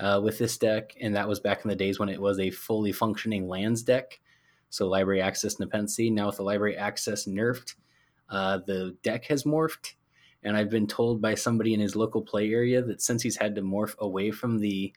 uh, 0.00 0.20
with 0.22 0.36
this 0.36 0.58
deck, 0.58 0.94
and 1.00 1.16
that 1.16 1.26
was 1.26 1.40
back 1.40 1.64
in 1.64 1.70
the 1.70 1.74
days 1.74 1.98
when 1.98 2.10
it 2.10 2.20
was 2.20 2.38
a 2.38 2.50
fully 2.50 2.92
functioning 2.92 3.48
lands 3.48 3.82
deck. 3.82 4.20
So 4.68 4.86
library 4.86 5.22
access 5.22 5.58
Nepenthe. 5.58 6.12
Now 6.12 6.26
with 6.26 6.36
the 6.36 6.42
library 6.42 6.76
access 6.76 7.26
nerfed, 7.26 7.76
uh, 8.28 8.58
the 8.66 8.94
deck 9.02 9.24
has 9.24 9.44
morphed, 9.44 9.94
and 10.42 10.58
I've 10.58 10.68
been 10.68 10.86
told 10.86 11.22
by 11.22 11.36
somebody 11.36 11.72
in 11.72 11.80
his 11.80 11.96
local 11.96 12.20
play 12.20 12.50
area 12.50 12.82
that 12.82 13.00
since 13.00 13.22
he's 13.22 13.36
had 13.38 13.54
to 13.54 13.62
morph 13.62 13.96
away 13.96 14.30
from 14.30 14.58
the 14.58 14.92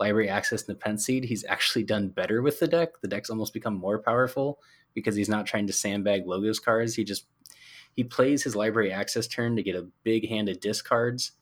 library 0.00 0.28
access 0.28 0.66
Nepenthe, 0.66 1.06
he's 1.06 1.44
actually 1.48 1.84
done 1.84 2.08
better 2.08 2.42
with 2.42 2.58
the 2.58 2.66
deck. 2.66 3.00
The 3.00 3.08
deck's 3.08 3.30
almost 3.30 3.52
become 3.52 3.74
more 3.74 3.98
powerful 3.98 4.58
because 4.94 5.14
he's 5.14 5.28
not 5.28 5.46
trying 5.46 5.66
to 5.66 5.72
sandbag 5.72 6.26
logos 6.26 6.58
cards. 6.58 6.94
He 6.94 7.04
just 7.04 7.26
he 7.94 8.04
plays 8.04 8.42
his 8.42 8.56
library 8.56 8.92
access 8.92 9.26
turn 9.26 9.56
to 9.56 9.62
get 9.62 9.76
a 9.76 9.88
big 10.02 10.28
hand 10.28 10.48
of 10.48 10.60
discards, 10.60 11.32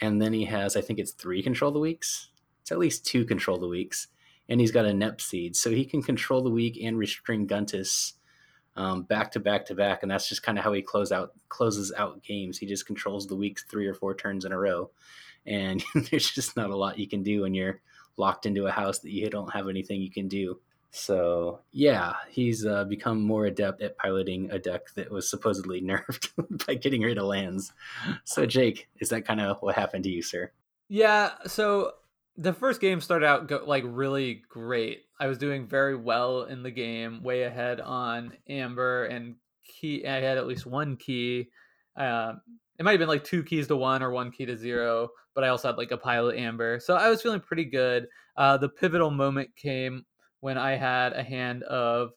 and 0.00 0.20
then 0.20 0.32
he 0.32 0.46
has 0.46 0.76
I 0.76 0.80
think 0.80 0.98
it's 0.98 1.12
three 1.12 1.42
control 1.42 1.70
the 1.70 1.78
weaks. 1.78 2.30
It's 2.62 2.72
at 2.72 2.78
least 2.78 3.06
two 3.06 3.24
control 3.24 3.58
the 3.58 3.68
weaks, 3.68 4.08
and 4.48 4.60
he's 4.60 4.72
got 4.72 4.86
a 4.86 4.94
Nep 4.94 5.20
seed, 5.20 5.54
so 5.54 5.70
he 5.70 5.84
can 5.84 6.02
control 6.02 6.42
the 6.42 6.50
weak 6.50 6.78
and 6.82 6.96
Restringuntus 6.96 8.14
um, 8.76 9.02
back 9.02 9.32
to 9.32 9.40
back 9.40 9.66
to 9.66 9.74
back, 9.74 10.02
and 10.02 10.10
that's 10.10 10.28
just 10.28 10.42
kind 10.42 10.56
of 10.56 10.64
how 10.64 10.72
he 10.72 10.80
close 10.80 11.12
out 11.12 11.32
closes 11.48 11.92
out 11.96 12.22
games. 12.22 12.58
He 12.58 12.66
just 12.66 12.86
controls 12.86 13.26
the 13.26 13.36
weaks 13.36 13.64
three 13.64 13.86
or 13.86 13.94
four 13.94 14.14
turns 14.14 14.44
in 14.44 14.52
a 14.52 14.58
row, 14.58 14.90
and 15.46 15.84
there's 16.10 16.30
just 16.30 16.56
not 16.56 16.70
a 16.70 16.76
lot 16.76 16.98
you 16.98 17.08
can 17.08 17.22
do 17.22 17.42
when 17.42 17.52
you're 17.54 17.80
locked 18.20 18.46
into 18.46 18.66
a 18.66 18.70
house 18.70 19.00
that 19.00 19.10
you 19.10 19.28
don't 19.28 19.52
have 19.52 19.68
anything 19.68 20.00
you 20.00 20.10
can 20.10 20.28
do. 20.28 20.60
So 20.92 21.60
yeah, 21.72 22.14
he's 22.28 22.66
uh, 22.66 22.84
become 22.84 23.22
more 23.22 23.46
adept 23.46 23.82
at 23.82 23.96
piloting 23.96 24.50
a 24.50 24.58
deck 24.58 24.92
that 24.96 25.10
was 25.10 25.28
supposedly 25.28 25.80
nerfed 25.82 26.66
by 26.66 26.74
getting 26.74 27.02
rid 27.02 27.18
of 27.18 27.24
lands. 27.24 27.72
So 28.24 28.46
Jake, 28.46 28.88
is 29.00 29.08
that 29.08 29.24
kind 29.24 29.40
of 29.40 29.60
what 29.60 29.74
happened 29.74 30.04
to 30.04 30.10
you, 30.10 30.22
sir? 30.22 30.50
Yeah, 30.88 31.30
so 31.46 31.92
the 32.36 32.52
first 32.52 32.80
game 32.80 33.00
started 33.00 33.26
out 33.26 33.46
go, 33.48 33.62
like 33.66 33.84
really 33.86 34.42
great. 34.48 35.02
I 35.18 35.26
was 35.26 35.38
doing 35.38 35.66
very 35.66 35.94
well 35.94 36.44
in 36.44 36.62
the 36.62 36.70
game, 36.70 37.22
way 37.22 37.42
ahead 37.42 37.80
on 37.80 38.32
Amber 38.48 39.04
and 39.04 39.36
key. 39.64 40.06
I 40.06 40.20
had 40.20 40.38
at 40.38 40.46
least 40.46 40.66
one 40.66 40.96
key. 40.96 41.50
Um, 41.96 42.40
it 42.80 42.82
might 42.82 42.92
have 42.92 42.98
been 42.98 43.08
like 43.08 43.24
two 43.24 43.42
keys 43.42 43.66
to 43.66 43.76
one 43.76 44.02
or 44.02 44.10
one 44.10 44.30
key 44.30 44.46
to 44.46 44.56
zero, 44.56 45.10
but 45.34 45.44
I 45.44 45.48
also 45.48 45.68
had 45.68 45.76
like 45.76 45.90
a 45.90 45.98
pilot 45.98 46.38
Amber, 46.38 46.80
so 46.80 46.96
I 46.96 47.10
was 47.10 47.20
feeling 47.20 47.40
pretty 47.40 47.66
good. 47.66 48.06
Uh, 48.38 48.56
the 48.56 48.70
pivotal 48.70 49.10
moment 49.10 49.54
came 49.54 50.06
when 50.40 50.56
I 50.56 50.76
had 50.76 51.12
a 51.12 51.22
hand 51.22 51.62
of 51.64 52.12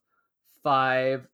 five 0.64 1.28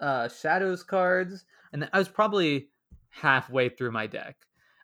uh, 0.00 0.28
shadows 0.28 0.82
cards, 0.82 1.44
and 1.72 1.88
I 1.92 1.98
was 1.98 2.08
probably 2.08 2.70
halfway 3.10 3.68
through 3.68 3.92
my 3.92 4.08
deck. 4.08 4.34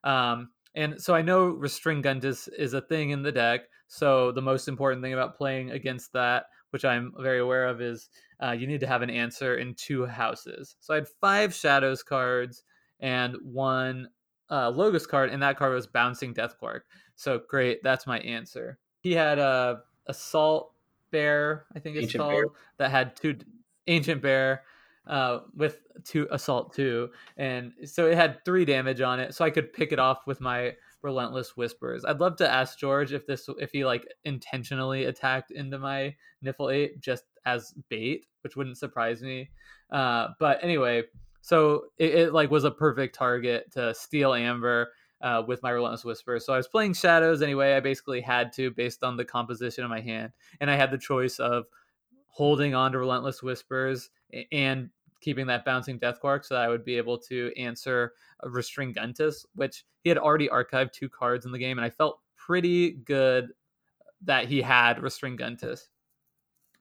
Um, 0.04 0.50
and 0.76 1.02
so 1.02 1.16
I 1.16 1.22
know 1.22 1.52
Restringuntus 1.52 2.48
is 2.56 2.74
a 2.74 2.82
thing 2.82 3.10
in 3.10 3.24
the 3.24 3.32
deck. 3.32 3.62
So 3.88 4.30
the 4.30 4.40
most 4.40 4.68
important 4.68 5.02
thing 5.02 5.12
about 5.12 5.36
playing 5.36 5.72
against 5.72 6.12
that, 6.12 6.44
which 6.70 6.84
I'm 6.84 7.12
very 7.18 7.40
aware 7.40 7.66
of, 7.66 7.80
is 7.80 8.08
uh, 8.40 8.52
you 8.52 8.68
need 8.68 8.80
to 8.80 8.86
have 8.86 9.02
an 9.02 9.10
answer 9.10 9.56
in 9.56 9.74
two 9.74 10.06
houses. 10.06 10.76
So 10.78 10.94
I 10.94 10.98
had 10.98 11.08
five 11.20 11.52
Shadows 11.52 12.04
cards 12.04 12.62
and 13.02 13.36
one 13.42 14.08
uh, 14.50 14.70
Logos 14.70 15.06
card, 15.06 15.28
and 15.28 15.42
that 15.42 15.58
card 15.58 15.74
was 15.74 15.86
Bouncing 15.86 16.32
Deathquark. 16.32 16.82
So 17.16 17.42
great, 17.48 17.82
that's 17.82 18.06
my 18.06 18.20
answer. 18.20 18.78
He 19.00 19.12
had 19.12 19.38
a 19.38 19.82
Assault 20.06 20.72
Bear, 21.10 21.66
I 21.76 21.78
think 21.78 21.96
it's 21.96 22.04
Ancient 22.04 22.22
called, 22.22 22.32
Bear. 22.32 22.46
that 22.78 22.90
had 22.90 23.16
two 23.16 23.36
Ancient 23.86 24.22
Bear 24.22 24.62
uh, 25.06 25.40
with 25.54 25.80
two 26.04 26.28
assault 26.30 26.72
two, 26.74 27.10
and 27.36 27.72
so 27.84 28.06
it 28.06 28.14
had 28.14 28.44
three 28.44 28.64
damage 28.64 29.00
on 29.00 29.20
it, 29.20 29.34
so 29.34 29.44
I 29.44 29.50
could 29.50 29.72
pick 29.72 29.92
it 29.92 29.98
off 29.98 30.26
with 30.26 30.40
my 30.40 30.74
relentless 31.02 31.56
whispers. 31.56 32.04
I'd 32.04 32.20
love 32.20 32.36
to 32.36 32.48
ask 32.48 32.78
George 32.78 33.12
if 33.12 33.26
this 33.26 33.48
if 33.58 33.72
he 33.72 33.84
like 33.84 34.06
intentionally 34.24 35.04
attacked 35.04 35.50
into 35.50 35.78
my 35.78 36.14
Niffle 36.44 36.72
Ape 36.72 37.00
just 37.00 37.24
as 37.44 37.74
bait, 37.88 38.26
which 38.42 38.56
wouldn't 38.56 38.78
surprise 38.78 39.22
me. 39.22 39.50
Uh, 39.90 40.28
but 40.38 40.62
anyway, 40.62 41.02
so 41.42 41.84
it, 41.98 42.14
it 42.14 42.32
like 42.32 42.50
was 42.50 42.64
a 42.64 42.70
perfect 42.70 43.14
target 43.14 43.70
to 43.72 43.94
steal 43.94 44.34
Amber. 44.34 44.92
Uh, 45.20 45.40
with 45.46 45.62
my 45.62 45.70
relentless 45.70 46.04
whisper 46.04 46.40
so 46.40 46.52
i 46.52 46.56
was 46.56 46.66
playing 46.66 46.92
shadows 46.92 47.42
anyway 47.42 47.74
i 47.74 47.78
basically 47.78 48.20
had 48.20 48.52
to 48.52 48.72
based 48.72 49.04
on 49.04 49.16
the 49.16 49.24
composition 49.24 49.84
of 49.84 49.88
my 49.88 50.00
hand 50.00 50.32
and 50.60 50.68
i 50.68 50.74
had 50.74 50.90
the 50.90 50.98
choice 50.98 51.38
of 51.38 51.66
holding 52.26 52.74
on 52.74 52.90
to 52.90 52.98
relentless 52.98 53.40
whispers 53.40 54.10
and 54.50 54.90
keeping 55.20 55.46
that 55.46 55.64
bouncing 55.64 55.98
deathquark 55.98 56.44
so 56.44 56.54
that 56.54 56.64
I 56.64 56.68
would 56.68 56.84
be 56.84 56.96
able 56.96 57.16
to 57.18 57.52
answer 57.56 58.12
a 58.40 58.48
Restringuntus, 58.48 59.46
which 59.54 59.84
he 60.02 60.08
had 60.08 60.18
already 60.18 60.48
archived 60.48 60.92
two 60.92 61.08
cards 61.08 61.46
in 61.46 61.52
the 61.52 61.58
game, 61.58 61.78
and 61.78 61.84
I 61.84 61.90
felt 61.90 62.20
pretty 62.36 62.90
good 62.90 63.50
that 64.22 64.46
he 64.46 64.60
had 64.60 64.98
Restringuntus. 64.98 65.88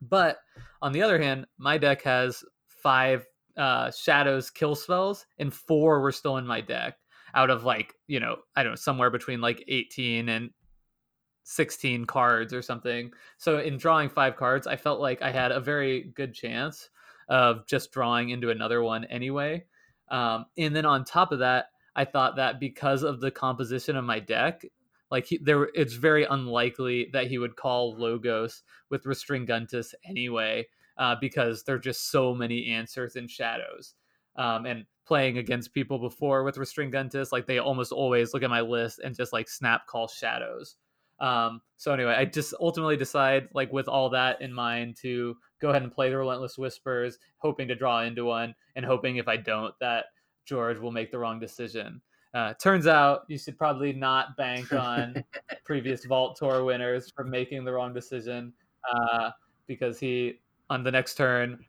But 0.01 0.39
on 0.81 0.91
the 0.91 1.03
other 1.03 1.21
hand, 1.21 1.45
my 1.57 1.77
deck 1.77 2.01
has 2.03 2.43
five 2.67 3.25
uh, 3.57 3.91
shadows 3.91 4.49
kill 4.49 4.75
spells, 4.75 5.25
and 5.39 5.53
four 5.53 6.01
were 6.01 6.11
still 6.11 6.37
in 6.37 6.47
my 6.47 6.61
deck 6.61 6.97
out 7.33 7.49
of 7.49 7.63
like, 7.63 7.93
you 8.07 8.19
know, 8.19 8.37
I 8.55 8.63
don't 8.63 8.73
know, 8.73 8.75
somewhere 8.75 9.09
between 9.09 9.41
like 9.41 9.63
18 9.67 10.29
and 10.29 10.49
16 11.43 12.05
cards 12.05 12.53
or 12.53 12.61
something. 12.61 13.11
So 13.37 13.59
in 13.59 13.77
drawing 13.77 14.09
five 14.09 14.35
cards, 14.35 14.67
I 14.67 14.75
felt 14.75 14.99
like 14.99 15.21
I 15.21 15.31
had 15.31 15.51
a 15.51 15.59
very 15.59 16.11
good 16.15 16.33
chance 16.33 16.89
of 17.29 17.65
just 17.67 17.91
drawing 17.91 18.29
into 18.29 18.49
another 18.49 18.83
one 18.83 19.05
anyway. 19.05 19.65
Um, 20.09 20.45
and 20.57 20.75
then 20.75 20.85
on 20.85 21.05
top 21.05 21.31
of 21.31 21.39
that, 21.39 21.67
I 21.95 22.05
thought 22.05 22.35
that 22.35 22.59
because 22.59 23.03
of 23.03 23.21
the 23.21 23.31
composition 23.31 23.95
of 23.95 24.05
my 24.05 24.19
deck, 24.19 24.63
like 25.09 25.25
he, 25.25 25.39
there, 25.43 25.69
it's 25.73 25.93
very 25.93 26.23
unlikely 26.23 27.09
that 27.13 27.27
he 27.27 27.37
would 27.37 27.55
call 27.55 27.97
Logos 27.97 28.63
with 28.89 29.03
Restringuntus 29.03 29.93
anyway, 30.05 30.67
uh, 31.01 31.15
because 31.19 31.63
there 31.63 31.75
are 31.75 31.79
just 31.79 32.11
so 32.11 32.33
many 32.33 32.67
answers 32.67 33.15
in 33.15 33.27
shadows. 33.27 33.95
Um, 34.35 34.65
and 34.65 34.85
playing 35.05 35.39
against 35.39 35.73
people 35.73 35.97
before 35.97 36.43
with 36.43 36.55
Restringuntus, 36.55 37.31
like 37.31 37.47
they 37.47 37.57
almost 37.57 37.91
always 37.91 38.33
look 38.33 38.43
at 38.43 38.49
my 38.49 38.61
list 38.61 38.99
and 38.99 39.15
just 39.15 39.33
like 39.33 39.49
snap 39.49 39.87
call 39.87 40.07
shadows. 40.07 40.75
Um, 41.19 41.61
so 41.77 41.91
anyway, 41.91 42.13
I 42.17 42.25
just 42.25 42.53
ultimately 42.59 42.97
decide, 42.97 43.49
like 43.53 43.73
with 43.73 43.87
all 43.87 44.09
that 44.11 44.41
in 44.41 44.53
mind, 44.53 44.95
to 45.01 45.35
go 45.59 45.71
ahead 45.71 45.81
and 45.81 45.91
play 45.91 46.09
the 46.09 46.17
Relentless 46.17 46.57
Whispers, 46.57 47.17
hoping 47.37 47.67
to 47.67 47.75
draw 47.75 48.03
into 48.03 48.25
one, 48.25 48.53
and 48.75 48.85
hoping 48.85 49.17
if 49.17 49.27
I 49.27 49.37
don't, 49.37 49.73
that 49.79 50.05
George 50.45 50.77
will 50.77 50.91
make 50.91 51.11
the 51.11 51.19
wrong 51.19 51.39
decision. 51.39 51.99
Uh, 52.35 52.53
turns 52.53 52.85
out 52.85 53.23
you 53.27 53.39
should 53.39 53.57
probably 53.57 53.91
not 53.91 54.37
bank 54.37 54.71
on 54.71 55.23
previous 55.65 56.05
Vault 56.05 56.37
Tour 56.37 56.63
winners 56.63 57.11
from 57.11 57.29
making 57.29 57.65
the 57.65 57.73
wrong 57.73 57.91
decision 57.91 58.53
uh, 58.93 59.31
because 59.67 59.99
he, 59.99 60.39
on 60.71 60.83
the 60.83 60.91
next 60.91 61.15
turn, 61.15 61.65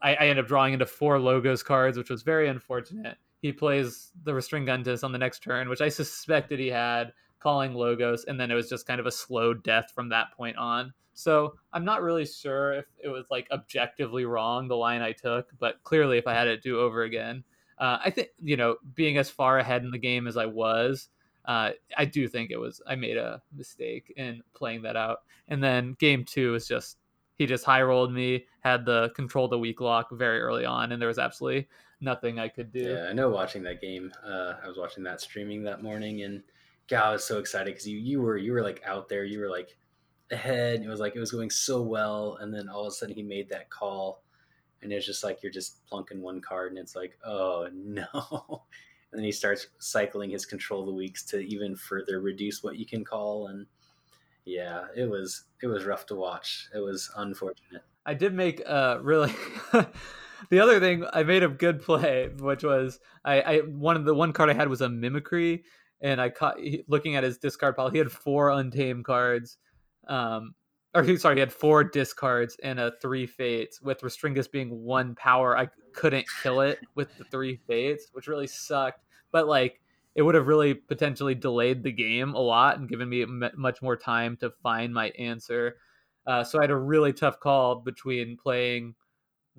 I, 0.00 0.14
I 0.14 0.26
end 0.28 0.38
up 0.38 0.46
drawing 0.46 0.72
into 0.72 0.86
four 0.86 1.18
logos 1.18 1.62
cards, 1.62 1.98
which 1.98 2.08
was 2.08 2.22
very 2.22 2.48
unfortunate. 2.48 3.18
He 3.42 3.52
plays 3.52 4.12
the 4.24 4.32
Restring 4.32 4.64
Restringuntus 4.64 5.04
on 5.04 5.12
the 5.12 5.18
next 5.18 5.42
turn, 5.42 5.68
which 5.68 5.82
I 5.82 5.90
suspected 5.90 6.58
he 6.58 6.68
had, 6.68 7.12
calling 7.38 7.74
logos, 7.74 8.24
and 8.24 8.40
then 8.40 8.50
it 8.50 8.54
was 8.54 8.70
just 8.70 8.86
kind 8.86 8.98
of 8.98 9.04
a 9.04 9.12
slow 9.12 9.52
death 9.52 9.92
from 9.94 10.08
that 10.08 10.32
point 10.34 10.56
on. 10.56 10.94
So 11.12 11.56
I'm 11.74 11.84
not 11.84 12.02
really 12.02 12.24
sure 12.24 12.72
if 12.72 12.86
it 12.98 13.08
was 13.08 13.26
like 13.30 13.46
objectively 13.52 14.24
wrong 14.24 14.68
the 14.68 14.76
line 14.76 15.02
I 15.02 15.12
took, 15.12 15.50
but 15.58 15.82
clearly 15.82 16.16
if 16.16 16.26
I 16.26 16.32
had 16.32 16.48
it 16.48 16.62
do 16.62 16.80
over 16.80 17.02
again, 17.02 17.44
uh, 17.78 17.98
I 18.02 18.08
think 18.08 18.28
you 18.42 18.56
know 18.56 18.76
being 18.94 19.18
as 19.18 19.28
far 19.28 19.58
ahead 19.58 19.84
in 19.84 19.90
the 19.90 19.98
game 19.98 20.26
as 20.26 20.38
I 20.38 20.46
was, 20.46 21.10
uh, 21.44 21.72
I 21.96 22.06
do 22.06 22.26
think 22.26 22.50
it 22.50 22.58
was 22.58 22.80
I 22.86 22.94
made 22.94 23.18
a 23.18 23.42
mistake 23.54 24.14
in 24.16 24.42
playing 24.54 24.82
that 24.82 24.96
out. 24.96 25.18
And 25.48 25.62
then 25.62 25.94
game 25.98 26.24
two 26.24 26.54
is 26.54 26.66
just 26.66 26.96
he 27.36 27.46
just 27.46 27.64
high 27.64 27.82
rolled 27.82 28.12
me, 28.12 28.46
had 28.60 28.84
the 28.84 29.10
control 29.10 29.48
the 29.48 29.58
weak 29.58 29.80
lock 29.80 30.10
very 30.10 30.40
early 30.40 30.64
on, 30.64 30.92
and 30.92 31.00
there 31.00 31.08
was 31.08 31.18
absolutely 31.18 31.68
nothing 32.00 32.38
I 32.38 32.48
could 32.48 32.72
do. 32.72 32.80
Yeah, 32.80 33.08
I 33.10 33.12
know. 33.12 33.28
Watching 33.28 33.62
that 33.64 33.80
game, 33.80 34.12
uh, 34.24 34.54
I 34.62 34.68
was 34.68 34.76
watching 34.76 35.04
that 35.04 35.20
streaming 35.20 35.62
that 35.64 35.82
morning, 35.82 36.22
and 36.22 36.42
God, 36.88 37.04
I 37.04 37.12
was 37.12 37.24
so 37.24 37.38
excited 37.38 37.72
because 37.72 37.86
you 37.86 37.98
you 37.98 38.20
were 38.20 38.36
you 38.36 38.52
were 38.52 38.62
like 38.62 38.82
out 38.84 39.08
there, 39.08 39.24
you 39.24 39.40
were 39.40 39.50
like 39.50 39.76
ahead. 40.30 40.82
It 40.82 40.88
was 40.88 41.00
like 41.00 41.14
it 41.14 41.20
was 41.20 41.32
going 41.32 41.50
so 41.50 41.82
well, 41.82 42.38
and 42.40 42.52
then 42.52 42.68
all 42.68 42.82
of 42.82 42.88
a 42.88 42.90
sudden 42.90 43.14
he 43.14 43.22
made 43.22 43.48
that 43.50 43.70
call, 43.70 44.22
and 44.82 44.92
it's 44.92 45.06
just 45.06 45.24
like 45.24 45.42
you're 45.42 45.52
just 45.52 45.84
plunking 45.86 46.22
one 46.22 46.40
card, 46.40 46.72
and 46.72 46.78
it's 46.78 46.96
like, 46.96 47.18
oh 47.24 47.68
no. 47.74 48.64
And 49.12 49.20
then 49.20 49.24
he 49.24 49.32
starts 49.32 49.68
cycling 49.78 50.30
his 50.30 50.44
control 50.44 50.84
the 50.84 50.92
weaks 50.92 51.24
to 51.26 51.38
even 51.38 51.76
further 51.76 52.20
reduce 52.20 52.62
what 52.62 52.76
you 52.76 52.86
can 52.86 53.04
call, 53.04 53.48
and 53.48 53.66
yeah, 54.46 54.84
it 54.96 55.10
was 55.10 55.44
it 55.60 55.66
was 55.66 55.84
rough 55.84 56.06
to 56.06 56.14
watch. 56.14 56.68
It 56.74 56.78
was 56.78 57.10
unfortunate. 57.16 57.82
I 58.06 58.14
did 58.14 58.32
make 58.32 58.62
uh 58.64 58.98
really 59.02 59.34
the 60.50 60.60
other 60.60 60.78
thing 60.78 61.04
I 61.12 61.24
made 61.24 61.42
a 61.42 61.48
good 61.48 61.82
play, 61.82 62.30
which 62.38 62.62
was 62.62 63.00
I, 63.24 63.40
I 63.40 63.58
one 63.58 63.96
of 63.96 64.04
the 64.04 64.14
one 64.14 64.32
card 64.32 64.48
I 64.48 64.54
had 64.54 64.68
was 64.68 64.80
a 64.80 64.88
mimicry, 64.88 65.64
and 66.00 66.20
I 66.20 66.30
caught 66.30 66.58
looking 66.86 67.16
at 67.16 67.24
his 67.24 67.38
discard 67.38 67.74
pile. 67.76 67.90
He 67.90 67.98
had 67.98 68.12
four 68.12 68.50
untamed 68.50 69.04
cards, 69.04 69.58
um, 70.06 70.54
or 70.94 71.04
sorry, 71.18 71.34
he 71.34 71.40
had 71.40 71.52
four 71.52 71.82
discards 71.82 72.56
and 72.62 72.78
a 72.78 72.92
three 73.02 73.26
fates. 73.26 73.82
With 73.82 74.00
Restringus 74.00 74.50
being 74.50 74.84
one 74.84 75.16
power, 75.16 75.58
I 75.58 75.68
couldn't 75.92 76.26
kill 76.42 76.60
it 76.60 76.78
with 76.94 77.08
the 77.18 77.24
three 77.24 77.56
fates, 77.66 78.10
which 78.12 78.28
really 78.28 78.46
sucked. 78.46 79.02
But 79.32 79.48
like 79.48 79.80
it 80.16 80.22
would 80.22 80.34
have 80.34 80.46
really 80.46 80.72
potentially 80.72 81.34
delayed 81.34 81.82
the 81.82 81.92
game 81.92 82.32
a 82.34 82.40
lot 82.40 82.78
and 82.78 82.88
given 82.88 83.08
me 83.08 83.24
much 83.54 83.82
more 83.82 83.96
time 83.96 84.34
to 84.38 84.50
find 84.62 84.92
my 84.92 85.10
answer. 85.10 85.76
Uh, 86.26 86.42
so 86.42 86.58
I 86.58 86.62
had 86.62 86.70
a 86.70 86.76
really 86.76 87.12
tough 87.12 87.38
call 87.38 87.76
between 87.76 88.38
playing 88.38 88.94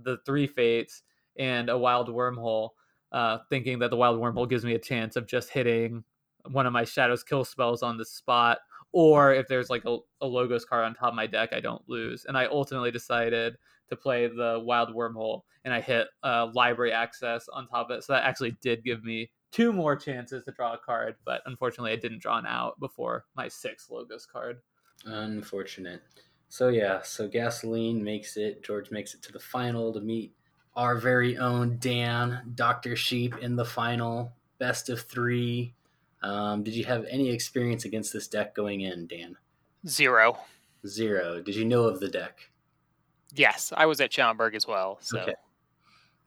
the 0.02 0.18
three 0.26 0.48
fates 0.48 1.04
and 1.38 1.70
a 1.70 1.78
wild 1.78 2.10
wormhole, 2.10 2.72
uh, 3.12 3.38
thinking 3.52 3.78
that 3.80 3.92
the 3.92 3.98
wild 3.98 4.20
wormhole 4.20 4.50
gives 4.50 4.66
me 4.66 4.74
a 4.74 4.80
chance 4.80 5.16
of 5.16 5.28
just 5.28 5.52
hitting 5.52 6.04
one 6.50 6.66
of 6.66 6.74
my 6.74 6.84
shadows 6.84 7.24
kill 7.24 7.46
spells 7.46 7.84
on 7.84 7.98
the 7.98 8.06
spot, 8.06 8.58
or 8.94 9.34
if 9.34 9.48
there's 9.48 9.70
like 9.70 9.86
a, 9.86 9.98
a 10.22 10.26
logos 10.26 10.66
card 10.66 10.86
on 10.86 10.96
top 10.96 11.10
of 11.10 11.16
my 11.16 11.28
deck, 11.28 11.54
I 11.54 11.60
don't 11.60 11.88
lose. 11.88 12.26
And 12.26 12.36
I 12.36 12.48
ultimately 12.48 12.90
decided 12.90 13.58
to 13.90 13.96
play 13.96 14.26
the 14.28 14.60
wild 14.64 14.90
wormhole, 14.90 15.42
and 15.66 15.74
I 15.74 15.82
hit 15.82 16.08
uh, 16.24 16.48
library 16.54 16.94
access 16.94 17.48
on 17.50 17.68
top 17.68 17.92
of 17.92 17.98
it. 17.98 18.04
So 18.04 18.14
that 18.14 18.24
actually 18.24 18.58
did 18.62 18.84
give 18.84 19.04
me 19.04 19.30
two 19.52 19.72
more 19.72 19.96
chances 19.96 20.44
to 20.44 20.52
draw 20.52 20.74
a 20.74 20.78
card, 20.78 21.16
but 21.26 21.42
unfortunately, 21.46 21.92
I 21.92 21.96
didn't 21.96 22.22
draw 22.22 22.38
an 22.38 22.46
out 22.46 22.80
before 22.80 23.26
my 23.36 23.48
sixth 23.48 23.90
logos 23.90 24.26
card. 24.26 24.60
Unfortunate. 25.06 26.02
So 26.50 26.70
yeah, 26.70 27.02
so 27.04 27.28
gasoline 27.28 28.04
makes 28.04 28.38
it. 28.38 28.64
George 28.64 28.92
makes 28.92 29.14
it 29.14 29.22
to 29.24 29.32
the 29.32 29.40
final 29.40 29.94
to 29.94 30.00
meet 30.00 30.34
our 30.76 30.96
very 30.96 31.38
own 31.38 31.78
Dan, 31.80 32.52
Doctor 32.56 32.96
Sheep, 32.96 33.38
in 33.40 33.56
the 33.56 33.66
final, 33.66 34.34
best 34.60 34.90
of 34.90 35.02
three. 35.02 35.74
Um, 36.22 36.64
did 36.64 36.74
you 36.74 36.86
have 36.86 37.06
any 37.10 37.30
experience 37.30 37.86
against 37.86 38.14
this 38.14 38.28
deck 38.28 38.56
going 38.56 38.82
in, 38.82 39.08
Dan? 39.08 39.36
Zero. 39.88 40.38
Zero. 40.86 41.42
Did 41.42 41.56
you 41.56 41.66
know 41.66 41.84
of 41.84 42.00
the 42.00 42.08
deck? 42.08 42.50
Yes, 43.34 43.74
I 43.76 43.86
was 43.86 44.00
at 44.00 44.14
Schaumburg 44.14 44.56
as 44.56 44.68
well. 44.68 45.00
So. 45.02 45.20
Okay 45.20 45.34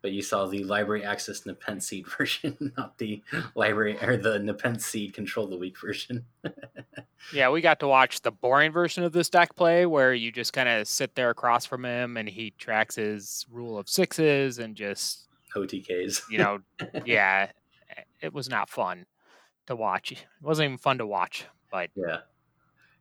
but 0.03 0.13
you 0.13 0.23
saw 0.23 0.47
the 0.47 0.65
library 0.65 1.05
access 1.05 1.45
Nepenthe 1.45 1.83
seed 1.83 2.07
version, 2.19 2.73
not 2.77 2.99
the 2.99 3.23
library 3.55 3.99
or 4.03 4.17
the 4.17 4.39
Nepenthe 4.39 4.81
seed 4.81 5.15
control 5.15 5.47
the 5.47 5.57
weak 5.57 5.79
version. 5.79 6.25
yeah, 7.33 7.51
we 7.51 7.61
got 7.61 7.81
to 7.81 7.89
watch 7.89 8.23
the 8.23 8.31
boring 8.31 8.73
version 8.73 9.05
of 9.05 9.13
this 9.13 9.29
deck 9.29 9.55
play 9.57 9.87
where 9.87 10.15
you 10.15 10.33
just 10.33 10.53
kind 10.53 10.69
of 10.69 10.89
sit 10.89 11.15
there 11.15 11.31
across 11.31 11.67
from 11.67 11.85
him 11.85 12.17
and 12.17 12.29
he 12.29 12.53
tracks 12.53 12.97
his 12.97 13.47
rule 13.51 13.79
of 13.79 13.89
sixes 13.89 14.59
and 14.59 14.75
just 14.75 15.29
OTKs. 15.55 16.23
you 16.31 16.39
know, 16.39 16.61
yeah, 17.05 17.51
it 18.21 18.33
was 18.33 18.49
not 18.49 18.69
fun 18.69 19.07
to 19.67 19.77
watch. 19.77 20.13
It 20.13 20.25
wasn't 20.43 20.67
even 20.67 20.79
fun 20.79 20.99
to 20.99 21.07
watch, 21.07 21.45
but 21.71 21.91
yeah, 21.95 22.19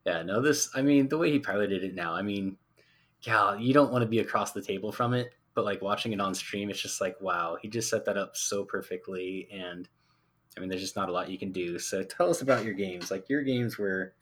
yeah. 0.05 0.21
No, 0.23 0.41
this. 0.41 0.69
I 0.75 0.81
mean, 0.81 1.07
the 1.07 1.17
way 1.17 1.31
he 1.31 1.39
piloted 1.39 1.83
it 1.83 1.95
now. 1.95 2.13
I 2.13 2.21
mean, 2.21 2.57
Cal, 3.23 3.57
you 3.57 3.73
don't 3.73 3.91
want 3.91 4.01
to 4.01 4.07
be 4.07 4.19
across 4.19 4.51
the 4.51 4.61
table 4.61 4.91
from 4.91 5.13
it 5.13 5.33
but 5.55 5.65
like 5.65 5.81
watching 5.81 6.13
it 6.13 6.21
on 6.21 6.33
stream, 6.33 6.69
it's 6.69 6.81
just 6.81 7.01
like, 7.01 7.19
wow, 7.21 7.57
he 7.61 7.67
just 7.67 7.89
set 7.89 8.05
that 8.05 8.17
up 8.17 8.35
so 8.37 8.63
perfectly. 8.63 9.47
And 9.51 9.87
I 10.55 10.59
mean, 10.59 10.69
there's 10.69 10.81
just 10.81 10.95
not 10.95 11.09
a 11.09 11.11
lot 11.11 11.29
you 11.29 11.37
can 11.37 11.51
do. 11.51 11.79
So 11.79 12.03
tell 12.03 12.29
us 12.29 12.41
about 12.41 12.65
your 12.65 12.73
games. 12.73 13.11
Like 13.11 13.29
your 13.29 13.43
games 13.43 13.77
were, 13.77 14.13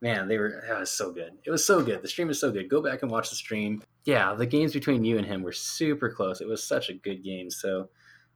man, 0.00 0.28
they 0.28 0.38
were, 0.38 0.62
that 0.68 0.80
was 0.80 0.90
so 0.90 1.12
good. 1.12 1.32
It 1.44 1.50
was 1.50 1.64
so 1.64 1.82
good. 1.82 2.02
The 2.02 2.08
stream 2.08 2.30
is 2.30 2.40
so 2.40 2.50
good. 2.50 2.68
Go 2.68 2.82
back 2.82 3.02
and 3.02 3.10
watch 3.10 3.30
the 3.30 3.36
stream. 3.36 3.82
Yeah, 4.04 4.34
the 4.34 4.46
games 4.46 4.72
between 4.72 5.04
you 5.04 5.16
and 5.16 5.26
him 5.26 5.42
were 5.42 5.52
super 5.52 6.10
close. 6.10 6.40
It 6.40 6.48
was 6.48 6.62
such 6.62 6.90
a 6.90 6.94
good 6.94 7.24
game. 7.24 7.50
So 7.50 7.88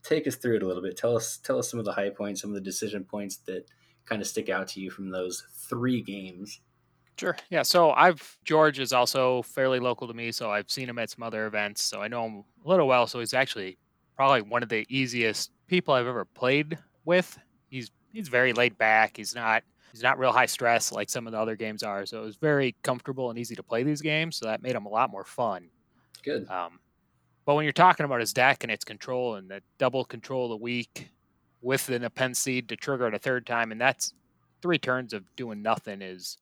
take 0.03 0.27
us 0.27 0.37
through 0.37 0.57
it 0.57 0.63
a 0.63 0.67
little 0.67 0.83
bit. 0.83 0.97
Tell 0.97 1.17
us, 1.17 1.37
tell 1.37 1.59
us 1.59 1.71
some 1.71 1.79
of 1.79 1.85
the 1.85 1.93
high 1.93 2.11
points, 2.11 2.41
some 2.41 2.51
of 2.51 2.55
the 2.55 2.61
decision 2.61 3.05
points 3.05 3.37
that 3.47 3.67
kind 4.07 4.23
of 4.23 4.29
stick 4.29 4.49
out 4.49 4.69
to 4.69 4.81
you 4.81 4.91
from 4.91 5.11
those 5.11 5.45
three 5.69 6.01
games. 6.01 6.61
Sure. 7.19 7.37
Yeah. 7.51 7.63
So 7.63 7.91
I've 7.91 8.39
George 8.45 8.79
is 8.79 8.93
also 8.93 9.43
fairly 9.43 9.81
local 9.81 10.07
to 10.07 10.15
me, 10.15 10.31
so 10.31 10.51
I've 10.51 10.71
seen 10.71 10.89
him 10.89 10.99
at 10.99 11.11
some 11.11 11.23
other 11.23 11.47
events, 11.47 11.83
so 11.83 12.01
I 12.01 12.09
know 12.09 12.25
him 12.27 12.45
a 12.65 12.69
little 12.69 12.87
well. 12.87 13.07
So 13.07 13.19
he's 13.19 13.35
actually 13.35 13.77
probably 14.17 14.43
one 14.43 14.63
of 14.63 14.69
the 14.69 14.87
easiest 14.89 15.51
people 15.67 15.95
I've 15.95 16.07
ever 16.07 16.25
played 16.25 16.79
with. 17.05 17.39
He's 17.69 17.91
he's 18.13 18.29
very 18.29 18.53
laid 18.53 18.79
back. 18.79 19.17
He's 19.17 19.35
not 19.35 19.65
he's 19.91 20.03
not 20.03 20.19
real 20.19 20.33
high 20.33 20.47
stress 20.47 20.93
like 20.93 21.11
some 21.11 21.27
of 21.27 21.33
the 21.33 21.39
other 21.39 21.57
games 21.57 21.83
are. 21.83 22.07
So 22.07 22.23
it 22.23 22.25
was 22.25 22.37
very 22.37 22.77
comfortable 22.83 23.31
and 23.31 23.39
easy 23.39 23.57
to 23.57 23.63
play 23.63 23.83
these 23.83 24.01
games. 24.01 24.37
So 24.37 24.47
that 24.47 24.63
made 24.63 24.77
them 24.77 24.87
a 24.87 24.91
lot 24.91 25.11
more 25.11 25.25
fun. 25.25 25.71
Good. 26.23 26.49
Um, 26.49 26.79
but 27.45 27.55
when 27.55 27.65
you're 27.65 27.73
talking 27.73 28.05
about 28.05 28.21
his 28.21 28.33
deck 28.33 28.63
and 28.63 28.71
its 28.71 28.85
control 28.85 29.37
and 29.37 29.51
the 29.51 29.63
double 29.79 30.05
control 30.05 30.45
of 30.45 30.51
the 30.51 30.57
weak 30.57 31.09
with 31.63 31.87
the 31.87 31.99
Nepenthe 31.99 32.37
seed 32.37 32.69
to 32.69 32.77
trigger 32.77 33.09
it 33.09 33.15
a 33.15 33.19
third 33.19 33.47
time, 33.47 33.73
and 33.73 33.81
that's 33.81 34.13
three 34.61 34.79
turns 34.79 35.13
of 35.13 35.25
doing 35.35 35.63
nothing 35.63 36.03
is 36.03 36.37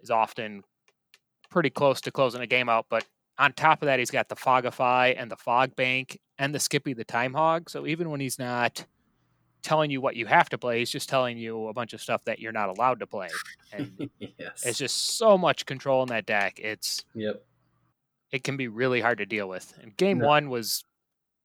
is 0.00 0.10
often 0.10 0.62
pretty 1.50 1.70
close 1.70 2.00
to 2.02 2.10
closing 2.10 2.40
a 2.40 2.46
game 2.46 2.68
out. 2.68 2.86
But 2.88 3.04
on 3.38 3.52
top 3.52 3.82
of 3.82 3.86
that, 3.86 3.98
he's 3.98 4.10
got 4.10 4.28
the 4.28 4.36
Fogify 4.36 5.14
and 5.16 5.30
the 5.30 5.36
Fog 5.36 5.76
Bank 5.76 6.18
and 6.38 6.54
the 6.54 6.60
Skippy 6.60 6.92
the 6.92 7.04
Time 7.04 7.34
Hog. 7.34 7.70
So 7.70 7.86
even 7.86 8.10
when 8.10 8.20
he's 8.20 8.38
not 8.38 8.84
telling 9.62 9.90
you 9.90 10.00
what 10.00 10.16
you 10.16 10.26
have 10.26 10.48
to 10.50 10.58
play, 10.58 10.78
he's 10.78 10.90
just 10.90 11.08
telling 11.08 11.38
you 11.38 11.68
a 11.68 11.72
bunch 11.72 11.92
of 11.92 12.00
stuff 12.00 12.24
that 12.24 12.38
you're 12.38 12.52
not 12.52 12.68
allowed 12.68 13.00
to 13.00 13.06
play. 13.06 13.28
And 13.72 14.10
yes. 14.18 14.64
it's 14.64 14.78
just 14.78 15.16
so 15.18 15.38
much 15.38 15.66
control 15.66 16.02
in 16.02 16.08
that 16.08 16.26
deck. 16.26 16.58
It's 16.58 17.04
yep. 17.14 17.44
It 18.30 18.44
can 18.44 18.58
be 18.58 18.68
really 18.68 19.00
hard 19.00 19.18
to 19.18 19.26
deal 19.26 19.48
with. 19.48 19.72
And 19.80 19.96
game 19.96 20.18
no. 20.18 20.26
one 20.26 20.50
was 20.50 20.84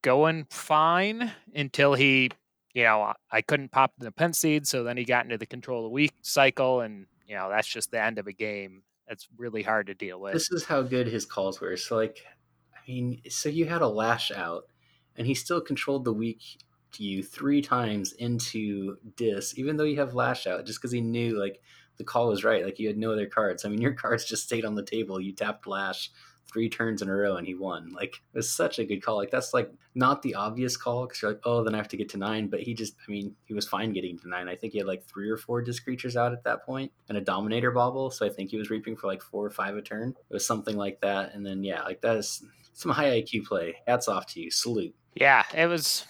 going 0.02 0.46
fine 0.50 1.32
until 1.56 1.94
he, 1.94 2.30
you 2.74 2.84
know, 2.84 3.14
I 3.32 3.42
couldn't 3.42 3.72
pop 3.72 3.94
the 3.98 4.12
pen 4.12 4.34
seed, 4.34 4.68
so 4.68 4.84
then 4.84 4.98
he 4.98 5.06
got 5.06 5.24
into 5.24 5.38
the 5.38 5.46
control 5.46 5.80
of 5.80 5.84
the 5.84 5.94
weak 5.94 6.14
cycle 6.22 6.82
and 6.82 7.06
you 7.28 7.36
know 7.36 7.50
that's 7.50 7.68
just 7.68 7.92
the 7.92 8.02
end 8.02 8.20
of 8.20 8.28
a 8.28 8.34
game 8.34 8.84
that's 9.08 9.28
really 9.38 9.64
hard 9.64 9.88
to 9.88 9.94
deal 9.94 10.20
with. 10.20 10.34
This 10.34 10.52
is 10.52 10.66
how 10.66 10.82
good 10.82 11.08
his 11.08 11.26
calls 11.26 11.60
were 11.60 11.78
so 11.78 11.96
like 11.96 12.26
i 12.76 12.92
mean 12.92 13.22
so 13.30 13.50
you 13.50 13.66
had 13.66 13.82
a 13.82 13.88
lash 13.88 14.32
out 14.32 14.64
and 15.16 15.28
he 15.28 15.34
still 15.34 15.62
controlled 15.62 16.06
the 16.06 16.14
weak 16.14 16.42
you 16.98 17.24
three 17.24 17.62
times 17.62 18.14
into 18.14 18.98
dis 19.16 19.58
even 19.58 19.78
though 19.78 19.84
you 19.84 20.00
have 20.00 20.14
lash 20.14 20.46
out 20.46 20.66
just 20.66 20.80
because 20.80 20.92
he 20.92 21.02
knew 21.02 21.40
like 21.40 21.60
the 21.98 22.04
call 22.04 22.28
was 22.28 22.44
right 22.44 22.64
like 22.64 22.80
you 22.80 22.88
had 22.88 22.98
no 22.98 23.12
other 23.12 23.28
cards. 23.28 23.66
I 23.66 23.70
mean 23.70 23.82
your 23.82 23.94
cards 24.04 24.26
just 24.26 24.44
stayed 24.44 24.66
on 24.66 24.76
the 24.76 24.84
table 24.84 25.20
you 25.20 25.34
tapped 25.34 25.68
lash 25.68 26.12
three 26.54 26.70
turns 26.70 27.02
in 27.02 27.10
a 27.10 27.14
row 27.14 27.36
and 27.36 27.48
he 27.48 27.56
won. 27.56 27.92
Like 27.92 28.14
it 28.34 28.38
was 28.38 28.50
such 28.50 28.80
a 28.80 28.86
good 28.86 29.04
call. 29.04 29.18
Like 29.18 29.32
that's 29.32 29.54
like 29.54 29.72
not 29.96 30.22
the 30.22 30.36
obvious 30.36 30.78
call 30.78 31.08
because 31.08 31.22
you're 31.22 31.32
like, 31.32 31.42
oh, 31.44 31.64
then 31.64 31.74
I 31.74 31.78
have 31.78 31.88
to 31.90 31.98
get 31.98 32.10
to 32.10 32.18
nine. 32.18 32.48
But 32.48 32.62
he 32.62 32.74
just, 32.74 32.96
I 33.08 33.12
mean, 33.12 33.36
he 33.46 33.54
was 33.54 33.68
fine 33.68 33.92
getting 33.92 34.18
to 34.20 34.30
nine. 34.30 34.48
I 34.48 34.56
think 34.56 34.74
he 34.74 34.80
had 34.80 34.88
like 34.88 35.04
three 35.04 35.30
or 35.30 35.38
four 35.38 35.62
disc 35.62 35.84
creatures 35.84 36.16
out 36.16 36.32
at 36.32 36.44
that 36.44 36.66
point 36.66 36.92
and 37.10 37.18
a 37.18 37.22
dominator 37.22 37.72
bauble. 37.72 38.12
So 38.12 38.26
I 38.26 38.30
think 38.30 38.52
he 38.52 38.58
was 38.58 38.70
reaping 38.70 38.96
for 38.96 39.08
like 39.08 39.22
four 39.22 39.46
or 39.46 39.50
five 39.50 39.76
a 39.76 39.82
turn. 39.82 40.16
It 40.30 40.34
was 40.34 40.46
something 40.46 40.78
like 40.78 41.02
that. 41.02 41.34
And 41.34 41.46
then 41.46 41.64
yeah, 41.64 41.82
like 41.84 42.02
that 42.02 42.18
is 42.18 42.44
some 42.74 42.92
high 42.92 43.22
IQ 43.22 43.46
play. 43.46 43.76
Hats 43.88 44.08
off 44.08 44.28
to 44.28 44.40
you. 44.40 44.52
Salute. 44.52 44.96
Yeah, 45.16 45.44
it 45.54 45.66
was. 45.66 46.06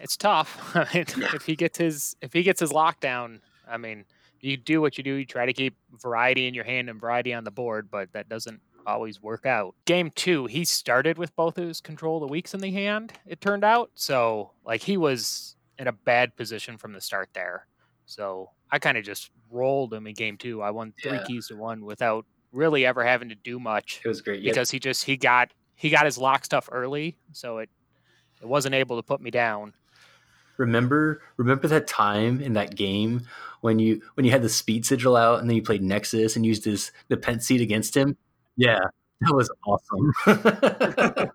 it's 0.00 0.16
tough. 0.16 0.72
I 0.74 0.86
mean, 0.94 1.04
if 1.34 1.44
he 1.44 1.56
gets 1.56 1.78
his 1.78 2.16
if 2.22 2.32
he 2.32 2.42
gets 2.42 2.60
his 2.60 2.70
lockdown, 2.70 3.40
I 3.68 3.76
mean, 3.76 4.04
you 4.40 4.56
do 4.56 4.80
what 4.80 4.98
you 4.98 5.04
do. 5.04 5.14
You 5.14 5.24
try 5.24 5.46
to 5.46 5.52
keep 5.52 5.76
variety 5.92 6.46
in 6.46 6.54
your 6.54 6.64
hand 6.64 6.88
and 6.88 7.00
variety 7.00 7.34
on 7.34 7.44
the 7.44 7.50
board, 7.50 7.90
but 7.90 8.12
that 8.12 8.28
doesn't 8.28 8.60
always 8.88 9.22
work 9.22 9.46
out. 9.46 9.74
Game 9.84 10.10
two, 10.14 10.46
he 10.46 10.64
started 10.64 11.18
with 11.18 11.34
both 11.36 11.56
his 11.56 11.80
control 11.80 12.16
of 12.16 12.22
the 12.22 12.32
weaks 12.32 12.54
in 12.54 12.60
the 12.60 12.70
hand. 12.70 13.12
It 13.26 13.40
turned 13.40 13.64
out 13.64 13.90
so 13.94 14.52
like 14.64 14.82
he 14.82 14.96
was 14.96 15.56
in 15.78 15.86
a 15.86 15.92
bad 15.92 16.34
position 16.36 16.76
from 16.78 16.92
the 16.92 17.00
start 17.00 17.28
there. 17.34 17.66
So 18.06 18.50
I 18.70 18.78
kind 18.78 18.98
of 18.98 19.04
just 19.04 19.30
rolled 19.50 19.92
him 19.94 20.06
in 20.06 20.14
game 20.14 20.36
two. 20.36 20.62
I 20.62 20.70
won 20.70 20.92
three 21.02 21.12
Yeah. 21.12 21.24
keys 21.24 21.48
to 21.48 21.56
one 21.56 21.84
without 21.84 22.24
really 22.52 22.84
ever 22.86 23.04
having 23.04 23.28
to 23.28 23.34
do 23.34 23.60
much 23.60 24.00
It 24.04 24.08
was 24.08 24.20
great. 24.22 24.40
Yeah, 24.42 24.50
because 24.50 24.70
he 24.70 24.78
just 24.78 25.04
he 25.04 25.16
got 25.16 25.52
he 25.74 25.90
got 25.90 26.04
his 26.06 26.18
lock 26.18 26.44
stuff 26.44 26.68
early, 26.72 27.18
so 27.32 27.58
it 27.58 27.70
it 28.40 28.48
wasn't 28.48 28.74
able 28.74 28.96
to 28.96 29.02
put 29.02 29.20
me 29.20 29.30
down. 29.30 29.74
remember 30.56 31.22
remember 31.36 31.68
that 31.68 31.86
time 31.86 32.40
in 32.40 32.54
that 32.54 32.74
game 32.74 33.22
when 33.60 33.78
you 33.78 34.00
when 34.14 34.24
you 34.24 34.32
had 34.32 34.42
the 34.42 34.48
speed 34.48 34.84
sigil 34.86 35.16
out 35.16 35.40
and 35.40 35.48
then 35.48 35.56
you 35.56 35.62
played 35.62 35.82
Nexus 35.82 36.34
and 36.36 36.44
used 36.44 36.64
his 36.64 36.90
the 37.08 37.16
pent 37.16 37.42
seat 37.42 37.60
against 37.60 37.96
him? 37.96 38.16
Yeah, 38.58 38.80
that 39.20 39.34
was 39.34 39.50
awesome. 39.64 40.12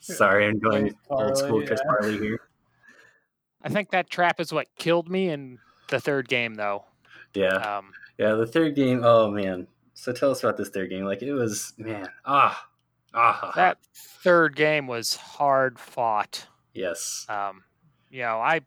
Sorry, 0.00 0.46
I'm 0.46 0.58
going 0.58 0.86
Chris 0.88 0.96
old 1.10 1.36
school 1.36 1.48
Farley, 1.50 1.66
Chris 1.66 1.80
yeah. 1.84 1.92
Farley 1.92 2.18
here. 2.18 2.40
I 3.62 3.68
think 3.68 3.90
that 3.90 4.08
trap 4.08 4.40
is 4.40 4.52
what 4.52 4.68
killed 4.78 5.10
me 5.10 5.28
in 5.28 5.58
the 5.88 6.00
third 6.00 6.28
game, 6.28 6.54
though. 6.54 6.84
Yeah, 7.34 7.54
Um, 7.56 7.92
yeah. 8.18 8.34
The 8.34 8.46
third 8.46 8.74
game. 8.74 9.02
Oh 9.04 9.30
man. 9.30 9.66
So 9.94 10.12
tell 10.12 10.30
us 10.30 10.42
about 10.42 10.56
this 10.56 10.68
third 10.68 10.90
game. 10.90 11.04
Like 11.04 11.22
it 11.22 11.32
was, 11.32 11.72
man. 11.76 12.08
Ah, 12.24 12.66
ah. 13.14 13.52
that 13.56 13.78
third 14.22 14.56
game 14.56 14.86
was 14.86 15.16
hard 15.16 15.78
fought. 15.78 16.46
yes. 16.74 17.26
Um, 17.28 17.64
you 18.10 18.22
know, 18.22 18.38
I 18.38 18.60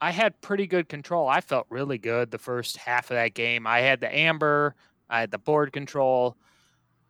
I 0.00 0.10
had 0.10 0.40
pretty 0.40 0.66
good 0.66 0.88
control. 0.88 1.28
I 1.28 1.40
felt 1.40 1.66
really 1.70 1.98
good 1.98 2.30
the 2.30 2.38
first 2.38 2.76
half 2.76 3.10
of 3.10 3.16
that 3.16 3.34
game. 3.34 3.66
I 3.66 3.80
had 3.80 4.00
the 4.00 4.14
amber, 4.14 4.74
I 5.08 5.20
had 5.20 5.30
the 5.30 5.38
board 5.38 5.72
control. 5.72 6.36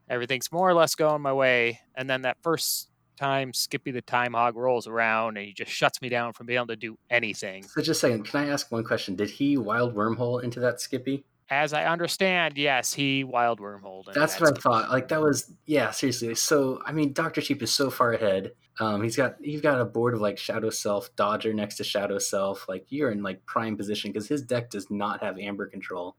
Everything's 0.09 0.53
more 0.53 0.69
or 0.69 0.75
less 0.75 0.95
going 0.95 1.23
my 1.23 1.33
way. 1.33 1.81
And 1.95 2.09
then 2.09 2.23
that 2.23 2.37
first 2.43 2.89
time 3.17 3.53
Skippy 3.53 3.91
the 3.91 4.03
Time 4.03 4.35
Hog 4.35 4.57
rolls 4.57 4.87
around 4.87 5.37
and 5.37 5.47
he 5.47 5.53
just 5.53 5.71
shuts 5.71 6.03
me 6.03 6.09
down 6.09 6.33
from 6.33 6.47
being 6.47 6.59
able 6.59 6.67
to 6.69 6.77
do 6.77 6.99
anything. 7.11 7.63
So 7.63 7.81
just 7.81 7.91
a 7.91 7.95
second. 7.95 8.25
Can 8.25 8.41
I 8.41 8.49
ask 8.49 8.71
one 8.71 8.85
question? 8.85 9.17
Did 9.17 9.31
he 9.31 9.57
wild 9.57 9.95
wormhole 9.95 10.43
into 10.43 10.61
that 10.61 10.81
Skippy? 10.81 11.25
As 11.51 11.75
I 11.75 11.85
understand, 11.85 12.57
yes, 12.57 12.95
he 12.95 13.23
wild 13.23 13.61
wormhole. 13.61 14.05
That's 14.13 14.35
that 14.37 14.41
what 14.41 14.59
I 14.59 14.61
thought. 14.61 14.91
Like 14.91 15.09
that 15.09 15.21
was 15.21 15.53
yeah, 15.67 15.91
seriously. 15.91 16.35
So 16.35 16.81
I 16.87 16.93
mean, 16.93 17.13
Doctor 17.13 17.43
Sheep 17.43 17.63
is 17.63 17.73
so 17.73 17.91
far 17.91 18.13
ahead. 18.13 18.53
Um, 18.81 19.03
he's 19.03 19.15
got 19.15 19.37
he's 19.43 19.61
got 19.61 19.79
a 19.79 19.85
board 19.85 20.15
of 20.15 20.21
like 20.21 20.39
Shadow 20.39 20.71
Self, 20.71 21.15
Dodger 21.17 21.53
next 21.53 21.77
to 21.77 21.85
Shadow 21.85 22.19
Self. 22.19 22.67
Like 22.67 22.87
you're 22.89 23.11
in 23.11 23.23
like 23.23 23.45
prime 23.45 23.77
position 23.77 24.11
because 24.11 24.27
his 24.27 24.43
deck 24.43 24.71
does 24.71 24.91
not 24.91 25.23
have 25.23 25.39
Amber 25.39 25.67
control. 25.67 26.17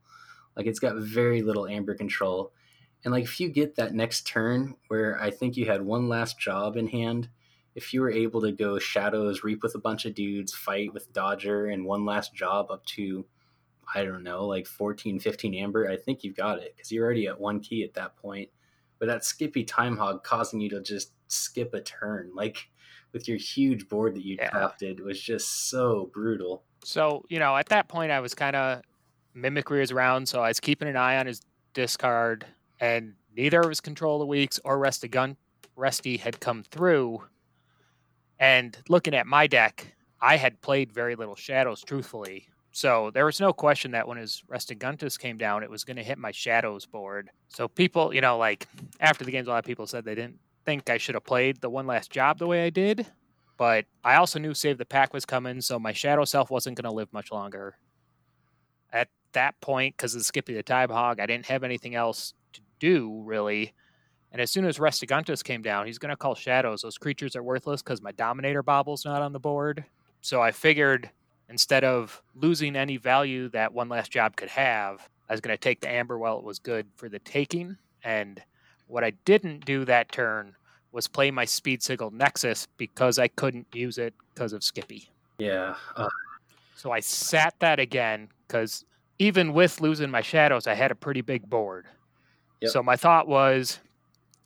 Like 0.56 0.66
it's 0.66 0.80
got 0.80 0.96
very 0.96 1.42
little 1.42 1.66
Amber 1.66 1.94
control. 1.94 2.52
And 3.04 3.12
like 3.12 3.24
if 3.24 3.38
you 3.40 3.50
get 3.50 3.76
that 3.76 3.94
next 3.94 4.26
turn 4.26 4.74
where 4.88 5.20
I 5.20 5.30
think 5.30 5.56
you 5.56 5.66
had 5.66 5.82
one 5.82 6.08
last 6.08 6.38
job 6.38 6.76
in 6.76 6.88
hand, 6.88 7.28
if 7.74 7.92
you 7.92 8.00
were 8.00 8.10
able 8.10 8.40
to 8.40 8.52
go 8.52 8.78
Shadows, 8.78 9.44
reap 9.44 9.62
with 9.62 9.74
a 9.74 9.78
bunch 9.80 10.06
of 10.06 10.14
dudes, 10.14 10.54
fight 10.54 10.94
with 10.94 11.12
Dodger, 11.12 11.66
and 11.66 11.84
one 11.84 12.04
last 12.06 12.34
job 12.34 12.70
up 12.70 12.84
to 12.86 13.26
I 13.94 14.04
don't 14.04 14.24
know, 14.24 14.46
like 14.46 14.66
14, 14.66 15.20
15 15.20 15.54
amber, 15.54 15.88
I 15.88 15.96
think 15.96 16.24
you've 16.24 16.36
got 16.36 16.58
it 16.58 16.74
because 16.74 16.90
you're 16.90 17.04
already 17.04 17.28
at 17.28 17.40
one 17.40 17.60
key 17.60 17.84
at 17.84 17.94
that 17.94 18.16
point. 18.16 18.48
But 18.98 19.06
that 19.06 19.24
Skippy 19.24 19.62
Time 19.62 19.96
Hog 19.96 20.24
causing 20.24 20.60
you 20.60 20.68
to 20.70 20.80
just 20.80 21.12
skip 21.28 21.72
a 21.72 21.80
turn, 21.80 22.32
like 22.34 22.68
with 23.12 23.28
your 23.28 23.36
huge 23.36 23.88
board 23.88 24.16
that 24.16 24.24
you 24.24 24.36
Yeah. 24.40 24.50
drafted, 24.50 25.00
was 25.00 25.20
just 25.20 25.68
so 25.70 26.10
brutal. 26.12 26.64
So, 26.82 27.24
you 27.28 27.38
know, 27.38 27.56
at 27.56 27.68
that 27.68 27.88
point, 27.88 28.10
I 28.10 28.20
was 28.20 28.34
kind 28.34 28.56
of 28.56 28.82
mimicry 29.36 29.80
was 29.80 29.92
around, 29.92 30.28
so 30.28 30.40
I 30.40 30.48
was 30.48 30.60
keeping 30.60 30.88
an 30.88 30.96
eye 30.96 31.18
on 31.18 31.26
his 31.26 31.42
discard, 31.74 32.46
and 32.80 33.14
neither 33.36 33.60
of 33.60 33.68
his 33.68 33.80
control 33.80 34.18
the 34.18 34.26
weaks 34.26 34.58
or 34.64 34.78
Resty 34.78 35.08
Gun 35.08 35.36
Resty 35.76 36.16
had 36.16 36.40
come 36.40 36.62
through. 36.62 37.22
And 38.38 38.76
looking 38.88 39.14
at 39.14 39.26
my 39.26 39.46
deck, 39.46 39.94
I 40.20 40.36
had 40.36 40.60
played 40.62 40.90
very 40.90 41.14
little 41.14 41.36
shadows, 41.36 41.82
truthfully. 41.82 42.48
So 42.72 43.10
there 43.14 43.24
was 43.24 43.40
no 43.40 43.52
question 43.52 43.92
that 43.92 44.08
when 44.08 44.18
his 44.18 44.42
Restringuntus 44.48 45.18
came 45.18 45.38
down, 45.38 45.62
it 45.62 45.70
was 45.70 45.84
going 45.84 45.96
to 45.96 46.02
hit 46.02 46.18
my 46.18 46.30
shadows 46.30 46.84
board. 46.84 47.30
So 47.48 47.68
people, 47.68 48.14
you 48.14 48.20
know, 48.20 48.36
like 48.36 48.66
after 49.00 49.24
the 49.24 49.30
games, 49.30 49.46
a 49.46 49.50
lot 49.50 49.58
of 49.58 49.64
people 49.64 49.86
said 49.86 50.04
they 50.04 50.14
didn't 50.14 50.38
think 50.64 50.90
I 50.90 50.98
should 50.98 51.14
have 51.14 51.24
played 51.24 51.60
the 51.60 51.70
one 51.70 51.86
last 51.86 52.10
job 52.10 52.38
the 52.38 52.46
way 52.46 52.64
I 52.64 52.70
did. 52.70 53.06
But 53.56 53.86
I 54.04 54.16
also 54.16 54.38
knew 54.38 54.52
Save 54.52 54.76
the 54.76 54.84
Pack 54.84 55.14
was 55.14 55.24
coming, 55.24 55.62
so 55.62 55.78
my 55.78 55.92
shadow 55.92 56.26
self 56.26 56.50
wasn't 56.50 56.76
going 56.76 56.90
to 56.90 56.94
live 56.94 57.10
much 57.12 57.32
longer. 57.32 57.76
At 58.92 59.08
that 59.36 59.60
point, 59.60 59.96
because 59.96 60.14
of 60.14 60.22
Skippy 60.24 60.52
the 60.52 60.62
Time 60.62 60.90
Hog, 60.90 61.20
I 61.20 61.26
didn't 61.26 61.46
have 61.46 61.64
anything 61.64 61.94
else 61.94 62.34
to 62.52 62.60
do 62.80 63.22
really. 63.24 63.72
And 64.32 64.42
as 64.42 64.50
soon 64.50 64.66
as 64.66 64.78
Restringuntus 64.78 65.42
came 65.42 65.62
down, 65.62 65.86
he's 65.86 65.98
going 65.98 66.10
to 66.10 66.16
call 66.16 66.34
shadows. 66.34 66.82
Those 66.82 66.98
creatures 66.98 67.36
are 67.36 67.42
worthless 67.42 67.80
because 67.80 68.02
my 68.02 68.12
Dominator 68.12 68.62
Bauble's 68.62 69.04
not 69.04 69.22
on 69.22 69.32
the 69.32 69.38
board. 69.38 69.84
So 70.20 70.42
I 70.42 70.50
figured 70.50 71.08
instead 71.48 71.84
of 71.84 72.20
losing 72.34 72.76
any 72.76 72.96
value 72.96 73.48
that 73.50 73.72
one 73.72 73.88
last 73.88 74.10
job 74.10 74.36
could 74.36 74.48
have, 74.48 75.08
I 75.28 75.32
was 75.32 75.40
going 75.40 75.56
to 75.56 75.60
take 75.60 75.80
the 75.80 75.88
Amber 75.88 76.18
while 76.18 76.38
it 76.38 76.44
was 76.44 76.58
good 76.58 76.86
for 76.96 77.08
the 77.08 77.20
taking. 77.20 77.76
And 78.02 78.42
what 78.88 79.04
I 79.04 79.12
didn't 79.24 79.64
do 79.64 79.84
that 79.84 80.10
turn 80.12 80.54
was 80.92 81.06
play 81.06 81.30
my 81.30 81.44
Speed 81.44 81.82
Sigil 81.82 82.10
Nexus 82.10 82.66
because 82.76 83.18
I 83.18 83.28
couldn't 83.28 83.66
use 83.72 83.98
it 83.98 84.14
because 84.34 84.52
of 84.52 84.64
Skippy. 84.64 85.08
Yeah. 85.38 85.76
Uh, 85.96 86.08
So 86.76 86.92
I 86.92 87.00
sat 87.00 87.54
that 87.60 87.80
again 87.80 88.28
because 88.46 88.84
even 89.18 89.52
with 89.52 89.80
losing 89.80 90.10
my 90.10 90.20
shadows, 90.20 90.66
I 90.66 90.74
had 90.74 90.90
a 90.90 90.94
pretty 90.94 91.20
big 91.20 91.48
board. 91.48 91.86
Yep. 92.60 92.70
So 92.70 92.82
my 92.82 92.96
thought 92.96 93.28
was, 93.28 93.78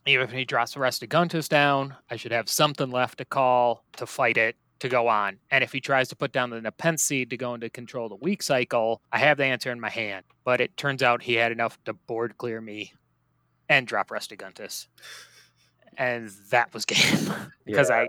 even 0.06 0.24
if 0.24 0.32
he 0.32 0.44
drops 0.44 0.74
the 0.74 0.80
rest 0.80 1.02
of 1.02 1.08
Guntus 1.08 1.48
down, 1.48 1.94
I 2.10 2.16
should 2.16 2.32
have 2.32 2.48
something 2.48 2.90
left 2.90 3.18
to 3.18 3.24
call 3.24 3.84
to 3.96 4.06
fight 4.06 4.36
it 4.36 4.56
to 4.80 4.88
go 4.88 5.08
on. 5.08 5.38
And 5.50 5.62
if 5.62 5.72
he 5.72 5.80
tries 5.80 6.08
to 6.08 6.16
put 6.16 6.32
down 6.32 6.50
the 6.50 6.60
Nepenthe 6.60 7.00
seed 7.00 7.30
to 7.30 7.36
go 7.36 7.54
into 7.54 7.68
control 7.68 8.08
the 8.08 8.16
weak 8.16 8.42
cycle, 8.42 9.02
I 9.12 9.18
have 9.18 9.36
the 9.36 9.44
answer 9.44 9.70
in 9.70 9.78
my 9.78 9.90
hand. 9.90 10.24
But 10.44 10.60
it 10.60 10.76
turns 10.76 11.02
out 11.02 11.22
he 11.22 11.34
had 11.34 11.52
enough 11.52 11.78
to 11.84 11.92
board 11.92 12.38
clear 12.38 12.60
me 12.60 12.94
and 13.68 13.86
drop 13.86 14.08
Restringuntus. 14.08 14.88
And 15.96 16.30
that 16.50 16.72
was 16.72 16.84
game 16.86 17.30
because 17.64 17.90
I 17.90 18.08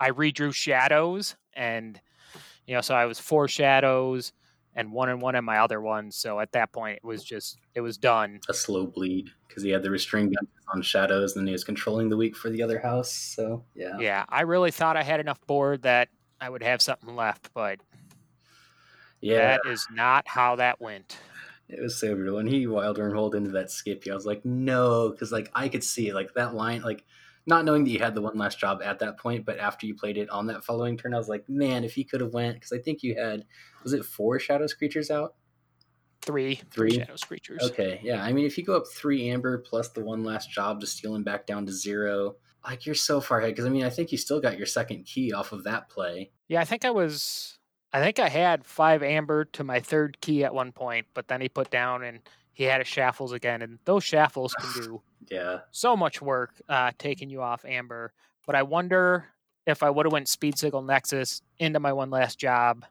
I 0.00 0.10
redrew 0.10 0.52
shadows 0.52 1.36
and 1.54 2.00
you 2.66 2.74
know 2.74 2.80
so 2.80 2.92
I 2.92 3.06
was 3.06 3.20
four 3.20 3.46
shadows 3.46 4.32
and 4.74 4.92
one 4.92 5.08
and 5.08 5.20
one 5.20 5.36
on 5.36 5.44
my 5.44 5.58
other 5.58 5.80
one. 5.80 6.10
So 6.10 6.40
at 6.40 6.52
that 6.52 6.72
point 6.72 6.96
it 6.98 7.04
was 7.04 7.22
just 7.24 7.58
it 7.74 7.80
was 7.80 7.98
done. 7.98 8.40
a 8.48 8.54
slow 8.54 8.86
bleed 8.86 9.30
because 9.48 9.62
he 9.62 9.70
had 9.70 9.82
the 9.82 9.90
restrain 9.90 10.26
gun 10.26 10.46
on 10.74 10.82
shadows, 10.82 11.34
and 11.36 11.42
then 11.42 11.46
he 11.48 11.52
was 11.52 11.64
controlling 11.64 12.08
the 12.08 12.16
weak 12.16 12.36
for 12.36 12.48
the 12.50 12.62
other 12.62 12.78
house. 12.78 13.12
So 13.12 13.64
yeah. 13.74 13.98
Yeah, 13.98 14.24
I 14.28 14.42
really 14.42 14.70
thought 14.70 14.96
I 14.96 15.02
had 15.02 15.20
enough 15.20 15.40
board 15.46 15.82
that 15.82 16.08
I 16.40 16.48
would 16.48 16.62
have 16.62 16.80
something 16.82 17.14
left, 17.14 17.50
but 17.54 17.78
Yeah. 19.20 19.58
that 19.58 19.60
is 19.70 19.86
not 19.92 20.26
how 20.26 20.56
that 20.56 20.80
went. 20.80 21.18
It 21.68 21.80
was 21.80 21.98
so 21.98 22.14
brutal. 22.14 22.36
When 22.36 22.46
he 22.46 22.66
wild 22.66 22.98
rolled 22.98 23.34
into 23.34 23.50
that 23.50 23.70
Skippy, 23.70 24.10
I 24.10 24.14
was 24.14 24.26
like, 24.26 24.44
no, 24.44 25.10
because 25.10 25.32
like 25.32 25.50
I 25.54 25.68
could 25.68 25.84
see 25.84 26.08
it, 26.08 26.14
like 26.14 26.34
that 26.34 26.54
line, 26.54 26.82
like 26.82 27.04
not 27.46 27.64
knowing 27.64 27.84
that 27.84 27.90
you 27.90 27.98
had 27.98 28.14
the 28.14 28.20
one 28.20 28.36
last 28.36 28.58
job 28.58 28.82
at 28.82 28.98
that 29.00 29.18
point, 29.18 29.44
but 29.44 29.58
after 29.58 29.86
you 29.86 29.94
played 29.94 30.16
it 30.18 30.28
on 30.30 30.46
that 30.46 30.64
following 30.64 30.96
turn, 30.96 31.14
I 31.14 31.18
was 31.18 31.28
like, 31.28 31.48
man, 31.48 31.82
if 31.84 31.94
he 31.94 32.04
could 32.04 32.20
have 32.20 32.34
went, 32.34 32.54
because 32.56 32.72
I 32.72 32.78
think 32.78 33.02
you 33.02 33.14
had, 33.14 33.44
was 33.82 33.92
it 33.92 34.04
four 34.04 34.38
Shadows 34.38 34.74
creatures 34.74 35.10
out? 35.10 35.34
Three, 36.22 36.60
Three? 36.70 36.92
shadows 36.92 37.24
creatures. 37.24 37.60
Okay, 37.64 38.00
yeah. 38.04 38.22
I 38.22 38.32
mean, 38.32 38.46
if 38.46 38.56
you 38.56 38.64
go 38.64 38.76
up 38.76 38.84
three 38.94 39.28
Amber 39.30 39.58
plus 39.58 39.88
the 39.88 40.04
one 40.04 40.22
last 40.22 40.50
job 40.52 40.80
to 40.80 40.86
steal 40.86 41.16
him 41.16 41.24
back 41.24 41.46
down 41.46 41.66
to 41.66 41.72
zero, 41.72 42.36
like 42.64 42.86
you're 42.86 42.94
so 42.94 43.20
far 43.20 43.38
ahead. 43.40 43.50
Because 43.50 43.66
I 43.66 43.70
mean, 43.70 43.82
I 43.82 43.90
think 43.90 44.12
you 44.12 44.18
still 44.18 44.40
got 44.40 44.56
your 44.56 44.66
second 44.66 45.04
key 45.04 45.32
off 45.32 45.50
of 45.50 45.64
that 45.64 45.88
play. 45.88 46.30
Yeah, 46.46 46.60
I 46.60 46.64
think 46.64 46.84
I 46.84 46.90
was. 46.90 47.58
I 47.92 48.00
think 48.00 48.20
I 48.20 48.28
had 48.28 48.64
five 48.64 49.02
amber 49.02 49.44
to 49.46 49.64
my 49.64 49.80
third 49.80 50.20
key 50.20 50.44
at 50.44 50.54
one 50.54 50.70
point, 50.70 51.08
but 51.12 51.26
then 51.26 51.40
he 51.40 51.48
put 51.48 51.70
down 51.70 52.04
and 52.04 52.20
he 52.52 52.64
had 52.64 52.80
his 52.80 52.88
shaffles 52.88 53.32
again, 53.32 53.60
and 53.60 53.80
those 53.84 54.04
shaffles 54.04 54.54
can 54.54 54.82
do 54.82 55.02
Yeah, 55.30 55.60
so 55.72 55.96
much 55.96 56.22
work 56.22 56.52
uh, 56.68 56.92
taking 56.98 57.30
you 57.30 57.42
off 57.42 57.64
amber. 57.64 58.12
But 58.46 58.54
I 58.54 58.62
wonder 58.62 59.26
if 59.66 59.82
I 59.82 59.90
would 59.90 60.06
have 60.06 60.12
went 60.12 60.28
speed 60.28 60.56
sigil 60.56 60.82
nexus 60.82 61.42
into 61.58 61.80
my 61.80 61.92
one 61.92 62.10
last 62.10 62.38
job, 62.38 62.84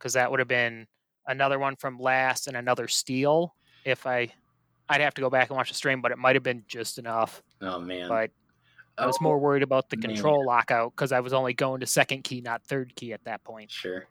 because 0.00 0.14
that 0.14 0.30
would 0.30 0.40
have 0.40 0.48
been 0.48 0.86
another 1.28 1.58
one 1.58 1.76
from 1.76 1.98
last 1.98 2.48
and 2.48 2.56
another 2.56 2.88
steal. 2.88 3.54
If 3.84 4.06
I, 4.06 4.32
I'd 4.88 5.00
have 5.02 5.14
to 5.14 5.20
go 5.20 5.28
back 5.30 5.50
and 5.50 5.56
watch 5.56 5.68
the 5.68 5.74
stream, 5.74 6.00
but 6.00 6.10
it 6.10 6.18
might 6.18 6.34
have 6.36 6.42
been 6.42 6.64
just 6.66 6.98
enough. 6.98 7.42
oh 7.60 7.78
man. 7.78 8.08
But 8.08 8.30
I 8.98 9.06
was 9.06 9.16
Oh, 9.20 9.24
more 9.24 9.38
worried 9.38 9.62
about 9.62 9.88
the 9.90 9.96
man. 9.96 10.08
control 10.14 10.44
lockout 10.44 10.92
because 10.96 11.12
I 11.12 11.20
was 11.20 11.32
only 11.32 11.54
going 11.54 11.80
to 11.80 11.86
second 11.86 12.24
key, 12.24 12.40
not 12.40 12.64
third 12.64 12.94
key 12.96 13.12
at 13.12 13.22
that 13.24 13.44
point. 13.44 13.70
Sure. 13.70 14.06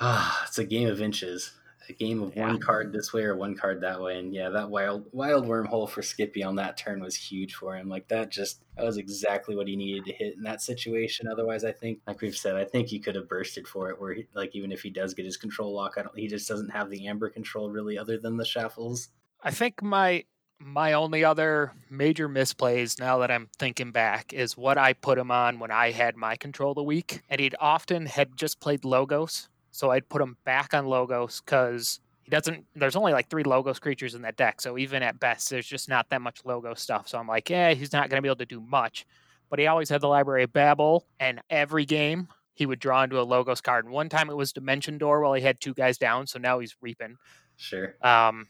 Ah, 0.00 0.44
it's 0.46 0.58
a 0.58 0.64
game 0.64 0.88
of 0.88 1.00
inches. 1.00 1.52
A 1.90 1.92
game 1.92 2.22
of 2.22 2.34
Yeah. 2.36 2.46
one 2.46 2.60
card 2.60 2.92
this 2.92 3.12
way 3.12 3.24
or 3.24 3.34
one 3.36 3.56
card 3.56 3.80
that 3.80 4.00
way. 4.00 4.18
And 4.18 4.32
yeah, 4.32 4.48
that 4.50 4.70
wild 4.70 5.06
wild 5.12 5.46
wormhole 5.46 5.88
for 5.88 6.02
Skippy 6.02 6.42
on 6.44 6.54
that 6.56 6.76
turn 6.76 7.00
was 7.00 7.16
huge 7.16 7.54
for 7.54 7.76
him. 7.76 7.88
Like 7.88 8.06
that 8.08 8.30
just 8.30 8.62
that 8.76 8.84
was 8.84 8.96
exactly 8.96 9.56
what 9.56 9.66
he 9.66 9.74
needed 9.76 10.04
to 10.04 10.12
hit 10.12 10.36
in 10.36 10.42
that 10.44 10.62
situation. 10.62 11.26
Otherwise, 11.26 11.64
I 11.64 11.72
think, 11.72 11.98
like 12.06 12.20
we've 12.20 12.36
said, 12.36 12.56
I 12.56 12.64
think 12.64 12.88
he 12.88 13.00
could 13.00 13.16
have 13.16 13.28
bursted 13.28 13.66
for 13.66 13.90
it. 13.90 14.00
Where 14.00 14.14
he, 14.14 14.26
like 14.34 14.54
even 14.54 14.70
if 14.72 14.82
he 14.82 14.90
does 14.90 15.14
get 15.14 15.24
his 15.24 15.36
control 15.36 15.74
lock, 15.74 15.94
I 15.98 16.02
don't. 16.02 16.16
He 16.18 16.28
just 16.28 16.48
doesn't 16.48 16.70
have 16.70 16.90
the 16.90 17.08
amber 17.08 17.28
control 17.28 17.70
really, 17.70 17.98
other 17.98 18.18
than 18.18 18.36
the 18.36 18.44
shuffles. 18.44 19.08
I 19.42 19.50
think 19.50 19.82
my 19.82 20.24
my 20.58 20.92
only 20.92 21.24
other 21.24 21.72
major 21.88 22.28
misplays 22.28 23.00
now 23.00 23.18
that 23.18 23.30
I'm 23.30 23.48
thinking 23.58 23.92
back 23.92 24.32
is 24.34 24.56
what 24.58 24.76
I 24.76 24.92
put 24.92 25.16
him 25.18 25.30
on 25.30 25.58
when 25.58 25.70
I 25.70 25.90
had 25.90 26.16
my 26.16 26.36
control 26.36 26.72
of 26.72 26.76
the 26.76 26.82
weak, 26.82 27.22
and 27.30 27.40
he'd 27.40 27.54
often 27.58 28.04
had 28.06 28.36
just 28.36 28.60
played 28.60 28.84
logos, 28.84 29.48
so 29.80 29.90
I'd 29.90 30.10
put 30.10 30.20
him 30.20 30.36
back 30.44 30.74
on 30.74 30.84
logos 30.84 31.40
because 31.40 32.00
he 32.22 32.30
doesn't. 32.30 32.66
There's 32.76 32.96
only 32.96 33.14
like 33.14 33.30
three 33.30 33.44
logos 33.44 33.78
creatures 33.78 34.14
in 34.14 34.20
that 34.22 34.36
deck, 34.36 34.60
so 34.60 34.76
even 34.76 35.02
at 35.02 35.18
best, 35.18 35.48
there's 35.48 35.66
just 35.66 35.88
not 35.88 36.06
that 36.10 36.20
much 36.20 36.42
logo 36.44 36.74
stuff. 36.74 37.08
So 37.08 37.16
I'm 37.16 37.26
like, 37.26 37.48
yeah, 37.48 37.72
he's 37.72 37.90
not 37.90 38.10
going 38.10 38.18
to 38.18 38.22
be 38.22 38.28
able 38.28 38.36
to 38.36 38.44
do 38.44 38.60
much. 38.60 39.06
But 39.48 39.58
he 39.58 39.66
always 39.66 39.88
had 39.88 40.02
the 40.02 40.06
library 40.06 40.42
of 40.42 40.52
Babel, 40.52 41.06
and 41.18 41.40
every 41.48 41.86
game 41.86 42.28
he 42.52 42.66
would 42.66 42.78
draw 42.78 43.02
into 43.02 43.18
a 43.18 43.22
logos 43.22 43.62
card. 43.62 43.86
And 43.86 43.94
one 43.94 44.10
time 44.10 44.28
it 44.28 44.36
was 44.36 44.52
Dimension 44.52 44.98
Door 44.98 45.22
while 45.22 45.32
he 45.32 45.40
had 45.40 45.58
two 45.60 45.72
guys 45.72 45.96
down, 45.96 46.26
so 46.26 46.38
now 46.38 46.58
he's 46.58 46.76
reaping. 46.82 47.16
Sure. 47.56 47.96
Um, 48.02 48.48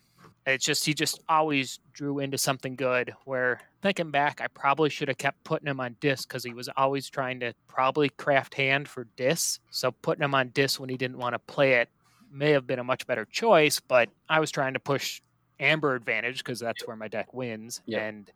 it's 0.50 0.64
just 0.64 0.84
he 0.84 0.94
just 0.94 1.22
always 1.28 1.78
drew 1.92 2.18
into 2.18 2.38
something 2.38 2.76
good. 2.76 3.14
Where 3.24 3.60
thinking 3.82 4.10
back, 4.10 4.40
I 4.40 4.46
probably 4.48 4.90
should 4.90 5.08
have 5.08 5.18
kept 5.18 5.42
putting 5.44 5.68
him 5.68 5.80
on 5.80 5.96
disc 6.00 6.28
because 6.28 6.44
he 6.44 6.52
was 6.54 6.68
always 6.76 7.08
trying 7.08 7.40
to 7.40 7.54
probably 7.68 8.08
craft 8.10 8.54
hand 8.54 8.88
for 8.88 9.04
disc. 9.16 9.60
So 9.70 9.90
putting 9.92 10.24
him 10.24 10.34
on 10.34 10.48
disc 10.50 10.78
when 10.80 10.88
he 10.88 10.96
didn't 10.96 11.18
want 11.18 11.34
to 11.34 11.38
play 11.38 11.74
it 11.74 11.88
may 12.32 12.50
have 12.50 12.66
been 12.66 12.78
a 12.78 12.84
much 12.84 13.06
better 13.06 13.24
choice. 13.24 13.80
But 13.80 14.08
I 14.28 14.40
was 14.40 14.50
trying 14.50 14.74
to 14.74 14.80
push 14.80 15.20
Amber 15.58 15.94
advantage 15.94 16.38
because 16.38 16.58
that's 16.60 16.86
where 16.86 16.96
my 16.96 17.08
deck 17.08 17.34
wins, 17.34 17.82
Yep. 17.86 18.00
and 18.02 18.32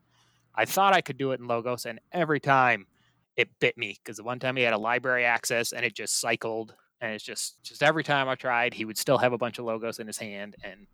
I 0.54 0.64
thought 0.66 0.92
I 0.92 1.00
could 1.00 1.16
do 1.16 1.32
it 1.32 1.40
in 1.40 1.46
Logos, 1.46 1.86
and 1.86 1.98
every 2.12 2.38
time 2.40 2.86
it 3.36 3.48
bit 3.60 3.76
me 3.78 3.96
because 4.02 4.18
the 4.18 4.22
one 4.24 4.38
time 4.38 4.56
he 4.56 4.62
had 4.62 4.72
a 4.74 4.78
library 4.78 5.24
access 5.24 5.72
and 5.72 5.84
it 5.84 5.94
just 5.94 6.20
cycled. 6.20 6.74
And 7.00 7.12
it's 7.12 7.24
just, 7.24 7.62
just 7.62 7.82
every 7.82 8.04
time 8.04 8.28
I 8.28 8.34
tried, 8.34 8.72
he 8.72 8.84
would 8.84 8.96
still 8.96 9.18
have 9.18 9.32
a 9.32 9.38
bunch 9.38 9.58
of 9.58 9.64
logos 9.66 9.98
in 9.98 10.06
his 10.06 10.16
hand, 10.16 10.56
and 10.62 10.86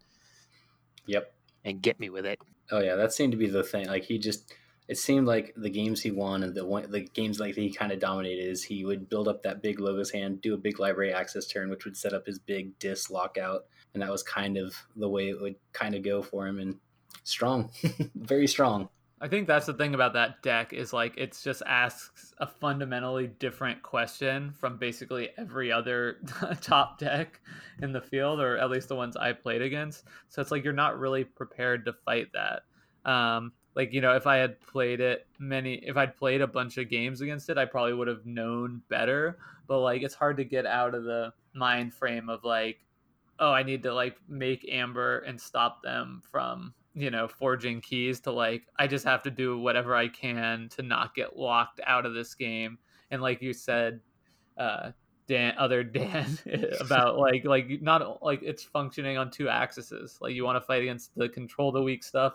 Yep. 1.06 1.32
and 1.64 1.82
get 1.82 2.00
me 2.00 2.10
with 2.10 2.26
it. 2.26 2.40
Oh 2.70 2.80
yeah, 2.80 2.96
that 2.96 3.12
seemed 3.12 3.32
to 3.32 3.38
be 3.38 3.48
the 3.48 3.62
thing. 3.62 3.86
Like 3.86 4.04
he 4.04 4.18
just, 4.18 4.54
it 4.88 4.98
seemed 4.98 5.26
like 5.26 5.54
the 5.56 5.70
games 5.70 6.00
he 6.00 6.10
won 6.10 6.42
and 6.42 6.54
the 6.54 6.64
one, 6.64 6.90
the 6.90 7.00
games 7.00 7.40
like 7.40 7.54
he 7.54 7.72
kind 7.72 7.92
of 7.92 8.00
dominated 8.00 8.48
is 8.48 8.62
he 8.62 8.84
would 8.84 9.08
build 9.08 9.28
up 9.28 9.42
that 9.42 9.62
big 9.62 9.80
logos 9.80 10.10
hand, 10.10 10.40
do 10.40 10.54
a 10.54 10.58
big 10.58 10.78
library 10.78 11.12
access 11.12 11.46
turn, 11.46 11.70
which 11.70 11.84
would 11.84 11.96
set 11.96 12.12
up 12.12 12.26
his 12.26 12.38
big 12.38 12.78
dis 12.78 13.10
lockout, 13.10 13.64
and 13.94 14.02
that 14.02 14.10
was 14.10 14.22
kind 14.22 14.56
of 14.56 14.74
the 14.96 15.08
way 15.08 15.28
it 15.28 15.40
would 15.40 15.56
kind 15.72 15.94
of 15.94 16.02
go 16.02 16.22
for 16.22 16.46
him. 16.46 16.58
And 16.58 16.76
strong, 17.24 17.70
very 18.14 18.46
strong. 18.46 18.88
I 19.22 19.28
think 19.28 19.46
that's 19.46 19.66
the 19.66 19.74
thing 19.74 19.94
about 19.94 20.14
that 20.14 20.42
deck 20.42 20.72
is 20.72 20.94
like 20.94 21.12
it's 21.18 21.42
just 21.42 21.62
asks 21.66 22.32
a 22.38 22.46
fundamentally 22.46 23.26
different 23.26 23.82
question 23.82 24.52
from 24.52 24.78
basically 24.78 25.28
every 25.36 25.70
other 25.70 26.16
top 26.62 26.98
deck 26.98 27.40
in 27.82 27.92
the 27.92 28.00
field, 28.00 28.40
or 28.40 28.56
at 28.56 28.70
least 28.70 28.88
the 28.88 28.96
ones 28.96 29.18
I 29.18 29.32
played 29.32 29.60
against. 29.60 30.04
So 30.28 30.40
it's 30.40 30.50
like 30.50 30.64
you're 30.64 30.72
not 30.72 30.98
really 30.98 31.24
prepared 31.24 31.84
to 31.84 31.92
fight 31.92 32.28
that. 32.32 32.62
Um, 33.10 33.52
like 33.74 33.92
you 33.92 34.00
know, 34.00 34.16
if 34.16 34.26
I 34.26 34.36
had 34.36 34.58
played 34.62 35.00
it 35.00 35.26
many, 35.38 35.74
if 35.74 35.98
I'd 35.98 36.16
played 36.16 36.40
a 36.40 36.46
bunch 36.46 36.78
of 36.78 36.88
games 36.88 37.20
against 37.20 37.50
it, 37.50 37.58
I 37.58 37.66
probably 37.66 37.92
would 37.92 38.08
have 38.08 38.24
known 38.24 38.80
better. 38.88 39.38
But 39.66 39.80
like, 39.80 40.02
it's 40.02 40.14
hard 40.14 40.38
to 40.38 40.44
get 40.44 40.64
out 40.64 40.94
of 40.94 41.04
the 41.04 41.34
mind 41.52 41.92
frame 41.92 42.30
of 42.30 42.42
like, 42.42 42.78
oh, 43.38 43.52
I 43.52 43.64
need 43.64 43.82
to 43.82 43.92
like 43.92 44.16
make 44.28 44.66
Amber 44.70 45.18
and 45.18 45.38
stop 45.38 45.82
them 45.82 46.22
from 46.30 46.72
you 46.94 47.10
know 47.10 47.28
forging 47.28 47.80
keys 47.80 48.18
to 48.20 48.32
like 48.32 48.66
i 48.78 48.86
just 48.86 49.04
have 49.04 49.22
to 49.22 49.30
do 49.30 49.58
whatever 49.58 49.94
i 49.94 50.08
can 50.08 50.68
to 50.68 50.82
not 50.82 51.14
get 51.14 51.36
locked 51.36 51.80
out 51.86 52.04
of 52.04 52.14
this 52.14 52.34
game. 52.34 52.78
And 53.10 53.22
like 53.22 53.42
you 53.42 53.52
said 53.52 54.00
uh 54.58 54.90
dan 55.26 55.54
other 55.58 55.84
dan 55.98 56.38
about 56.80 57.16
like 57.16 57.44
like 57.44 57.80
not 57.80 58.22
like 58.22 58.42
it's 58.42 58.64
functioning 58.64 59.16
on 59.16 59.30
two 59.30 59.48
axes. 59.48 60.18
Like 60.20 60.34
you 60.34 60.44
want 60.44 60.56
to 60.56 60.60
fight 60.60 60.82
against 60.82 61.14
the 61.16 61.28
control 61.28 61.72
the 61.72 61.82
weak 61.82 62.02
stuff 62.02 62.34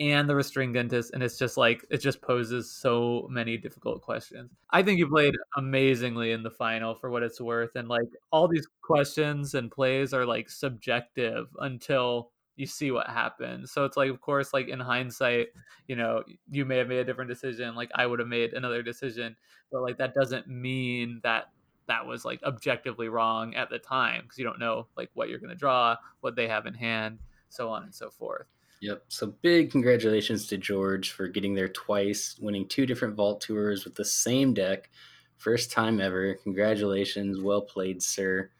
and 0.00 0.28
the 0.28 0.32
Restringuntus 0.32 1.10
and 1.12 1.22
it's 1.22 1.38
just 1.38 1.58
like 1.58 1.84
it 1.90 1.98
just 1.98 2.22
poses 2.22 2.70
so 2.70 3.26
many 3.30 3.58
difficult 3.58 4.00
questions. 4.00 4.50
I 4.70 4.82
think 4.82 4.98
you 4.98 5.06
played 5.06 5.34
amazingly 5.58 6.32
in 6.32 6.42
the 6.42 6.50
final 6.50 6.94
for 6.94 7.10
what 7.10 7.22
it's 7.22 7.40
worth. 7.40 7.76
And 7.76 7.88
like 7.88 8.08
all 8.30 8.48
these 8.48 8.66
questions 8.80 9.54
and 9.54 9.70
plays 9.70 10.14
are 10.14 10.24
like 10.24 10.48
subjective 10.48 11.48
until 11.60 12.31
you 12.56 12.66
see 12.66 12.90
what 12.90 13.08
happens. 13.08 13.70
So 13.70 13.84
it's 13.84 13.96
like, 13.96 14.10
of 14.10 14.20
course, 14.20 14.52
like 14.52 14.68
in 14.68 14.80
hindsight, 14.80 15.48
you 15.88 15.96
know, 15.96 16.22
you 16.50 16.64
may 16.64 16.78
have 16.78 16.88
made 16.88 16.98
a 16.98 17.04
different 17.04 17.30
decision. 17.30 17.74
Like 17.74 17.90
I 17.94 18.06
would 18.06 18.18
have 18.18 18.28
made 18.28 18.52
another 18.52 18.82
decision, 18.82 19.36
but 19.70 19.82
like 19.82 19.98
that 19.98 20.14
doesn't 20.14 20.48
mean 20.48 21.20
that 21.22 21.48
that 21.88 22.06
was 22.06 22.24
like 22.24 22.42
objectively 22.44 23.08
wrong 23.08 23.54
at 23.54 23.70
the 23.70 23.78
time 23.78 24.22
because 24.22 24.38
you 24.38 24.44
don't 24.44 24.58
know 24.58 24.86
like 24.96 25.10
what 25.14 25.28
you're 25.28 25.38
going 25.38 25.50
to 25.50 25.56
draw, 25.56 25.96
what 26.20 26.36
they 26.36 26.48
have 26.48 26.66
in 26.66 26.74
hand, 26.74 27.18
so 27.48 27.68
on 27.68 27.82
and 27.82 27.94
so 27.94 28.10
forth. 28.10 28.46
Yep. 28.82 29.04
So 29.08 29.34
big 29.42 29.70
congratulations 29.70 30.46
to 30.48 30.58
George 30.58 31.12
for 31.12 31.28
getting 31.28 31.54
there 31.54 31.68
twice, 31.68 32.36
winning 32.40 32.66
two 32.66 32.84
different 32.84 33.14
vault 33.14 33.40
tours 33.40 33.84
with 33.84 33.94
the 33.94 34.04
same 34.04 34.52
deck. 34.54 34.90
First 35.36 35.70
time 35.70 36.00
ever. 36.00 36.34
Congratulations. 36.42 37.40
Well 37.40 37.62
played, 37.62 38.02
sir. 38.02 38.50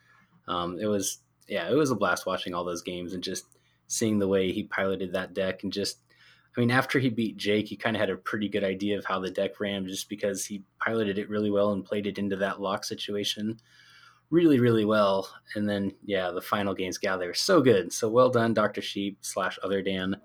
Um, 0.49 0.79
it 0.81 0.87
was, 0.87 1.19
yeah, 1.49 1.69
it 1.69 1.75
was 1.75 1.91
a 1.91 1.97
blast 1.97 2.25
watching 2.25 2.55
all 2.55 2.65
those 2.65 2.83
games 2.83 3.15
and 3.15 3.23
just 3.23 3.47
seeing 3.93 4.19
the 4.19 4.29
way 4.29 4.53
he 4.53 4.65
piloted 4.65 5.13
that 5.13 5.35
deck. 5.35 5.63
And 5.63 5.73
just, 5.73 5.99
I 6.57 6.61
mean, 6.61 6.71
after 6.71 6.99
he 6.99 7.11
beat 7.11 7.37
Jake, 7.37 7.69
he 7.69 7.77
kind 7.77 7.97
of 7.97 8.01
had 8.01 8.11
a 8.11 8.17
pretty 8.17 8.49
good 8.49 8.65
idea 8.65 8.99
of 8.99 9.05
how 9.05 9.21
the 9.21 9.31
deck 9.31 9.61
ran 9.61 9.87
just 9.87 10.09
because 10.09 10.47
he 10.47 10.65
piloted 10.85 11.19
it 11.19 11.29
really 11.29 11.51
well 11.51 11.73
and 11.73 11.85
played 11.85 12.07
it 12.07 12.19
into 12.19 12.37
that 12.37 12.61
lock 12.61 12.85
situation 12.85 13.59
really, 14.33 14.59
really 14.59 14.87
well. 14.87 15.29
And 15.55 15.69
then, 15.69 15.93
yeah, 16.05 16.31
the 16.31 16.41
final 16.41 16.75
games 16.75 16.97
gather 16.99 17.35
so 17.35 17.61
good. 17.61 17.93
So 17.93 18.09
well 18.09 18.31
done, 18.31 18.55
Dr. 18.55 18.81
Sheep 18.81 19.19
slash 19.21 19.59
other 19.63 19.83
Dan. 19.83 20.17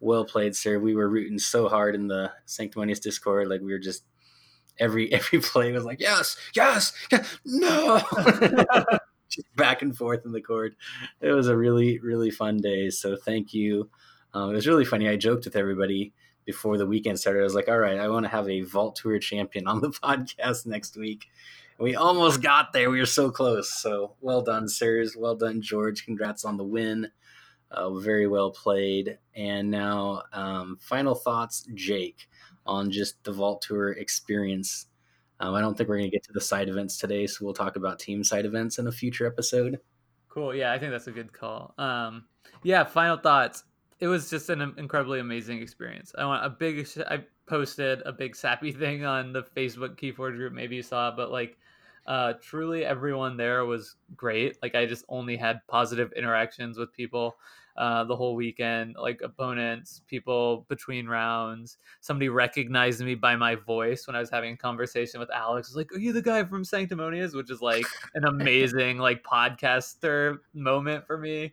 Well 0.00 0.24
played, 0.24 0.56
sir. 0.56 0.78
We 0.78 0.94
were 0.94 1.08
rooting 1.08 1.38
so 1.38 1.68
hard 1.68 1.94
in 1.94 2.08
the 2.08 2.32
Sanctimonious 2.46 2.98
Discord. 2.98 3.48
Like 3.48 3.60
we 3.62 3.72
were 3.72 3.78
just 3.78 4.02
every 4.78 5.10
every 5.12 5.40
play 5.40 5.72
was 5.72 5.84
like, 5.84 6.00
yes, 6.00 6.36
yes, 6.54 6.92
yes 7.10 7.38
no. 7.46 8.02
back 9.56 9.82
and 9.82 9.96
forth 9.96 10.24
in 10.24 10.32
the 10.32 10.40
court. 10.40 10.74
It 11.20 11.32
was 11.32 11.48
a 11.48 11.56
really, 11.56 11.98
really 11.98 12.30
fun 12.30 12.58
day. 12.58 12.90
So 12.90 13.16
thank 13.16 13.54
you. 13.54 13.90
Um, 14.32 14.50
it 14.50 14.54
was 14.54 14.66
really 14.66 14.84
funny. 14.84 15.08
I 15.08 15.16
joked 15.16 15.44
with 15.44 15.56
everybody 15.56 16.12
before 16.44 16.76
the 16.76 16.86
weekend 16.86 17.18
started. 17.18 17.40
I 17.40 17.44
was 17.44 17.54
like, 17.54 17.68
all 17.68 17.78
right, 17.78 17.98
I 17.98 18.08
want 18.08 18.24
to 18.24 18.30
have 18.30 18.48
a 18.48 18.62
Vault 18.62 18.96
Tour 18.96 19.18
champion 19.18 19.66
on 19.66 19.80
the 19.80 19.88
podcast 20.02 20.66
next 20.66 20.96
week. 20.96 21.26
We 21.78 21.96
almost 21.96 22.40
got 22.40 22.72
there. 22.72 22.90
We 22.90 23.00
were 23.00 23.06
so 23.06 23.30
close. 23.30 23.72
So 23.72 24.14
well 24.20 24.42
done, 24.42 24.68
sirs. 24.68 25.16
Well 25.16 25.34
done, 25.34 25.60
George. 25.60 26.04
Congrats 26.04 26.44
on 26.44 26.56
the 26.56 26.64
win. 26.64 27.10
Uh, 27.70 27.94
very 27.94 28.28
well 28.28 28.52
played. 28.52 29.18
And 29.34 29.70
now, 29.70 30.22
um, 30.32 30.78
final 30.80 31.16
thoughts, 31.16 31.66
Jake, 31.74 32.28
on 32.64 32.92
just 32.92 33.22
the 33.24 33.32
Vault 33.32 33.62
Tour 33.62 33.90
experience. 33.92 34.86
Um, 35.40 35.54
I 35.54 35.60
don't 35.60 35.76
think 35.76 35.88
we're 35.88 35.98
going 35.98 36.10
to 36.10 36.14
get 36.16 36.24
to 36.24 36.32
the 36.32 36.40
side 36.40 36.68
events 36.68 36.96
today, 36.96 37.26
so 37.26 37.44
we'll 37.44 37.54
talk 37.54 37.76
about 37.76 37.98
team 37.98 38.22
side 38.22 38.44
events 38.44 38.78
in 38.78 38.86
a 38.86 38.92
future 38.92 39.26
episode. 39.26 39.78
Cool. 40.28 40.54
Yeah, 40.54 40.72
I 40.72 40.78
think 40.78 40.92
that's 40.92 41.06
a 41.06 41.12
good 41.12 41.32
call. 41.32 41.74
Um, 41.78 42.24
yeah, 42.62 42.84
final 42.84 43.16
thoughts. 43.16 43.64
It 44.00 44.08
was 44.08 44.28
just 44.28 44.50
an 44.50 44.74
incredibly 44.76 45.20
amazing 45.20 45.60
experience. 45.62 46.12
I 46.16 46.24
want 46.24 46.44
a 46.44 46.50
big. 46.50 46.88
I 47.08 47.24
posted 47.46 48.02
a 48.04 48.12
big 48.12 48.34
sappy 48.34 48.72
thing 48.72 49.04
on 49.04 49.32
the 49.32 49.42
Facebook 49.42 49.96
Keyforge 49.96 50.36
group. 50.36 50.52
Maybe 50.52 50.76
you 50.76 50.82
saw, 50.82 51.10
it, 51.10 51.16
but 51.16 51.30
like, 51.30 51.58
uh, 52.06 52.34
truly 52.40 52.84
everyone 52.84 53.36
there 53.36 53.64
was 53.64 53.96
great. 54.16 54.58
Like, 54.62 54.74
I 54.74 54.86
just 54.86 55.04
only 55.08 55.36
had 55.36 55.60
positive 55.68 56.12
interactions 56.12 56.78
with 56.78 56.92
people 56.92 57.36
uh, 57.76 58.04
the 58.04 58.14
whole 58.14 58.36
weekend, 58.36 58.96
like 59.00 59.20
opponents, 59.22 60.02
people 60.06 60.64
between 60.68 61.06
rounds. 61.06 61.78
Somebody 62.00 62.28
recognized 62.28 63.00
me 63.00 63.14
by 63.14 63.36
my 63.36 63.56
voice 63.56 64.06
when 64.06 64.14
I 64.14 64.20
was 64.20 64.30
having 64.30 64.54
a 64.54 64.56
conversation 64.56 65.18
with 65.20 65.30
Alex. 65.32 65.68
Was 65.68 65.76
like, 65.76 65.92
"Are 65.92 65.98
you 65.98 66.12
the 66.12 66.22
guy 66.22 66.44
from 66.44 66.64
Sanctimonious?" 66.64 67.34
Which 67.34 67.50
is 67.50 67.60
like 67.60 67.84
an 68.14 68.24
amazing 68.28 68.98
like 68.98 69.24
podcaster 69.24 70.38
moment 70.54 71.06
for 71.06 71.18
me. 71.18 71.52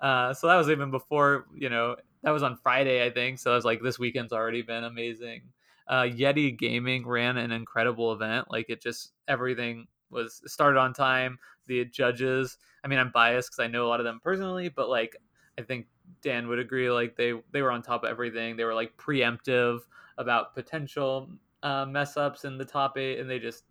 Uh, 0.00 0.34
so 0.34 0.46
that 0.48 0.56
was 0.56 0.70
even 0.70 0.90
before 0.90 1.46
you 1.54 1.68
know 1.68 1.96
that 2.22 2.30
was 2.30 2.42
on 2.42 2.56
Friday, 2.56 3.04
I 3.04 3.10
think. 3.10 3.38
So 3.38 3.52
I 3.52 3.54
was 3.54 3.64
like, 3.64 3.80
this 3.82 3.98
weekend's 3.98 4.32
already 4.32 4.62
been 4.62 4.84
amazing. 4.84 5.42
Uh, 5.86 6.02
Yeti 6.02 6.56
Gaming 6.56 7.06
ran 7.06 7.36
an 7.36 7.52
incredible 7.52 8.12
event. 8.12 8.50
Like 8.50 8.66
it 8.70 8.82
just 8.82 9.12
everything 9.28 9.86
was 10.10 10.42
started 10.46 10.78
on 10.78 10.92
time. 10.92 11.38
The 11.66 11.84
judges, 11.84 12.58
I 12.84 12.88
mean, 12.88 12.98
I'm 12.98 13.12
biased 13.12 13.50
because 13.50 13.64
I 13.64 13.68
know 13.68 13.86
a 13.86 13.88
lot 13.88 14.00
of 14.00 14.04
them 14.04 14.20
personally, 14.22 14.68
but 14.68 14.88
like 14.88 15.16
I 15.60 15.64
think 15.64 15.86
Dan 16.22 16.48
would 16.48 16.58
agree. 16.58 16.90
Like 16.90 17.16
they 17.16 17.34
they 17.52 17.62
were 17.62 17.70
on 17.70 17.82
top 17.82 18.04
of 18.04 18.10
everything. 18.10 18.56
They 18.56 18.64
were 18.64 18.74
like 18.74 18.96
preemptive 18.96 19.80
about 20.18 20.54
potential 20.54 21.30
uh, 21.62 21.86
mess 21.86 22.16
ups 22.16 22.44
in 22.44 22.58
the 22.58 22.64
top 22.64 22.98
eight, 22.98 23.18
and 23.20 23.28
they 23.28 23.38
just 23.38 23.64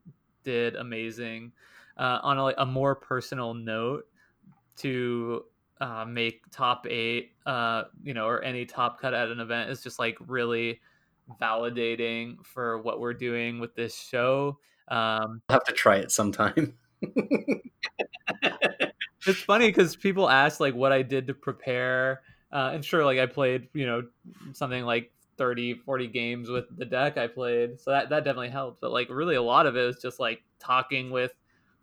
did 0.43 0.75
amazing. 0.75 1.51
Uh, 1.97 2.17
on 2.23 2.37
a, 2.37 2.43
like, 2.43 2.55
a 2.59 2.65
more 2.65 2.95
personal 2.95 3.53
note, 3.53 4.05
to 4.79 5.43
uh, 5.81 6.05
make 6.05 6.49
top 6.51 6.87
eight, 6.89 7.33
uh, 7.45 7.83
you 8.01 8.13
know, 8.13 8.25
or 8.25 8.41
any 8.41 8.65
top 8.65 8.99
cut 8.99 9.13
at 9.13 9.29
an 9.29 9.39
event 9.39 9.69
is 9.69 9.83
just 9.83 9.99
like 9.99 10.17
really 10.25 10.79
validating 11.41 12.43
for 12.45 12.81
what 12.81 12.99
we're 12.99 13.13
doing 13.13 13.59
with 13.59 13.75
this 13.75 13.95
show. 13.95 14.57
Um, 14.87 15.41
I'll 15.49 15.55
have 15.55 15.63
to 15.65 15.73
try 15.73 15.97
it 15.97 16.11
sometime. 16.11 16.73
it's 19.25 19.41
funny 19.41 19.67
because 19.67 19.95
people 19.95 20.29
ask 20.29 20.59
like 20.59 20.75
what 20.75 20.91
I 20.91 21.01
did 21.01 21.27
to 21.27 21.33
prepare. 21.33 22.21
Uh, 22.51 22.71
and 22.73 22.83
sure, 22.83 23.05
like 23.05 23.19
I 23.19 23.25
played, 23.25 23.67
you 23.73 23.85
know, 23.85 24.03
something 24.53 24.83
like 24.83 25.11
30, 25.37 25.75
40 25.75 26.07
games 26.07 26.49
with 26.49 26.65
the 26.77 26.85
deck 26.85 27.17
I 27.17 27.27
played. 27.27 27.79
So 27.79 27.91
that, 27.91 28.09
that 28.09 28.23
definitely 28.23 28.49
helped. 28.49 28.81
But 28.81 28.91
like 28.91 29.09
really 29.09 29.35
a 29.35 29.41
lot 29.41 29.65
of 29.65 29.75
it 29.75 29.85
was 29.85 30.01
just 30.01 30.19
like 30.19 30.43
talking 30.59 31.11
with 31.11 31.33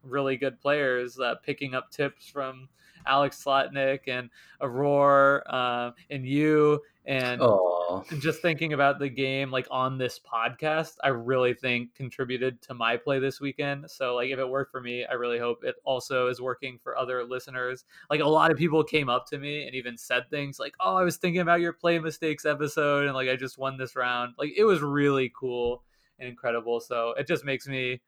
really 0.02 0.36
good 0.36 0.60
players, 0.60 1.18
uh, 1.18 1.36
picking 1.44 1.74
up 1.74 1.90
tips 1.90 2.28
from 2.28 2.68
Alex 3.06 3.42
Slotnick 3.42 4.00
and 4.08 4.30
Aurora 4.60 5.42
uh, 5.46 5.92
and 6.10 6.26
you 6.26 6.80
and, 7.06 7.40
and 7.40 8.20
just 8.20 8.42
thinking 8.42 8.72
about 8.72 8.98
the 8.98 9.08
game 9.08 9.50
like 9.50 9.68
on 9.70 9.96
this 9.96 10.18
podcast, 10.18 10.94
I 11.04 11.08
really 11.08 11.54
think 11.54 11.94
contributed 11.94 12.60
to 12.62 12.74
my 12.74 12.96
play 12.96 13.20
this 13.20 13.40
weekend. 13.40 13.88
So 13.88 14.16
like 14.16 14.30
if 14.30 14.38
it 14.38 14.48
worked 14.48 14.72
for 14.72 14.80
me, 14.80 15.04
I 15.04 15.14
really 15.14 15.38
hope 15.38 15.62
it 15.62 15.76
also 15.84 16.26
is 16.26 16.40
working 16.40 16.78
for 16.82 16.98
other 16.98 17.24
listeners. 17.24 17.84
Like 18.10 18.20
a 18.20 18.26
lot 18.26 18.50
of 18.50 18.58
people 18.58 18.82
came 18.82 19.08
up 19.08 19.26
to 19.28 19.38
me 19.38 19.66
and 19.66 19.74
even 19.74 19.96
said 19.96 20.28
things 20.30 20.58
like, 20.58 20.74
"Oh, 20.80 20.96
I 20.96 21.04
was 21.04 21.16
thinking 21.16 21.42
about 21.42 21.60
your 21.60 21.72
play 21.72 21.98
mistakes 22.00 22.44
episode 22.44 23.04
and 23.04 23.14
like 23.14 23.28
I 23.28 23.36
just 23.36 23.56
won 23.56 23.76
this 23.76 23.94
round." 23.94 24.34
Like 24.36 24.52
it 24.56 24.64
was 24.64 24.80
really 24.80 25.32
cool 25.38 25.84
and 26.18 26.28
incredible. 26.28 26.80
So 26.80 27.14
it 27.16 27.28
just 27.28 27.44
makes 27.44 27.68
me 27.68 28.00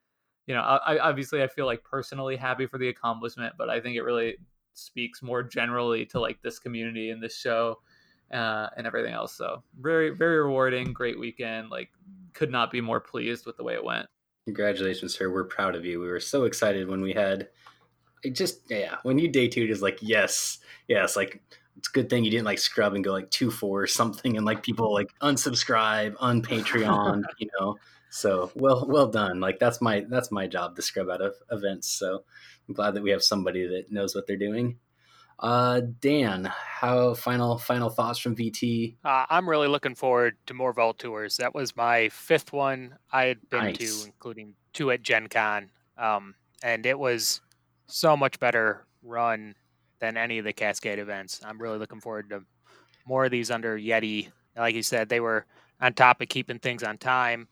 you 0.49 0.55
know, 0.55 0.63
I, 0.63 0.99
obviously 0.99 1.43
I 1.43 1.47
feel 1.47 1.67
like 1.67 1.85
personally 1.85 2.35
happy 2.35 2.67
for 2.67 2.79
the 2.79 2.89
accomplishment, 2.89 3.55
but 3.59 3.69
I 3.69 3.81
think 3.81 3.97
it 3.97 4.03
really 4.03 4.39
speaks 4.79 5.23
more 5.23 5.43
generally 5.43 6.07
to 6.07 6.21
like 6.21 6.41
this 6.43 6.59
community 6.59 7.11
and 7.11 7.23
this 7.23 7.37
show 7.37 7.79
uh, 8.33 8.69
and 8.77 8.87
everything 8.87 9.15
else. 9.15 9.35
So 9.35 9.63
very, 9.81 10.11
very 10.11 10.39
rewarding, 10.39 10.93
great 10.93 11.19
weekend. 11.19 11.71
Like 11.71 11.91
could 12.33 12.51
not 12.51 12.71
be 12.71 12.81
more 12.81 13.01
pleased 13.01 13.47
with 13.47 13.57
the 13.57 13.65
way 13.65 13.75
it 13.75 13.85
went. 13.85 14.07
Congratulations, 14.47 15.17
sir. 15.17 15.31
We're 15.31 15.45
proud 15.45 15.75
of 15.75 15.85
you. 15.85 16.01
We 16.01 16.09
were 16.09 16.21
so 16.21 16.45
excited 16.45 16.89
when 16.89 17.03
we 17.03 17.13
had 17.13 17.49
it 18.23 18.35
just 18.35 18.61
yeah, 18.71 18.97
when 19.03 19.19
you 19.19 19.29
day 19.29 19.49
two 19.49 19.63
is 19.65 19.83
like, 19.83 19.99
yes, 20.01 20.59
yes, 20.89 21.17
like 21.17 21.41
it's 21.77 21.89
a 21.89 21.93
good 21.93 22.11
thing 22.11 22.25
you 22.25 22.31
didn't 22.31 22.47
like 22.47 22.59
scrub 22.59 22.95
and 22.95 23.05
go 23.05 23.13
like 23.13 23.31
two 23.31 23.51
four 23.51 23.83
or 23.83 23.87
something 23.87 24.37
and 24.37 24.45
like 24.45 24.63
people 24.63 24.93
like 24.93 25.11
unsubscribe, 25.21 26.15
on 26.19 26.43
Patreon, 26.43 27.23
you 27.39 27.49
know. 27.59 27.77
So 28.11 28.51
well 28.55 28.87
well 28.89 29.07
done. 29.07 29.41
Like 29.41 29.59
that's 29.59 29.81
my 29.81 30.05
that's 30.09 30.31
my 30.31 30.47
job 30.47 30.77
to 30.77 30.83
scrub 30.83 31.09
out 31.09 31.21
of 31.21 31.35
events. 31.51 31.89
So 31.89 32.25
I'm 32.69 32.75
glad 32.75 32.95
that 32.95 33.03
we 33.03 33.11
have 33.11 33.23
somebody 33.23 33.67
that 33.67 33.91
knows 33.91 34.15
what 34.15 34.27
they're 34.27 34.37
doing. 34.37 34.79
Uh, 35.41 35.83
Dan, 36.01 36.51
how 36.53 37.15
final 37.15 37.59
final 37.59 37.91
thoughts 37.91 38.19
from 38.19 38.35
VT? 38.35 38.97
Uh, 39.05 39.25
I'm 39.31 39.49
really 39.49 39.69
looking 39.69 39.95
forward 39.95 40.37
to 40.47 40.55
more 40.55 40.73
Vault 40.73 40.99
tours. 40.99 41.37
That 41.37 41.55
was 41.55 41.77
my 41.77 42.09
fifth 42.09 42.53
one 42.53 42.97
I 43.13 43.27
had 43.27 43.49
been 43.49 43.65
nice. 43.65 43.79
to, 43.79 44.07
including 44.07 44.55
two 44.73 44.91
at 44.91 45.03
Gen 45.03 45.29
Con. 45.29 45.71
Um, 45.97 46.35
and 46.63 46.85
it 46.87 46.99
was 46.99 47.41
so 47.87 48.17
much 48.17 48.41
better 48.41 48.85
run 49.03 49.55
than 50.01 50.17
any 50.17 50.39
of 50.39 50.45
the 50.45 50.53
Cascade 50.53 50.99
events. 50.99 51.41
I'm 51.45 51.61
really 51.61 51.79
looking 51.79 52.01
forward 52.01 52.31
to 52.31 52.43
more 53.07 53.25
of 53.25 53.31
these 53.31 53.51
under 53.51 53.79
Yeti. 53.79 54.31
Like 54.57 54.75
you 54.75 54.83
said, 54.83 55.09
they 55.09 55.21
were 55.21 55.47
on 55.81 55.95
top 55.95 56.21
of 56.21 56.29
keeping 56.29 56.59
things 56.59 56.83
on 56.83 56.99
time. 56.99 57.49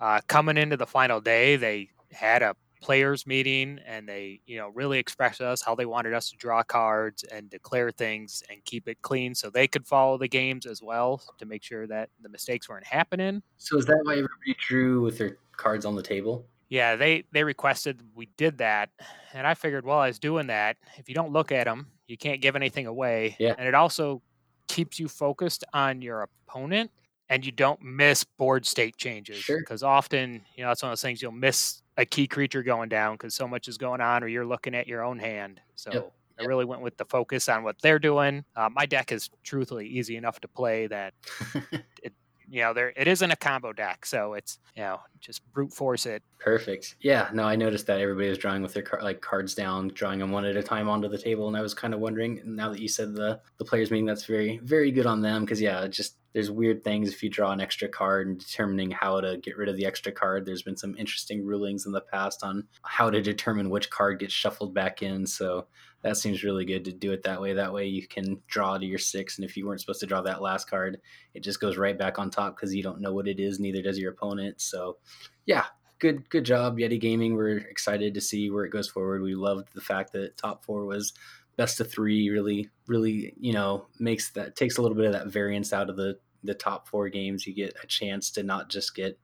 Uh, 0.00 0.20
coming 0.28 0.56
into 0.56 0.76
the 0.76 0.86
final 0.86 1.20
day, 1.20 1.56
they 1.56 1.90
had 2.12 2.42
a 2.42 2.54
players 2.80 3.26
meeting 3.26 3.78
and 3.86 4.08
they 4.08 4.40
you 4.46 4.56
know 4.56 4.68
really 4.68 4.98
expressed 4.98 5.38
to 5.38 5.46
us 5.46 5.62
how 5.62 5.74
they 5.74 5.86
wanted 5.86 6.14
us 6.14 6.30
to 6.30 6.36
draw 6.36 6.62
cards 6.62 7.22
and 7.24 7.50
declare 7.50 7.90
things 7.90 8.42
and 8.50 8.64
keep 8.64 8.88
it 8.88 9.00
clean 9.02 9.34
so 9.34 9.50
they 9.50 9.68
could 9.68 9.86
follow 9.86 10.16
the 10.16 10.28
games 10.28 10.66
as 10.66 10.82
well 10.82 11.22
to 11.38 11.44
make 11.44 11.62
sure 11.62 11.86
that 11.86 12.08
the 12.22 12.28
mistakes 12.28 12.68
weren't 12.68 12.86
happening. 12.86 13.42
So 13.58 13.76
is 13.78 13.86
that 13.86 14.00
why 14.04 14.12
everybody 14.12 14.56
drew 14.58 15.02
with 15.02 15.18
their 15.18 15.36
cards 15.56 15.84
on 15.84 15.94
the 15.94 16.02
table? 16.02 16.46
Yeah 16.68 16.96
they 16.96 17.24
they 17.32 17.44
requested 17.44 18.00
we 18.14 18.28
did 18.36 18.58
that 18.58 18.90
and 19.34 19.46
i 19.46 19.54
figured 19.54 19.84
while 19.84 19.98
i 19.98 20.06
was 20.08 20.18
doing 20.18 20.46
that. 20.48 20.76
If 20.96 21.08
you 21.08 21.14
don't 21.14 21.32
look 21.32 21.52
at 21.52 21.64
them 21.64 21.88
you 22.06 22.16
can't 22.16 22.40
give 22.40 22.56
anything 22.56 22.86
away. 22.86 23.36
Yeah. 23.38 23.54
and 23.58 23.68
it 23.68 23.74
also 23.74 24.22
keeps 24.68 24.98
you 24.98 25.08
focused 25.08 25.64
on 25.74 26.00
your 26.00 26.22
opponent 26.22 26.90
and 27.30 27.46
you 27.46 27.52
don't 27.52 27.80
miss 27.80 28.24
board 28.24 28.66
state 28.66 28.96
changes 28.96 29.42
because 29.46 29.80
sure. 29.80 29.88
often 29.88 30.42
you 30.56 30.62
know 30.62 30.68
that's 30.68 30.82
one 30.82 30.90
of 30.90 30.92
those 30.92 31.02
things 31.02 31.22
you'll 31.22 31.32
miss 31.32 31.82
a 31.96 32.04
key 32.04 32.26
creature 32.26 32.62
going 32.62 32.88
down 32.88 33.14
because 33.14 33.34
so 33.34 33.48
much 33.48 33.68
is 33.68 33.78
going 33.78 34.00
on, 34.00 34.22
or 34.22 34.28
you're 34.28 34.46
looking 34.46 34.74
at 34.74 34.86
your 34.86 35.02
own 35.02 35.18
hand. 35.18 35.60
So 35.76 35.90
yep. 35.92 36.12
I 36.38 36.44
really 36.44 36.64
went 36.64 36.82
with 36.82 36.96
the 36.96 37.04
focus 37.04 37.48
on 37.48 37.62
what 37.62 37.76
they're 37.82 37.98
doing. 37.98 38.44
Uh, 38.56 38.68
my 38.70 38.86
deck 38.86 39.12
is 39.12 39.30
truthfully 39.42 39.86
easy 39.86 40.16
enough 40.16 40.40
to 40.40 40.48
play 40.48 40.86
that 40.86 41.14
it, 42.02 42.14
you 42.48 42.62
know, 42.62 42.72
there 42.74 42.92
it 42.96 43.06
isn't 43.06 43.30
a 43.30 43.36
combo 43.36 43.72
deck, 43.72 44.04
so 44.04 44.34
it's 44.34 44.58
you 44.74 44.82
know 44.82 45.00
just 45.20 45.40
brute 45.52 45.72
force 45.72 46.04
it. 46.04 46.24
Perfect. 46.40 46.96
Yeah. 47.00 47.28
No, 47.32 47.44
I 47.44 47.54
noticed 47.54 47.86
that 47.86 48.00
everybody 48.00 48.28
was 48.28 48.38
drawing 48.38 48.62
with 48.62 48.74
their 48.74 48.82
car- 48.82 49.02
like 49.02 49.20
cards 49.20 49.54
down, 49.54 49.88
drawing 49.88 50.18
them 50.18 50.32
one 50.32 50.44
at 50.44 50.56
a 50.56 50.62
time 50.62 50.88
onto 50.88 51.08
the 51.08 51.18
table, 51.18 51.46
and 51.46 51.56
I 51.56 51.60
was 51.60 51.74
kind 51.74 51.94
of 51.94 52.00
wondering. 52.00 52.40
Now 52.44 52.70
that 52.70 52.80
you 52.80 52.88
said 52.88 53.14
the 53.14 53.40
the 53.58 53.64
players 53.64 53.92
meeting, 53.92 54.06
that's 54.06 54.24
very 54.24 54.58
very 54.64 54.90
good 54.90 55.06
on 55.06 55.20
them 55.20 55.44
because 55.44 55.60
yeah, 55.60 55.86
just 55.86 56.16
there's 56.32 56.50
weird 56.50 56.84
things 56.84 57.12
if 57.12 57.22
you 57.22 57.28
draw 57.28 57.50
an 57.52 57.60
extra 57.60 57.88
card 57.88 58.28
and 58.28 58.38
determining 58.38 58.90
how 58.90 59.20
to 59.20 59.38
get 59.38 59.56
rid 59.56 59.68
of 59.68 59.76
the 59.76 59.86
extra 59.86 60.12
card. 60.12 60.46
There's 60.46 60.62
been 60.62 60.76
some 60.76 60.94
interesting 60.96 61.44
rulings 61.44 61.86
in 61.86 61.92
the 61.92 62.00
past 62.00 62.44
on 62.44 62.68
how 62.82 63.10
to 63.10 63.20
determine 63.20 63.70
which 63.70 63.90
card 63.90 64.20
gets 64.20 64.32
shuffled 64.32 64.72
back 64.72 65.02
in. 65.02 65.26
So 65.26 65.66
that 66.02 66.16
seems 66.16 66.44
really 66.44 66.64
good 66.64 66.84
to 66.84 66.92
do 66.92 67.12
it 67.12 67.22
that 67.24 67.40
way. 67.40 67.52
That 67.52 67.72
way 67.72 67.86
you 67.86 68.06
can 68.06 68.40
draw 68.46 68.78
to 68.78 68.86
your 68.86 68.98
six, 68.98 69.38
and 69.38 69.44
if 69.44 69.56
you 69.56 69.66
weren't 69.66 69.80
supposed 69.80 70.00
to 70.00 70.06
draw 70.06 70.22
that 70.22 70.42
last 70.42 70.70
card, 70.70 70.98
it 71.34 71.42
just 71.42 71.60
goes 71.60 71.76
right 71.76 71.98
back 71.98 72.18
on 72.18 72.30
top 72.30 72.56
because 72.56 72.74
you 72.74 72.82
don't 72.82 73.00
know 73.00 73.12
what 73.12 73.28
it 73.28 73.40
is. 73.40 73.60
Neither 73.60 73.82
does 73.82 73.98
your 73.98 74.12
opponent. 74.12 74.60
So 74.60 74.98
yeah, 75.46 75.66
good 75.98 76.28
good 76.30 76.44
job, 76.44 76.78
Yeti 76.78 76.98
Gaming. 76.98 77.34
We're 77.34 77.58
excited 77.58 78.14
to 78.14 78.20
see 78.20 78.50
where 78.50 78.64
it 78.64 78.72
goes 78.72 78.88
forward. 78.88 79.22
We 79.22 79.34
loved 79.34 79.68
the 79.74 79.80
fact 79.80 80.12
that 80.12 80.36
top 80.36 80.64
four 80.64 80.86
was 80.86 81.12
best 81.60 81.78
of 81.78 81.92
three 81.92 82.30
really 82.30 82.70
really 82.86 83.34
you 83.38 83.52
know 83.52 83.84
makes 83.98 84.30
that 84.30 84.56
takes 84.56 84.78
a 84.78 84.82
little 84.82 84.96
bit 84.96 85.04
of 85.04 85.12
that 85.12 85.26
variance 85.26 85.74
out 85.74 85.90
of 85.90 85.96
the 85.98 86.18
the 86.42 86.54
top 86.54 86.88
four 86.88 87.10
games. 87.10 87.46
You 87.46 87.54
get 87.54 87.76
a 87.82 87.86
chance 87.86 88.30
to 88.30 88.42
not 88.42 88.70
just 88.70 88.94
get 88.94 89.18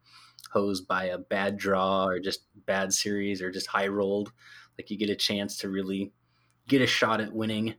hosed 0.50 0.86
by 0.86 1.04
a 1.04 1.16
bad 1.18 1.56
draw 1.56 2.04
or 2.04 2.20
just 2.20 2.42
bad 2.66 2.92
series 2.92 3.40
or 3.40 3.50
just 3.50 3.66
high 3.66 3.88
rolled. 3.88 4.32
Like 4.78 4.90
you 4.90 4.98
get 4.98 5.08
a 5.08 5.16
chance 5.16 5.56
to 5.58 5.70
really 5.70 6.12
get 6.68 6.82
a 6.82 6.86
shot 6.86 7.22
at 7.22 7.32
winning. 7.32 7.74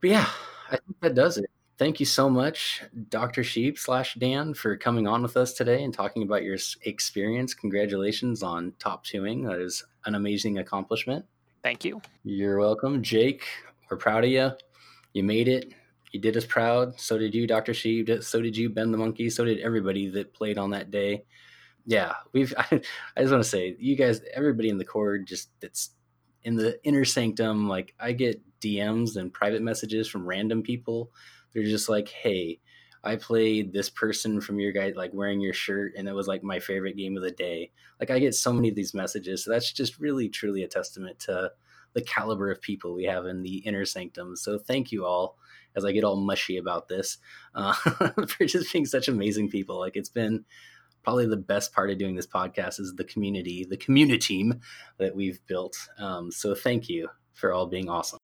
But 0.00 0.10
yeah 0.10 0.28
i 0.68 0.76
think 0.76 1.00
that 1.00 1.14
does 1.14 1.38
it. 1.38 1.46
Thank 1.76 1.98
you 1.98 2.06
so 2.06 2.28
much 2.28 2.82
dr 3.08 3.42
sheep 3.42 3.78
slash 3.78 4.14
dan 4.14 4.54
for 4.54 4.76
coming 4.76 5.06
on 5.06 5.22
with 5.22 5.36
us 5.36 5.54
today 5.54 5.82
and 5.82 5.92
talking 5.92 6.22
about 6.22 6.42
your 6.42 6.58
experience. 6.82 7.54
Congratulations 7.54 8.42
on 8.42 8.74
top 8.78 9.04
twoing. 9.04 9.48
That 9.48 9.60
is 9.60 9.82
an 10.04 10.14
amazing 10.14 10.58
accomplishment. 10.58 11.24
Thank 11.62 11.84
you. 11.84 12.02
You're 12.22 12.58
welcome. 12.58 13.02
Jake 13.02 13.46
we're 13.90 13.96
proud 13.96 14.24
of 14.24 14.30
you. 14.30 14.50
You 15.12 15.22
made 15.24 15.48
it. 15.48 15.72
You 16.12 16.20
did 16.20 16.36
us 16.36 16.44
proud. 16.44 16.98
So 17.00 17.18
did 17.18 17.34
you, 17.34 17.46
Dr. 17.46 17.74
Sheep. 17.74 18.08
So 18.22 18.40
did 18.40 18.56
you, 18.56 18.70
Ben 18.70 18.92
the 18.92 18.98
Monkey. 18.98 19.30
So 19.30 19.44
did 19.44 19.60
everybody 19.60 20.08
that 20.10 20.32
played 20.32 20.58
on 20.58 20.70
that 20.70 20.90
day. 20.90 21.24
Yeah, 21.86 22.14
we've. 22.32 22.54
I, 22.56 22.64
I 23.16 23.20
just 23.20 23.32
want 23.32 23.42
to 23.42 23.48
say, 23.48 23.76
you 23.78 23.96
guys, 23.96 24.20
everybody 24.32 24.68
in 24.68 24.78
the 24.78 24.84
cord, 24.84 25.26
just 25.26 25.50
that's 25.60 25.90
in 26.42 26.56
the 26.56 26.82
inner 26.84 27.04
sanctum. 27.04 27.68
Like 27.68 27.94
I 27.98 28.12
get 28.12 28.40
DMs 28.60 29.16
and 29.16 29.32
private 29.32 29.62
messages 29.62 30.08
from 30.08 30.26
random 30.26 30.62
people. 30.62 31.10
They're 31.52 31.64
just 31.64 31.88
like, 31.88 32.08
"Hey, 32.08 32.60
I 33.04 33.16
played 33.16 33.72
this 33.72 33.90
person 33.90 34.40
from 34.40 34.58
your 34.58 34.72
guy 34.72 34.92
like 34.96 35.12
wearing 35.12 35.40
your 35.40 35.52
shirt 35.52 35.92
and 35.96 36.08
it 36.08 36.14
was 36.14 36.26
like 36.26 36.42
my 36.42 36.58
favorite 36.58 36.96
game 36.96 37.16
of 37.16 37.22
the 37.22 37.30
day. 37.30 37.70
Like 38.00 38.10
I 38.10 38.18
get 38.18 38.34
so 38.34 38.52
many 38.52 38.70
of 38.70 38.74
these 38.74 38.94
messages. 38.94 39.44
So 39.44 39.50
that's 39.50 39.72
just 39.72 40.00
really 40.00 40.28
truly 40.28 40.62
a 40.62 40.68
testament 40.68 41.18
to 41.20 41.52
the 41.94 42.02
caliber 42.02 42.50
of 42.50 42.60
people 42.60 42.94
we 42.94 43.04
have 43.04 43.26
in 43.26 43.42
the 43.42 43.58
inner 43.58 43.84
sanctum. 43.84 44.36
So 44.36 44.58
thank 44.58 44.92
you 44.92 45.04
all 45.06 45.38
as 45.76 45.84
I 45.84 45.92
get 45.92 46.04
all 46.04 46.16
mushy 46.16 46.56
about 46.56 46.88
this 46.88 47.18
uh, 47.54 47.72
for 48.28 48.46
just 48.46 48.72
being 48.72 48.86
such 48.86 49.08
amazing 49.08 49.50
people. 49.50 49.78
Like 49.78 49.96
it's 49.96 50.08
been 50.08 50.44
probably 51.02 51.26
the 51.26 51.36
best 51.36 51.72
part 51.72 51.90
of 51.90 51.98
doing 51.98 52.16
this 52.16 52.26
podcast 52.26 52.80
is 52.80 52.94
the 52.96 53.04
community, 53.04 53.66
the 53.68 53.76
community 53.76 54.18
team 54.18 54.60
that 54.98 55.14
we've 55.14 55.44
built. 55.46 55.76
Um, 55.98 56.30
so 56.30 56.54
thank 56.54 56.88
you 56.88 57.08
for 57.32 57.52
all 57.52 57.66
being 57.66 57.88
awesome. 57.88 58.18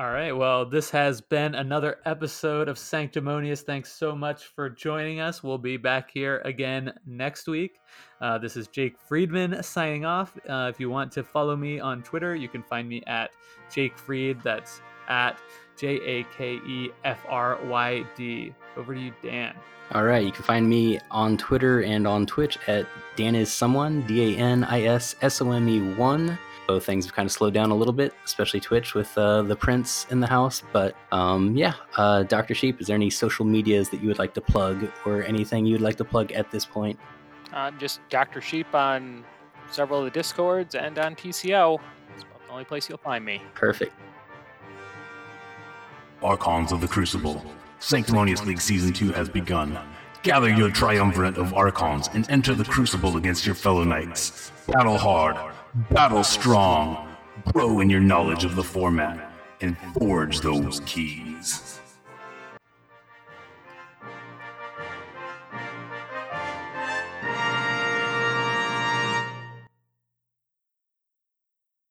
All 0.00 0.12
right. 0.12 0.30
Well, 0.30 0.64
this 0.64 0.90
has 0.90 1.20
been 1.20 1.56
another 1.56 1.96
episode 2.04 2.68
of 2.68 2.78
Sanctimonious. 2.78 3.62
Thanks 3.62 3.92
so 3.92 4.14
much 4.14 4.44
for 4.44 4.70
joining 4.70 5.18
us. 5.18 5.42
We'll 5.42 5.58
be 5.58 5.76
back 5.76 6.08
here 6.12 6.40
again 6.44 6.92
next 7.04 7.48
week. 7.48 7.80
Uh, 8.20 8.38
this 8.38 8.56
is 8.56 8.68
Jake 8.68 8.96
Friedman 8.96 9.60
signing 9.64 10.04
off. 10.04 10.38
Uh, 10.48 10.70
if 10.72 10.78
you 10.78 10.88
want 10.88 11.10
to 11.10 11.24
follow 11.24 11.56
me 11.56 11.80
on 11.80 12.04
Twitter, 12.04 12.36
you 12.36 12.48
can 12.48 12.62
find 12.62 12.88
me 12.88 13.02
at 13.08 13.32
Jake 13.74 13.98
Fried. 13.98 14.40
That's 14.44 14.80
at 15.08 15.36
J 15.76 15.96
A 15.96 16.24
K 16.36 16.60
E 16.64 16.90
F 17.04 17.18
R 17.28 17.58
Y 17.64 18.04
D. 18.16 18.54
Over 18.76 18.94
to 18.94 19.00
you, 19.00 19.12
Dan. 19.20 19.52
All 19.90 20.04
right. 20.04 20.24
You 20.24 20.30
can 20.30 20.44
find 20.44 20.68
me 20.68 21.00
on 21.10 21.36
Twitter 21.36 21.82
and 21.82 22.06
on 22.06 22.24
Twitch 22.24 22.56
at 22.68 22.86
Dan 23.16 23.34
is 23.34 23.52
someone, 23.52 24.02
D 24.02 24.36
A 24.36 24.38
N 24.38 24.62
I 24.62 24.82
S 24.82 25.16
S 25.22 25.42
O 25.42 25.50
M 25.50 25.68
E 25.68 25.94
1. 25.94 26.38
Both 26.68 26.84
things 26.84 27.06
have 27.06 27.14
kind 27.14 27.26
of 27.26 27.32
slowed 27.32 27.54
down 27.54 27.70
a 27.70 27.74
little 27.74 27.94
bit, 27.94 28.12
especially 28.26 28.60
Twitch 28.60 28.94
with 28.94 29.16
uh, 29.16 29.42
the 29.42 29.56
Prince 29.56 30.06
in 30.10 30.20
the 30.20 30.26
house. 30.26 30.62
But 30.70 30.94
um, 31.10 31.56
yeah, 31.56 31.72
uh, 31.96 32.24
Dr. 32.24 32.54
Sheep, 32.54 32.80
is 32.80 32.86
there 32.86 32.94
any 32.94 33.08
social 33.08 33.46
medias 33.46 33.88
that 33.88 34.02
you 34.02 34.08
would 34.08 34.18
like 34.18 34.34
to 34.34 34.42
plug 34.42 34.88
or 35.06 35.24
anything 35.24 35.64
you 35.64 35.72
would 35.72 35.80
like 35.80 35.96
to 35.96 36.04
plug 36.04 36.30
at 36.32 36.50
this 36.50 36.66
point? 36.66 36.98
Uh, 37.54 37.70
just 37.72 38.00
Dr. 38.10 38.42
Sheep 38.42 38.72
on 38.74 39.24
several 39.70 40.00
of 40.00 40.04
the 40.04 40.10
Discords 40.10 40.74
and 40.74 40.98
on 40.98 41.16
TCO. 41.16 41.80
It's 42.14 42.24
about 42.24 42.46
the 42.46 42.52
only 42.52 42.64
place 42.64 42.86
you'll 42.86 42.98
find 42.98 43.24
me. 43.24 43.42
Perfect. 43.54 43.94
Archons 46.22 46.70
of 46.70 46.82
the 46.82 46.88
Crucible. 46.88 47.44
Sanctimonious 47.78 48.44
League 48.44 48.60
Season 48.60 48.92
2 48.92 49.12
has 49.12 49.30
begun. 49.30 49.78
Gather 50.22 50.50
your 50.50 50.70
triumvirate 50.70 51.38
of 51.38 51.54
Archons 51.54 52.10
and 52.12 52.28
enter 52.28 52.54
the 52.54 52.64
Crucible 52.64 53.16
against 53.16 53.46
your 53.46 53.54
fellow 53.54 53.84
knights. 53.84 54.50
Battle 54.66 54.98
hard, 54.98 55.36
battle 55.90 56.24
strong, 56.24 57.08
grow 57.52 57.80
in 57.80 57.90
your 57.90 58.00
knowledge 58.00 58.44
of 58.44 58.56
the 58.56 58.62
format, 58.62 59.32
and 59.60 59.76
forge 59.98 60.40
those 60.40 60.80
keys. 60.86 61.77